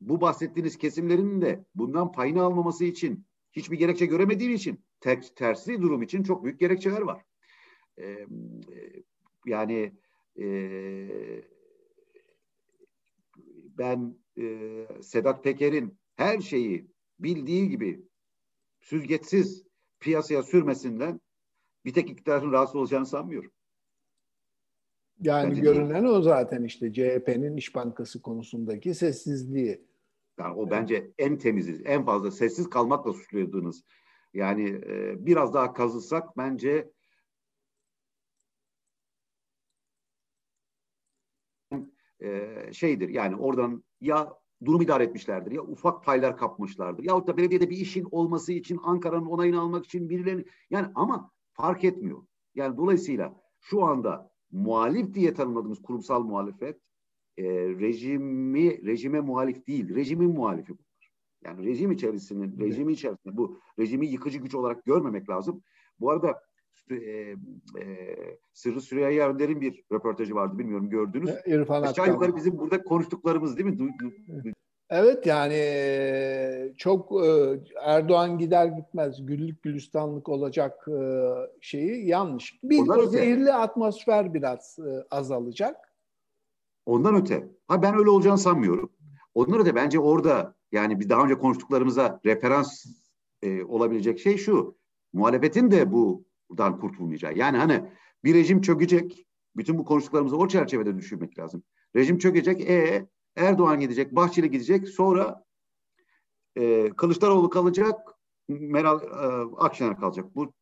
bu 0.00 0.20
bahsettiğiniz 0.20 0.78
kesimlerin 0.78 1.42
de 1.42 1.64
bundan 1.74 2.12
payını 2.12 2.42
almaması 2.42 2.84
için 2.84 3.26
hiçbir 3.52 3.78
gerekçe 3.78 4.06
göremediği 4.06 4.50
için 4.50 4.84
ter, 5.00 5.22
tersi 5.36 5.82
durum 5.82 6.02
için 6.02 6.22
çok 6.22 6.44
büyük 6.44 6.60
gerekçeler 6.60 7.00
var. 7.00 7.24
Ee, 7.98 8.26
yani 9.46 9.92
e, 10.38 10.48
ben 13.78 14.18
e, 14.38 14.86
Sedat 15.02 15.44
Peker'in 15.44 15.98
her 16.16 16.40
şeyi 16.40 16.90
bildiği 17.18 17.68
gibi 17.68 18.07
süzgeçsiz 18.80 19.66
piyasaya 20.00 20.42
sürmesinden 20.42 21.20
bir 21.84 21.92
tek 21.92 22.10
iktidarın 22.10 22.52
rahatsız 22.52 22.76
olacağını 22.76 23.06
sanmıyorum. 23.06 23.50
Yani 25.20 25.50
Bence 25.50 25.60
görünen 25.60 26.02
değil. 26.02 26.14
o 26.14 26.22
zaten 26.22 26.64
işte 26.64 26.92
CHP'nin 26.92 27.56
İş 27.56 27.74
Bankası 27.74 28.22
konusundaki 28.22 28.94
sessizliği. 28.94 29.88
Yani 30.38 30.54
o 30.54 30.70
bence 30.70 31.10
en 31.18 31.38
temizi, 31.38 31.82
en 31.84 32.04
fazla 32.04 32.30
sessiz 32.30 32.70
kalmakla 32.70 33.12
suçladığınız. 33.12 33.84
Yani 34.34 34.68
e, 34.68 35.26
biraz 35.26 35.54
daha 35.54 35.72
kazısak 35.72 36.36
bence 36.36 36.90
e, 42.22 42.54
şeydir 42.72 43.08
yani 43.08 43.36
oradan 43.36 43.84
ya 44.00 44.34
durum 44.64 44.82
idare 44.82 45.04
etmişlerdir 45.04 45.52
ya 45.52 45.62
ufak 45.62 46.04
paylar 46.04 46.36
kapmışlardır. 46.36 47.04
Yahut 47.04 47.28
da 47.28 47.36
belediyede 47.36 47.70
bir 47.70 47.76
işin 47.76 48.08
olması 48.10 48.52
için 48.52 48.80
Ankara'nın 48.82 49.26
onayını 49.26 49.60
almak 49.60 49.84
için 49.84 50.08
birilerini 50.08 50.44
yani 50.70 50.86
ama 50.94 51.30
fark 51.52 51.84
etmiyor. 51.84 52.22
Yani 52.54 52.76
dolayısıyla 52.76 53.40
şu 53.60 53.84
anda 53.84 54.30
muhalif 54.52 55.14
diye 55.14 55.34
tanımladığımız 55.34 55.82
kurumsal 55.82 56.22
muhalefet 56.22 56.80
e, 57.36 57.44
rejimi 57.58 58.86
rejime 58.86 59.20
muhalif 59.20 59.66
değil, 59.66 59.94
rejimin 59.94 60.30
muhalifi 60.30 60.68
bunlar. 60.68 61.12
Yani 61.44 61.66
rejim 61.66 61.92
içerisinin, 61.92 62.48
evet. 62.48 62.60
rejimi 62.60 62.92
içerisinde 62.92 63.36
bu 63.36 63.60
rejimi 63.78 64.06
yıkıcı 64.06 64.38
güç 64.38 64.54
olarak 64.54 64.84
görmemek 64.84 65.30
lazım. 65.30 65.62
Bu 66.00 66.10
arada 66.10 66.42
e, 66.90 66.96
e, 66.96 67.36
Sırrı 68.52 68.80
Süreyya 68.80 69.28
Önder'in 69.28 69.60
bir 69.60 69.84
röportajı 69.92 70.34
vardı 70.34 70.58
bilmiyorum 70.58 70.90
gördünüz. 70.90 71.30
İrfan 71.46 71.82
Aşağı 71.82 72.08
yukarı 72.08 72.36
bizim 72.36 72.58
burada 72.58 72.82
konuştuklarımız 72.82 73.58
değil 73.58 73.68
mi? 73.68 73.78
Du, 73.78 73.84
du, 73.84 74.12
Evet 74.90 75.26
yani 75.26 75.54
e, 75.54 76.72
çok 76.76 77.24
e, 77.24 77.60
Erdoğan 77.82 78.38
gider 78.38 78.66
gitmez 78.66 79.26
güllük 79.26 79.62
gülistanlık 79.62 80.28
olacak 80.28 80.88
e, 80.88 81.00
şeyi 81.60 82.06
yanlış. 82.06 82.58
Bir 82.62 82.78
Ondan 82.78 82.98
o 82.98 83.02
öte. 83.02 83.10
zehirli 83.10 83.52
atmosfer 83.52 84.34
biraz 84.34 84.78
azalacak. 85.10 85.76
Ondan 86.86 87.14
öte. 87.14 87.48
Ha 87.68 87.82
ben 87.82 87.98
öyle 87.98 88.10
olacağını 88.10 88.38
sanmıyorum. 88.38 88.92
Ondan 89.34 89.60
öte 89.60 89.74
bence 89.74 90.00
orada 90.00 90.54
yani 90.72 91.00
bir 91.00 91.08
daha 91.08 91.24
önce 91.24 91.34
konuştuklarımıza 91.34 92.20
referans 92.24 92.86
e, 93.42 93.64
olabilecek 93.64 94.20
şey 94.20 94.36
şu. 94.36 94.78
Muhalefetin 95.12 95.70
de 95.70 95.92
buradan 96.50 96.80
kurtulmayacağı. 96.80 97.34
Yani 97.36 97.56
hani 97.56 97.90
bir 98.24 98.34
rejim 98.34 98.60
çökecek. 98.60 99.26
Bütün 99.56 99.78
bu 99.78 99.84
konuştuklarımızı 99.84 100.36
o 100.36 100.48
çerçevede 100.48 100.96
düşünmek 100.96 101.38
lazım. 101.38 101.62
Rejim 101.96 102.18
çökecek. 102.18 102.60
E 102.60 103.06
Erdoğan 103.36 103.80
gidecek, 103.80 104.12
Bahçeli 104.12 104.50
gidecek. 104.50 104.88
Sonra 104.88 105.44
e, 106.56 106.90
Kılıçdaroğlu 106.90 107.50
kalacak, 107.50 108.00
Meral 108.48 109.02
e, 109.02 109.56
Akşener 109.56 109.96
kalacak. 109.96 110.34
Bu 110.34 110.52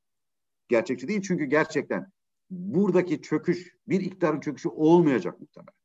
gerçekçi 0.68 1.08
değil 1.08 1.22
çünkü 1.22 1.44
gerçekten 1.44 2.12
buradaki 2.50 3.22
çöküş 3.22 3.74
bir 3.88 4.00
iktidarın 4.00 4.40
çöküşü 4.40 4.68
olmayacak 4.68 5.40
muhtemelen. 5.40 5.76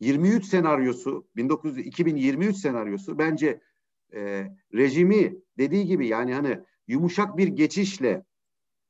23 0.00 0.44
senaryosu 0.44 1.28
1900 1.36 1.86
2023 1.86 2.56
senaryosu 2.56 3.18
bence 3.18 3.60
e, 4.14 4.46
rejimi 4.74 5.36
dediği 5.58 5.86
gibi 5.86 6.06
yani 6.06 6.34
hani 6.34 6.60
yumuşak 6.88 7.36
bir 7.36 7.48
geçişle 7.48 8.24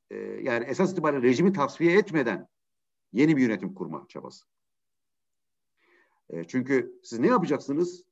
e, 0.09 0.15
yani 0.17 0.65
esas 0.65 0.91
itibariyle 0.91 1.27
rejimi 1.27 1.53
tasfiye 1.53 1.97
etmeden 1.97 2.47
yeni 3.13 3.37
bir 3.37 3.41
yönetim 3.41 3.73
kurma 3.73 4.05
çabası. 4.09 4.45
E, 6.29 6.43
çünkü 6.43 6.99
siz 7.03 7.19
ne 7.19 7.27
yapacaksınız? 7.27 8.03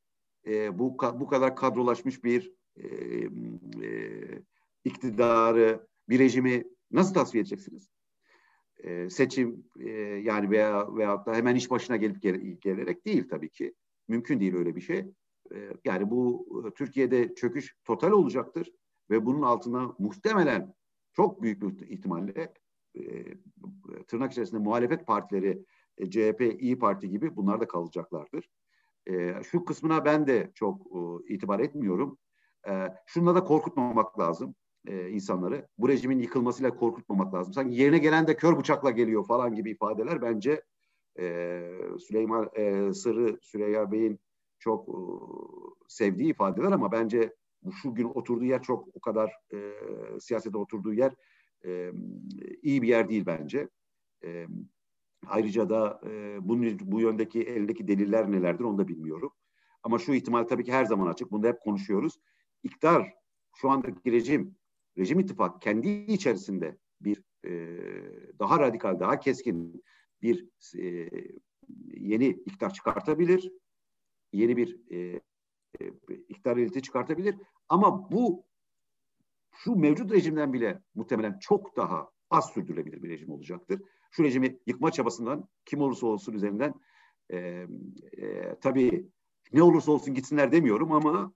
E, 0.47 0.79
bu 0.79 0.97
bu 1.13 1.27
kadar 1.27 1.55
kadrolaşmış 1.55 2.23
bir 2.23 2.53
e, 2.77 2.87
e, 3.83 4.21
iktidarı, 4.83 5.87
bir 6.09 6.19
rejimi 6.19 6.63
nasıl 6.91 7.13
tasfiye 7.13 7.41
edeceksiniz? 7.41 7.89
Seçim 9.09 9.65
e, 9.79 9.89
yani 9.99 10.49
veya 10.49 10.95
veyahut 10.95 11.25
da 11.25 11.33
hemen 11.35 11.55
iş 11.55 11.71
başına 11.71 11.97
gelip 11.97 12.21
gel, 12.21 12.35
gelerek 12.61 13.05
değil 13.05 13.29
tabii 13.29 13.49
ki. 13.49 13.73
Mümkün 14.07 14.39
değil 14.39 14.55
öyle 14.55 14.75
bir 14.75 14.81
şey. 14.81 15.05
Yani 15.85 16.09
bu 16.09 16.47
Türkiye'de 16.77 17.35
çöküş 17.35 17.75
total 17.83 18.11
olacaktır 18.11 18.71
ve 19.09 19.25
bunun 19.25 19.41
altına 19.41 19.95
muhtemelen 19.99 20.73
çok 21.15 21.41
büyük 21.41 21.61
bir 21.61 21.87
ihtimalle 21.87 22.53
e, 22.95 23.03
tırnak 24.07 24.31
içerisinde 24.31 24.61
muhalefet 24.61 25.07
partileri 25.07 25.65
e, 25.97 26.09
CHP, 26.09 26.41
İyi 26.59 26.79
Parti 26.79 27.09
gibi 27.09 27.35
bunlar 27.35 27.61
da 27.61 27.67
kalacaklardır. 27.67 28.49
E, 29.07 29.43
şu 29.43 29.65
kısmına 29.65 30.05
ben 30.05 30.27
de 30.27 30.51
çok 30.55 30.81
e, 30.81 31.33
itibar 31.33 31.59
etmiyorum. 31.59 32.17
E, 32.67 32.87
şunla 33.05 33.35
da 33.35 33.43
korkutmamak 33.43 34.19
lazım 34.19 34.55
e, 34.87 35.09
insanları. 35.09 35.67
Bu 35.77 35.89
rejimin 35.89 36.19
yıkılmasıyla 36.19 36.75
korkutmamak 36.75 37.33
lazım. 37.33 37.53
Sanki 37.53 37.75
yerine 37.75 37.97
gelen 37.97 38.27
de 38.27 38.35
kör 38.35 38.57
bıçakla 38.57 38.91
geliyor 38.91 39.27
falan 39.27 39.55
gibi 39.55 39.71
ifadeler 39.71 40.21
bence 40.21 40.61
e, 41.19 41.61
Süleyman 41.99 42.49
e, 42.53 42.93
Sırrı 42.93 43.39
Süreyya 43.41 43.91
Bey'in 43.91 44.19
çok 44.59 44.89
e, 44.89 44.97
sevdiği 45.87 46.29
ifadeler 46.29 46.71
ama 46.71 46.91
bence 46.91 47.35
şu 47.71 47.95
gün 47.95 48.03
oturduğu 48.03 48.45
yer 48.45 48.63
çok 48.63 48.87
o 48.95 48.99
kadar 48.99 49.31
e, 49.53 49.71
siyasete 50.19 50.57
oturduğu 50.57 50.93
yer 50.93 51.13
e, 51.65 51.91
iyi 52.61 52.81
bir 52.81 52.87
yer 52.87 53.09
değil 53.09 53.25
bence. 53.25 53.69
E, 54.23 54.47
ayrıca 55.27 55.69
da 55.69 56.01
e, 56.05 56.37
bunun 56.41 56.79
bu 56.79 57.01
yöndeki 57.01 57.41
eldeki 57.41 57.87
deliller 57.87 58.31
nelerdir 58.31 58.63
onu 58.63 58.77
da 58.77 58.87
bilmiyorum. 58.87 59.31
Ama 59.83 59.99
şu 59.99 60.13
ihtimal 60.13 60.43
tabii 60.43 60.63
ki 60.63 60.73
her 60.73 60.85
zaman 60.85 61.07
açık. 61.07 61.31
Bunu 61.31 61.43
da 61.43 61.47
hep 61.47 61.61
konuşuyoruz. 61.61 62.19
İktidar 62.63 63.13
şu 63.55 63.69
andaki 63.69 64.11
rejim, 64.11 64.55
rejim 64.97 65.19
ittifak 65.19 65.61
kendi 65.61 65.89
içerisinde 65.89 66.77
bir 67.01 67.23
e, 67.45 67.79
daha 68.39 68.59
radikal, 68.59 68.99
daha 68.99 69.19
keskin 69.19 69.83
bir 70.21 70.45
e, 70.77 71.09
yeni 71.97 72.27
iktidar 72.27 72.73
çıkartabilir. 72.73 73.51
Yeni 74.33 74.57
bir 74.57 74.91
e, 74.91 75.21
e, 75.81 75.91
iktidar 76.29 76.57
eliti 76.57 76.81
çıkartabilir. 76.81 77.35
Ama 77.69 78.11
bu 78.11 78.45
şu 79.51 79.75
mevcut 79.75 80.11
rejimden 80.11 80.53
bile 80.53 80.81
muhtemelen 80.95 81.39
çok 81.39 81.77
daha 81.77 82.09
az 82.29 82.49
sürdürülebilir 82.49 83.03
bir 83.03 83.09
rejim 83.09 83.29
olacaktır. 83.29 83.81
Şu 84.11 84.23
rejimi 84.23 84.59
yıkma 84.67 84.91
çabasından 84.91 85.47
kim 85.65 85.81
olursa 85.81 86.07
olsun 86.07 86.33
üzerinden 86.33 86.73
e, 87.29 87.37
e, 88.17 88.55
tabii 88.61 89.09
ne 89.53 89.63
olursa 89.63 89.91
olsun 89.91 90.13
gitsinler 90.13 90.51
demiyorum 90.51 90.91
ama 90.91 91.33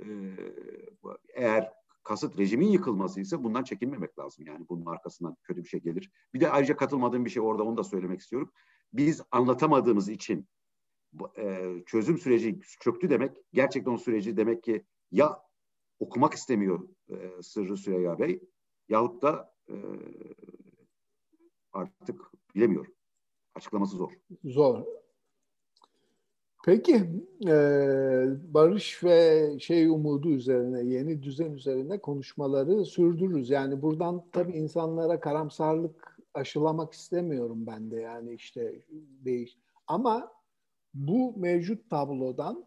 e, 0.00 0.06
eğer 1.34 1.72
kasıt 2.02 2.38
rejimin 2.38 2.68
yıkılmasıysa 2.68 3.44
bundan 3.44 3.64
çekinmemek 3.64 4.18
lazım. 4.18 4.46
Yani 4.46 4.66
bunun 4.68 4.86
arkasından 4.86 5.36
kötü 5.42 5.62
bir 5.62 5.68
şey 5.68 5.80
gelir. 5.80 6.10
Bir 6.34 6.40
de 6.40 6.50
ayrıca 6.50 6.76
katılmadığım 6.76 7.24
bir 7.24 7.30
şey 7.30 7.42
orada 7.42 7.62
onu 7.62 7.76
da 7.76 7.84
söylemek 7.84 8.20
istiyorum. 8.20 8.52
Biz 8.92 9.22
anlatamadığımız 9.30 10.08
için 10.08 10.48
e, 11.38 11.74
çözüm 11.86 12.18
süreci 12.18 12.60
çöktü 12.80 13.10
demek 13.10 13.36
gerçekten 13.52 13.92
o 13.92 13.98
süreci 13.98 14.36
demek 14.36 14.62
ki 14.62 14.84
ya 15.10 15.42
okumak 16.02 16.34
istemiyor 16.34 16.88
e, 17.10 17.42
Sırrı 17.42 17.76
Süreyya 17.76 18.18
Bey 18.18 18.40
yahut 18.88 19.22
da 19.22 19.52
e, 19.68 19.74
artık 21.72 22.20
bilemiyorum. 22.54 22.92
Açıklaması 23.54 23.96
zor. 23.96 24.12
Zor. 24.44 24.84
Peki 26.64 26.94
e, 27.46 27.54
barış 28.54 29.04
ve 29.04 29.48
şey 29.60 29.86
umudu 29.86 30.30
üzerine, 30.30 30.82
yeni 30.82 31.22
düzen 31.22 31.52
üzerine 31.52 31.98
konuşmaları 31.98 32.84
sürdürürüz. 32.84 33.50
Yani 33.50 33.82
buradan 33.82 34.24
tabii 34.32 34.52
insanlara 34.52 35.20
karamsarlık 35.20 36.18
aşılamak 36.34 36.92
istemiyorum 36.92 37.66
ben 37.66 37.90
de 37.90 38.00
yani 38.00 38.34
işte 38.34 38.82
değiş. 39.24 39.58
Ama 39.86 40.32
bu 40.94 41.34
mevcut 41.36 41.90
tablodan 41.90 42.66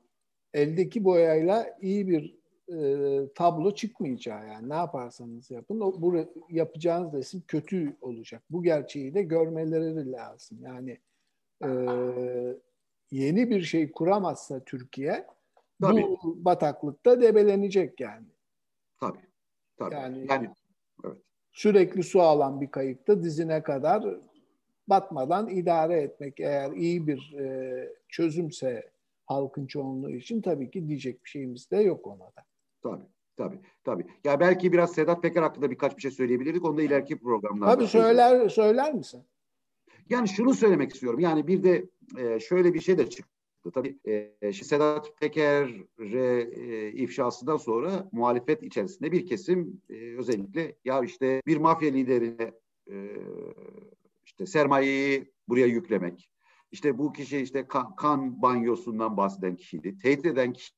eldeki 0.54 1.04
boyayla 1.04 1.78
iyi 1.82 2.08
bir 2.08 2.45
e, 2.74 3.20
tablo 3.36 3.76
çıkmayacağı 3.76 4.48
yani 4.48 4.70
ne 4.70 4.74
yaparsanız 4.74 5.52
yapın 5.52 5.80
o 5.80 6.02
bu 6.02 6.26
yapacağınız 6.50 7.14
resim 7.14 7.44
kötü 7.48 7.98
olacak. 8.02 8.44
Bu 8.50 8.64
gerçeği 8.64 9.14
de 9.14 9.24
görmeleri 9.24 10.12
lazım. 10.12 10.58
Yani 10.62 11.00
e, 11.64 11.70
yeni 13.12 13.50
bir 13.50 13.62
şey 13.62 13.92
kuramazsa 13.92 14.64
Türkiye 14.64 15.28
Tabii. 15.82 16.04
bu 16.04 16.46
bataklıkta 16.46 17.22
debelenecek 17.22 18.00
yani. 18.00 18.28
Tabii. 19.00 19.26
Tabii. 19.78 19.96
Yani, 19.96 20.26
yani 20.30 20.50
evet. 21.06 21.18
sürekli 21.52 22.04
su 22.04 22.22
alan 22.22 22.62
bir 22.62 22.72
kayıkta 22.72 23.24
dizine 23.24 23.64
kadar 23.64 24.04
batmadan 24.88 25.50
idare 25.50 26.02
etmek 26.02 26.40
eğer 26.40 26.72
iyi 26.72 27.08
bir 27.08 27.34
e, 27.40 27.90
çözümse 28.10 28.92
halkın 29.26 29.68
çoğunluğu 29.68 30.12
için 30.12 30.42
tabii 30.42 30.72
ki 30.72 30.88
diyecek 30.88 31.26
bir 31.26 31.30
şeyimiz 31.30 31.72
de 31.72 31.78
yok 31.78 32.08
ona 32.08 32.26
da. 32.26 32.46
Tabii. 32.86 33.06
Tabii, 33.38 33.60
tabii. 33.84 34.06
Ya 34.24 34.40
belki 34.40 34.74
biraz 34.74 34.94
Sedat 34.94 35.22
Peker 35.22 35.42
hakkında 35.42 35.72
birkaç 35.72 35.98
bir 35.98 36.02
şey 36.02 36.12
söyleyebilirdik. 36.12 36.66
Onu 36.66 36.78
da 36.78 36.84
ileriki 36.84 37.20
programlarda. 37.20 37.76
Tabii 37.76 37.88
söyler, 37.88 38.50
söyler 38.50 38.94
misin? 38.94 39.24
Yani 40.10 40.28
şunu 40.28 40.54
söylemek 40.54 40.94
istiyorum. 40.94 41.20
Yani 41.20 41.48
bir 41.48 41.64
de 41.64 41.90
e, 42.18 42.40
şöyle 42.40 42.74
bir 42.74 42.82
şey 42.82 42.98
de 42.98 43.10
çıktı. 43.10 43.72
Tabii 43.74 43.98
e, 44.42 44.54
Sedat 44.54 45.20
Peker'e 45.20 46.42
e, 46.42 46.92
ifşasından 46.92 47.58
sonra 47.58 48.10
muhalefet 48.12 48.64
içerisinde 48.64 49.12
bir 49.12 49.26
kesim 49.26 49.82
e, 49.90 50.18
özellikle 50.18 50.76
ya 50.86 51.04
işte 51.04 51.42
bir 51.48 51.58
mafya 51.58 51.92
liderine 51.92 52.52
e, 52.92 52.96
işte 54.26 54.46
sermayeyi 54.46 55.32
buraya 55.48 55.68
yüklemek. 55.68 56.30
İşte 56.72 56.98
bu 56.98 57.14
kişi 57.14 57.38
işte 57.38 57.68
kan, 57.68 57.96
kan 57.96 58.42
banyosundan 58.42 59.18
bahseden 59.18 59.56
kişiydi. 59.56 59.98
Tehdit 59.98 60.26
eden 60.26 60.54
kişi. 60.54 60.74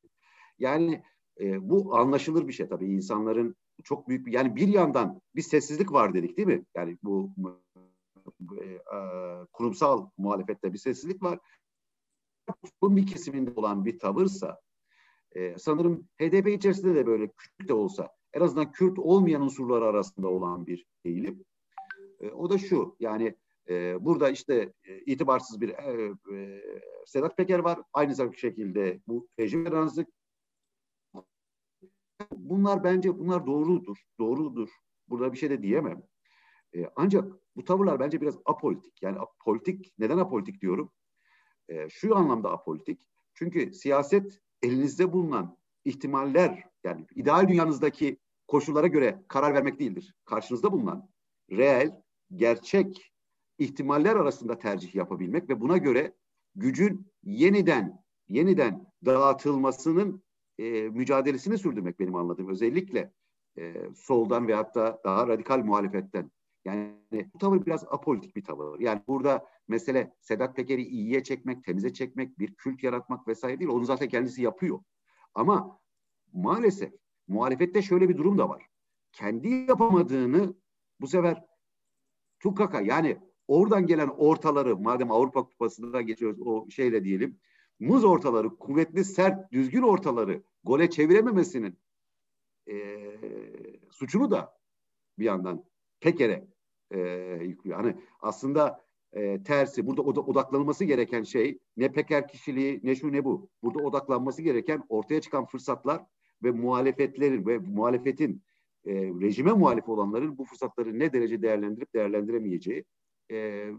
Yani 0.60 1.04
e, 1.40 1.70
bu 1.70 1.96
anlaşılır 1.96 2.48
bir 2.48 2.54
şey 2.54 2.68
tabii. 2.68 2.86
insanların 2.86 3.56
çok 3.84 4.10
büyük 4.10 4.26
bir 4.26 4.32
yani 4.32 4.56
bir 4.56 4.68
yandan 4.68 5.22
bir 5.36 5.42
sessizlik 5.42 5.92
var 5.92 6.14
dedik 6.14 6.38
değil 6.38 6.48
mi? 6.48 6.66
Yani 6.76 6.98
bu 7.04 7.32
e, 8.62 8.66
e, 8.66 9.00
kurumsal 9.54 10.10
muhalefette 10.18 10.74
bir 10.74 10.78
sessizlik 10.78 11.24
var. 11.24 11.40
Bunun 12.82 12.98
bir 12.98 13.08
kesiminde 13.08 13.52
olan 13.56 13.86
bir 13.86 14.00
tavırsa 14.00 14.60
e, 15.32 15.58
sanırım 15.58 16.08
HDP 16.22 16.48
içerisinde 16.48 16.96
de 16.96 17.06
böyle 17.06 17.28
Kürt 17.28 17.70
de 17.70 17.74
olsa 17.74 18.10
en 18.34 18.42
azından 18.42 18.72
Kürt 18.72 19.00
olmayan 19.00 19.42
unsurlar 19.42 19.82
arasında 19.82 20.28
olan 20.28 20.68
bir 20.68 20.86
eğilim. 21.06 21.46
E, 22.20 22.32
o 22.32 22.50
da 22.50 22.58
şu 22.58 22.96
yani 23.00 23.36
e, 23.70 24.06
burada 24.06 24.30
işte 24.30 24.74
e, 24.84 25.00
itibarsız 25.00 25.62
bir 25.62 25.70
e, 25.70 26.16
e, 26.34 26.62
Sedat 27.06 27.38
Peker 27.38 27.60
var. 27.60 27.80
Aynı 27.94 28.34
şekilde 28.38 29.00
bu 29.08 29.28
rejim 29.40 29.66
yaransızlık. 29.66 30.08
Bunlar 32.32 32.84
bence 32.84 33.20
bunlar 33.20 33.46
doğrudur. 33.46 33.98
Doğrudur. 34.20 34.70
Burada 35.10 35.34
bir 35.34 35.38
şey 35.38 35.50
de 35.50 35.62
diyemem. 35.64 36.04
E, 36.76 36.90
ancak 36.96 37.34
bu 37.56 37.64
tavırlar 37.64 38.00
bence 38.00 38.22
biraz 38.22 38.38
apolitik. 38.46 39.02
Yani 39.02 39.20
apolitik, 39.20 39.94
neden 40.00 40.18
apolitik 40.18 40.62
diyorum? 40.62 40.92
E, 41.70 41.90
şu 41.90 42.16
anlamda 42.16 42.52
apolitik. 42.52 43.08
Çünkü 43.34 43.74
siyaset 43.74 44.40
elinizde 44.62 45.14
bulunan 45.14 45.58
ihtimaller, 45.86 46.64
yani 46.84 47.06
ideal 47.16 47.48
dünyanızdaki 47.48 48.18
koşullara 48.48 48.88
göre 48.88 49.24
karar 49.28 49.54
vermek 49.54 49.80
değildir. 49.80 50.16
Karşınızda 50.26 50.72
bulunan 50.72 51.10
reel, 51.52 52.02
gerçek 52.36 53.14
ihtimaller 53.60 54.16
arasında 54.16 54.60
tercih 54.60 54.96
yapabilmek 54.96 55.50
ve 55.50 55.62
buna 55.62 55.78
göre 55.78 56.14
gücün 56.56 57.12
yeniden 57.24 58.04
yeniden 58.28 58.92
dağıtılmasının 59.06 60.24
e, 60.60 60.90
mücadelesini 60.90 61.58
sürdürmek 61.58 62.00
benim 62.00 62.16
anladığım 62.16 62.50
özellikle 62.50 63.12
e, 63.58 63.74
soldan 63.96 64.48
ve 64.48 64.56
hatta 64.56 65.02
daha 65.04 65.28
radikal 65.28 65.60
muhalefetten. 65.60 66.32
Yani 66.66 66.94
bu 67.34 67.38
tavır 67.38 67.66
biraz 67.66 67.84
apolitik 67.84 68.36
bir 68.36 68.44
tavır. 68.44 68.80
Yani 68.80 69.02
burada 69.08 69.46
mesele 69.68 70.16
Sedat 70.22 70.56
Peker'i 70.56 70.84
iyiye 70.84 71.24
çekmek, 71.24 71.64
temize 71.64 71.94
çekmek, 71.94 72.40
bir 72.40 72.56
kült 72.56 72.84
yaratmak 72.84 73.28
vesaire 73.28 73.60
değil. 73.60 73.72
Onu 73.72 73.86
zaten 73.86 74.10
kendisi 74.10 74.42
yapıyor. 74.42 74.80
Ama 75.34 75.80
maalesef 76.34 76.94
muhalefette 77.28 77.82
şöyle 77.82 78.10
bir 78.10 78.18
durum 78.18 78.38
da 78.38 78.50
var. 78.50 78.66
Kendi 79.12 79.50
yapamadığını 79.50 80.56
bu 81.02 81.08
sefer 81.08 81.46
tukaka 82.40 82.82
yani 82.82 83.18
oradan 83.48 83.88
gelen 83.88 84.08
ortaları 84.08 84.78
madem 84.78 85.12
Avrupa 85.12 85.44
Kupası'nda 85.44 86.02
geçiyoruz 86.02 86.42
o 86.42 86.70
şeyle 86.70 87.04
diyelim 87.04 87.40
muz 87.80 88.06
ortaları 88.06 88.50
kuvvetli 88.50 89.04
sert 89.06 89.52
düzgün 89.52 89.82
ortaları 89.82 90.44
gole 90.64 90.90
çevirememesinin 90.90 91.78
e, 92.70 92.76
suçunu 93.92 94.32
da 94.32 94.58
bir 95.20 95.26
yandan 95.26 95.64
Peker'e 96.00 96.48
e, 96.92 97.00
yüklüyor. 97.44 97.78
Hani 97.78 97.96
aslında 98.20 98.86
e, 99.14 99.44
tersi 99.44 99.88
burada 99.88 100.02
odaklanılması 100.02 100.86
gereken 100.86 101.24
şey 101.24 101.60
ne 101.78 101.92
Peker 101.92 102.28
kişiliği 102.28 102.80
ne 102.84 102.96
şu 102.96 103.12
ne 103.12 103.26
bu. 103.26 103.50
Burada 103.64 103.84
odaklanması 103.84 104.42
gereken 104.42 104.84
ortaya 104.90 105.22
çıkan 105.22 105.46
fırsatlar 105.46 106.06
ve 106.44 106.52
muhalefetlerin 106.52 107.46
ve 107.46 107.58
muhalefetin 107.58 108.44
e, 108.86 108.94
rejime 108.94 109.52
muhalif 109.52 109.90
olanların 109.90 110.38
bu 110.38 110.46
fırsatları 110.46 111.00
ne 111.00 111.14
derece 111.14 111.42
değerlendirip 111.42 111.94
değerlendiremeyeceği 111.94 112.86
e, 113.32 113.70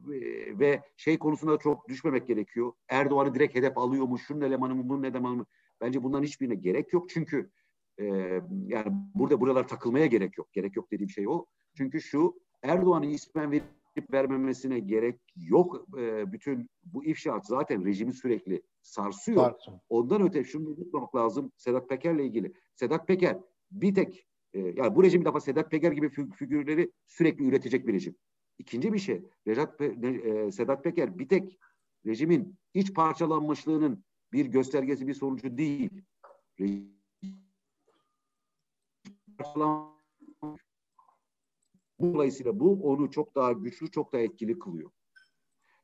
ve 0.58 0.82
şey 0.96 1.18
konusunda 1.18 1.58
çok 1.58 1.88
düşmemek 1.88 2.26
gerekiyor. 2.26 2.72
Erdoğan'ı 2.88 3.34
direkt 3.34 3.54
hedef 3.54 3.78
alıyor 3.78 4.04
mu? 4.04 4.18
Şunun 4.18 4.40
elemanı 4.40 4.74
mı? 4.74 4.88
Bunun 4.88 5.02
elemanı 5.02 5.36
mı? 5.36 5.46
Bence 5.80 6.02
bunların 6.02 6.24
hiçbirine 6.24 6.54
gerek 6.54 6.92
yok. 6.92 7.08
Çünkü 7.08 7.50
e, 8.00 8.04
yani 8.66 8.86
burada 9.14 9.40
buralar 9.40 9.68
takılmaya 9.68 10.06
gerek 10.06 10.38
yok. 10.38 10.52
Gerek 10.52 10.76
yok 10.76 10.90
dediğim 10.90 11.10
şey 11.10 11.28
o. 11.28 11.46
Çünkü 11.76 12.00
şu 12.00 12.40
Erdoğan'ın 12.62 13.08
ismen 13.08 13.52
verip 13.52 14.12
vermemesine 14.12 14.78
gerek 14.78 15.20
yok. 15.36 15.84
E, 15.98 16.32
bütün 16.32 16.70
bu 16.84 17.04
ifşaat 17.04 17.46
zaten 17.46 17.84
rejimi 17.84 18.12
sürekli 18.12 18.62
sarsıyor. 18.82 19.42
Sarsın. 19.42 19.80
Ondan 19.88 20.22
öte 20.22 20.44
şunu 20.44 20.68
unutmamak 20.68 21.16
lazım 21.16 21.52
Sedat 21.56 21.88
Peker'le 21.88 22.18
ilgili. 22.18 22.52
Sedat 22.74 23.08
Peker 23.08 23.38
bir 23.70 23.94
tek 23.94 24.26
e, 24.52 24.60
yani 24.60 24.96
bu 24.96 25.02
rejim 25.02 25.24
defa 25.24 25.40
Sedat 25.40 25.70
Peker 25.70 25.92
gibi 25.92 26.10
figürleri 26.34 26.92
sürekli 27.06 27.44
üretecek 27.44 27.86
bir 27.86 27.92
rejim. 27.92 28.16
İkinci 28.58 28.92
bir 28.92 28.98
şey 28.98 29.22
Recat, 29.46 29.80
e, 29.80 30.52
Sedat 30.52 30.84
Peker 30.84 31.18
bir 31.18 31.28
tek 31.28 31.58
rejimin 32.06 32.58
iç 32.74 32.94
parçalanmışlığının 32.94 34.04
bir 34.32 34.46
göstergesi 34.46 35.06
bir 35.06 35.14
sonucu 35.14 35.58
değil. 35.58 35.90
Dolayısıyla 42.00 42.60
bu 42.60 42.90
onu 42.90 43.10
çok 43.10 43.34
daha 43.34 43.52
güçlü, 43.52 43.90
çok 43.90 44.12
daha 44.12 44.22
etkili 44.22 44.58
kılıyor. 44.58 44.90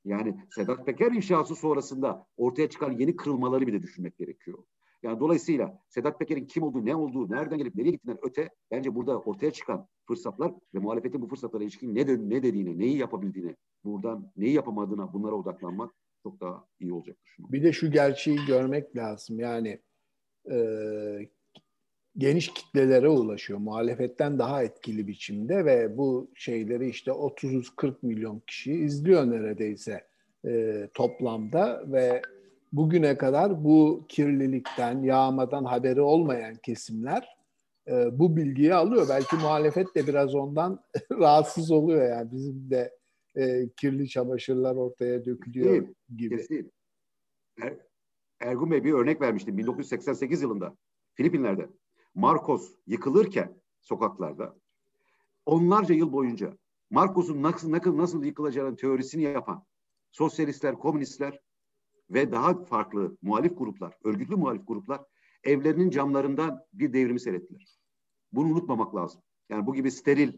Yani 0.05 0.47
Sedat 0.51 0.87
Peker 0.87 1.13
inşası 1.13 1.57
sonrasında 1.57 2.27
ortaya 2.37 2.71
çıkan 2.71 2.93
yeni 2.93 3.17
kırılmaları 3.17 3.67
bir 3.67 3.73
de 3.73 3.83
düşünmek 3.83 4.19
gerekiyor. 4.19 4.65
Yani 5.05 5.21
dolayısıyla 5.21 5.79
Sedat 5.89 6.19
Peker'in 6.19 6.47
kim 6.47 6.63
olduğu, 6.63 6.87
ne 6.87 6.97
olduğu, 6.97 7.31
nereden 7.31 7.59
gelip 7.59 7.75
nereye 7.75 7.91
gittiğinden 7.91 8.19
öte 8.23 8.49
bence 8.71 8.95
burada 8.95 9.19
ortaya 9.19 9.53
çıkan 9.53 9.89
fırsatlar 10.09 10.53
ve 10.75 10.79
muhalefetin 10.79 11.23
bu 11.23 11.29
fırsatlara 11.29 11.63
ilişkin 11.63 11.95
ne, 11.95 12.07
de, 12.07 12.19
ne 12.19 12.43
dediğine, 12.43 12.79
neyi 12.79 12.97
yapabildiğine, 12.97 13.57
buradan 13.85 14.33
neyi 14.37 14.55
yapamadığına 14.55 15.13
bunlara 15.13 15.35
odaklanmak 15.35 15.95
çok 16.23 16.41
daha 16.41 16.65
iyi 16.81 16.93
olacaktır. 16.93 17.37
Bir 17.39 17.63
de 17.63 17.73
şu 17.73 17.91
gerçeği 17.91 18.39
görmek 18.47 18.97
lazım. 18.97 19.41
Yani 19.41 19.81
e, 20.51 20.57
geniş 22.19 22.49
kitlelere 22.49 23.09
ulaşıyor. 23.09 23.59
Muhalefetten 23.59 24.39
daha 24.39 24.63
etkili 24.63 25.07
biçimde 25.07 25.65
ve 25.65 25.99
bu 25.99 26.31
şeyleri 26.35 26.89
işte 26.89 27.11
30-40 27.11 27.95
milyon 28.03 28.43
kişi 28.47 28.73
izliyor 28.73 29.31
neredeyse 29.31 30.07
e, 30.47 30.89
toplamda 30.95 31.85
ve 31.93 32.23
bugüne 32.77 33.19
kadar 33.19 33.65
bu 33.65 34.05
kirlilikten, 34.09 35.03
yağmadan 35.03 35.65
haberi 35.65 36.01
olmayan 36.01 36.55
kesimler 36.55 37.37
e, 37.89 38.19
bu 38.19 38.37
bilgiyi 38.37 38.75
alıyor. 38.75 39.07
Belki 39.09 39.37
muhalefet 39.37 39.95
de 39.95 40.07
biraz 40.07 40.35
ondan 40.35 40.81
rahatsız 41.11 41.71
oluyor 41.71 42.09
yani 42.09 42.33
bizim 42.33 42.71
de 42.71 42.97
e, 43.37 43.69
kirli 43.77 44.09
çamaşırlar 44.09 44.77
ortaya 44.77 45.25
dökülüyor 45.25 45.75
Kesin, 45.75 45.97
gibi. 46.17 46.37
Kesin. 46.37 46.73
Er, 47.63 47.75
Ergun 48.41 48.71
Bey 48.71 48.85
bir 48.85 48.93
örnek 48.93 49.21
vermişti 49.21 49.59
1988 49.59 50.43
yılında 50.43 50.77
Filipinler'de. 51.15 51.69
Marcos 52.15 52.71
yıkılırken 52.87 53.61
sokaklarda 53.81 54.57
onlarca 55.47 55.95
yıl 55.95 56.13
boyunca 56.13 56.59
Marcos'un 56.91 57.43
nasıl, 57.43 57.73
nasıl, 57.73 57.99
nasıl 57.99 58.25
yıkılacağının 58.25 58.77
teorisini 58.77 59.23
yapan 59.23 59.65
sosyalistler, 60.11 60.75
komünistler 60.75 61.41
ve 62.11 62.33
daha 62.33 62.65
farklı 62.65 63.17
muhalif 63.23 63.59
gruplar, 63.59 63.99
örgütlü 64.05 64.37
muhalif 64.37 64.67
gruplar 64.67 65.01
evlerinin 65.45 65.91
camlarından 65.91 66.65
bir 66.73 66.93
devrimi 66.93 67.21
seyrettiler. 67.21 67.79
Bunu 68.33 68.49
unutmamak 68.49 68.95
lazım. 68.95 69.23
Yani 69.49 69.67
bu 69.67 69.75
gibi 69.75 69.91
steril 69.91 70.33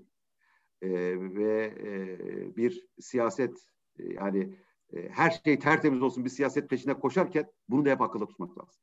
e, 0.83 0.91
ve 1.37 1.65
e, 1.65 2.57
bir 2.57 2.87
siyaset 3.01 3.59
e, 3.99 4.13
yani 4.13 4.59
e, 4.93 5.09
her 5.09 5.31
şey 5.45 5.59
tertemiz 5.59 6.03
olsun 6.03 6.25
bir 6.25 6.31
siyaset 6.31 6.71
peşine 6.71 6.95
koşarken 6.95 7.47
bunu 7.69 7.85
da 7.85 7.91
hep 7.91 8.01
akılda 8.01 8.27
tutmak 8.27 8.59
lazım. 8.59 8.83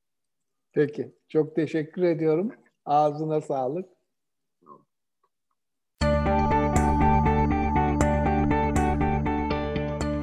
Peki. 0.73 1.15
Çok 1.27 1.55
teşekkür 1.55 2.03
ediyorum. 2.03 2.51
Ağzına 2.85 3.41
sağlık. 3.41 3.89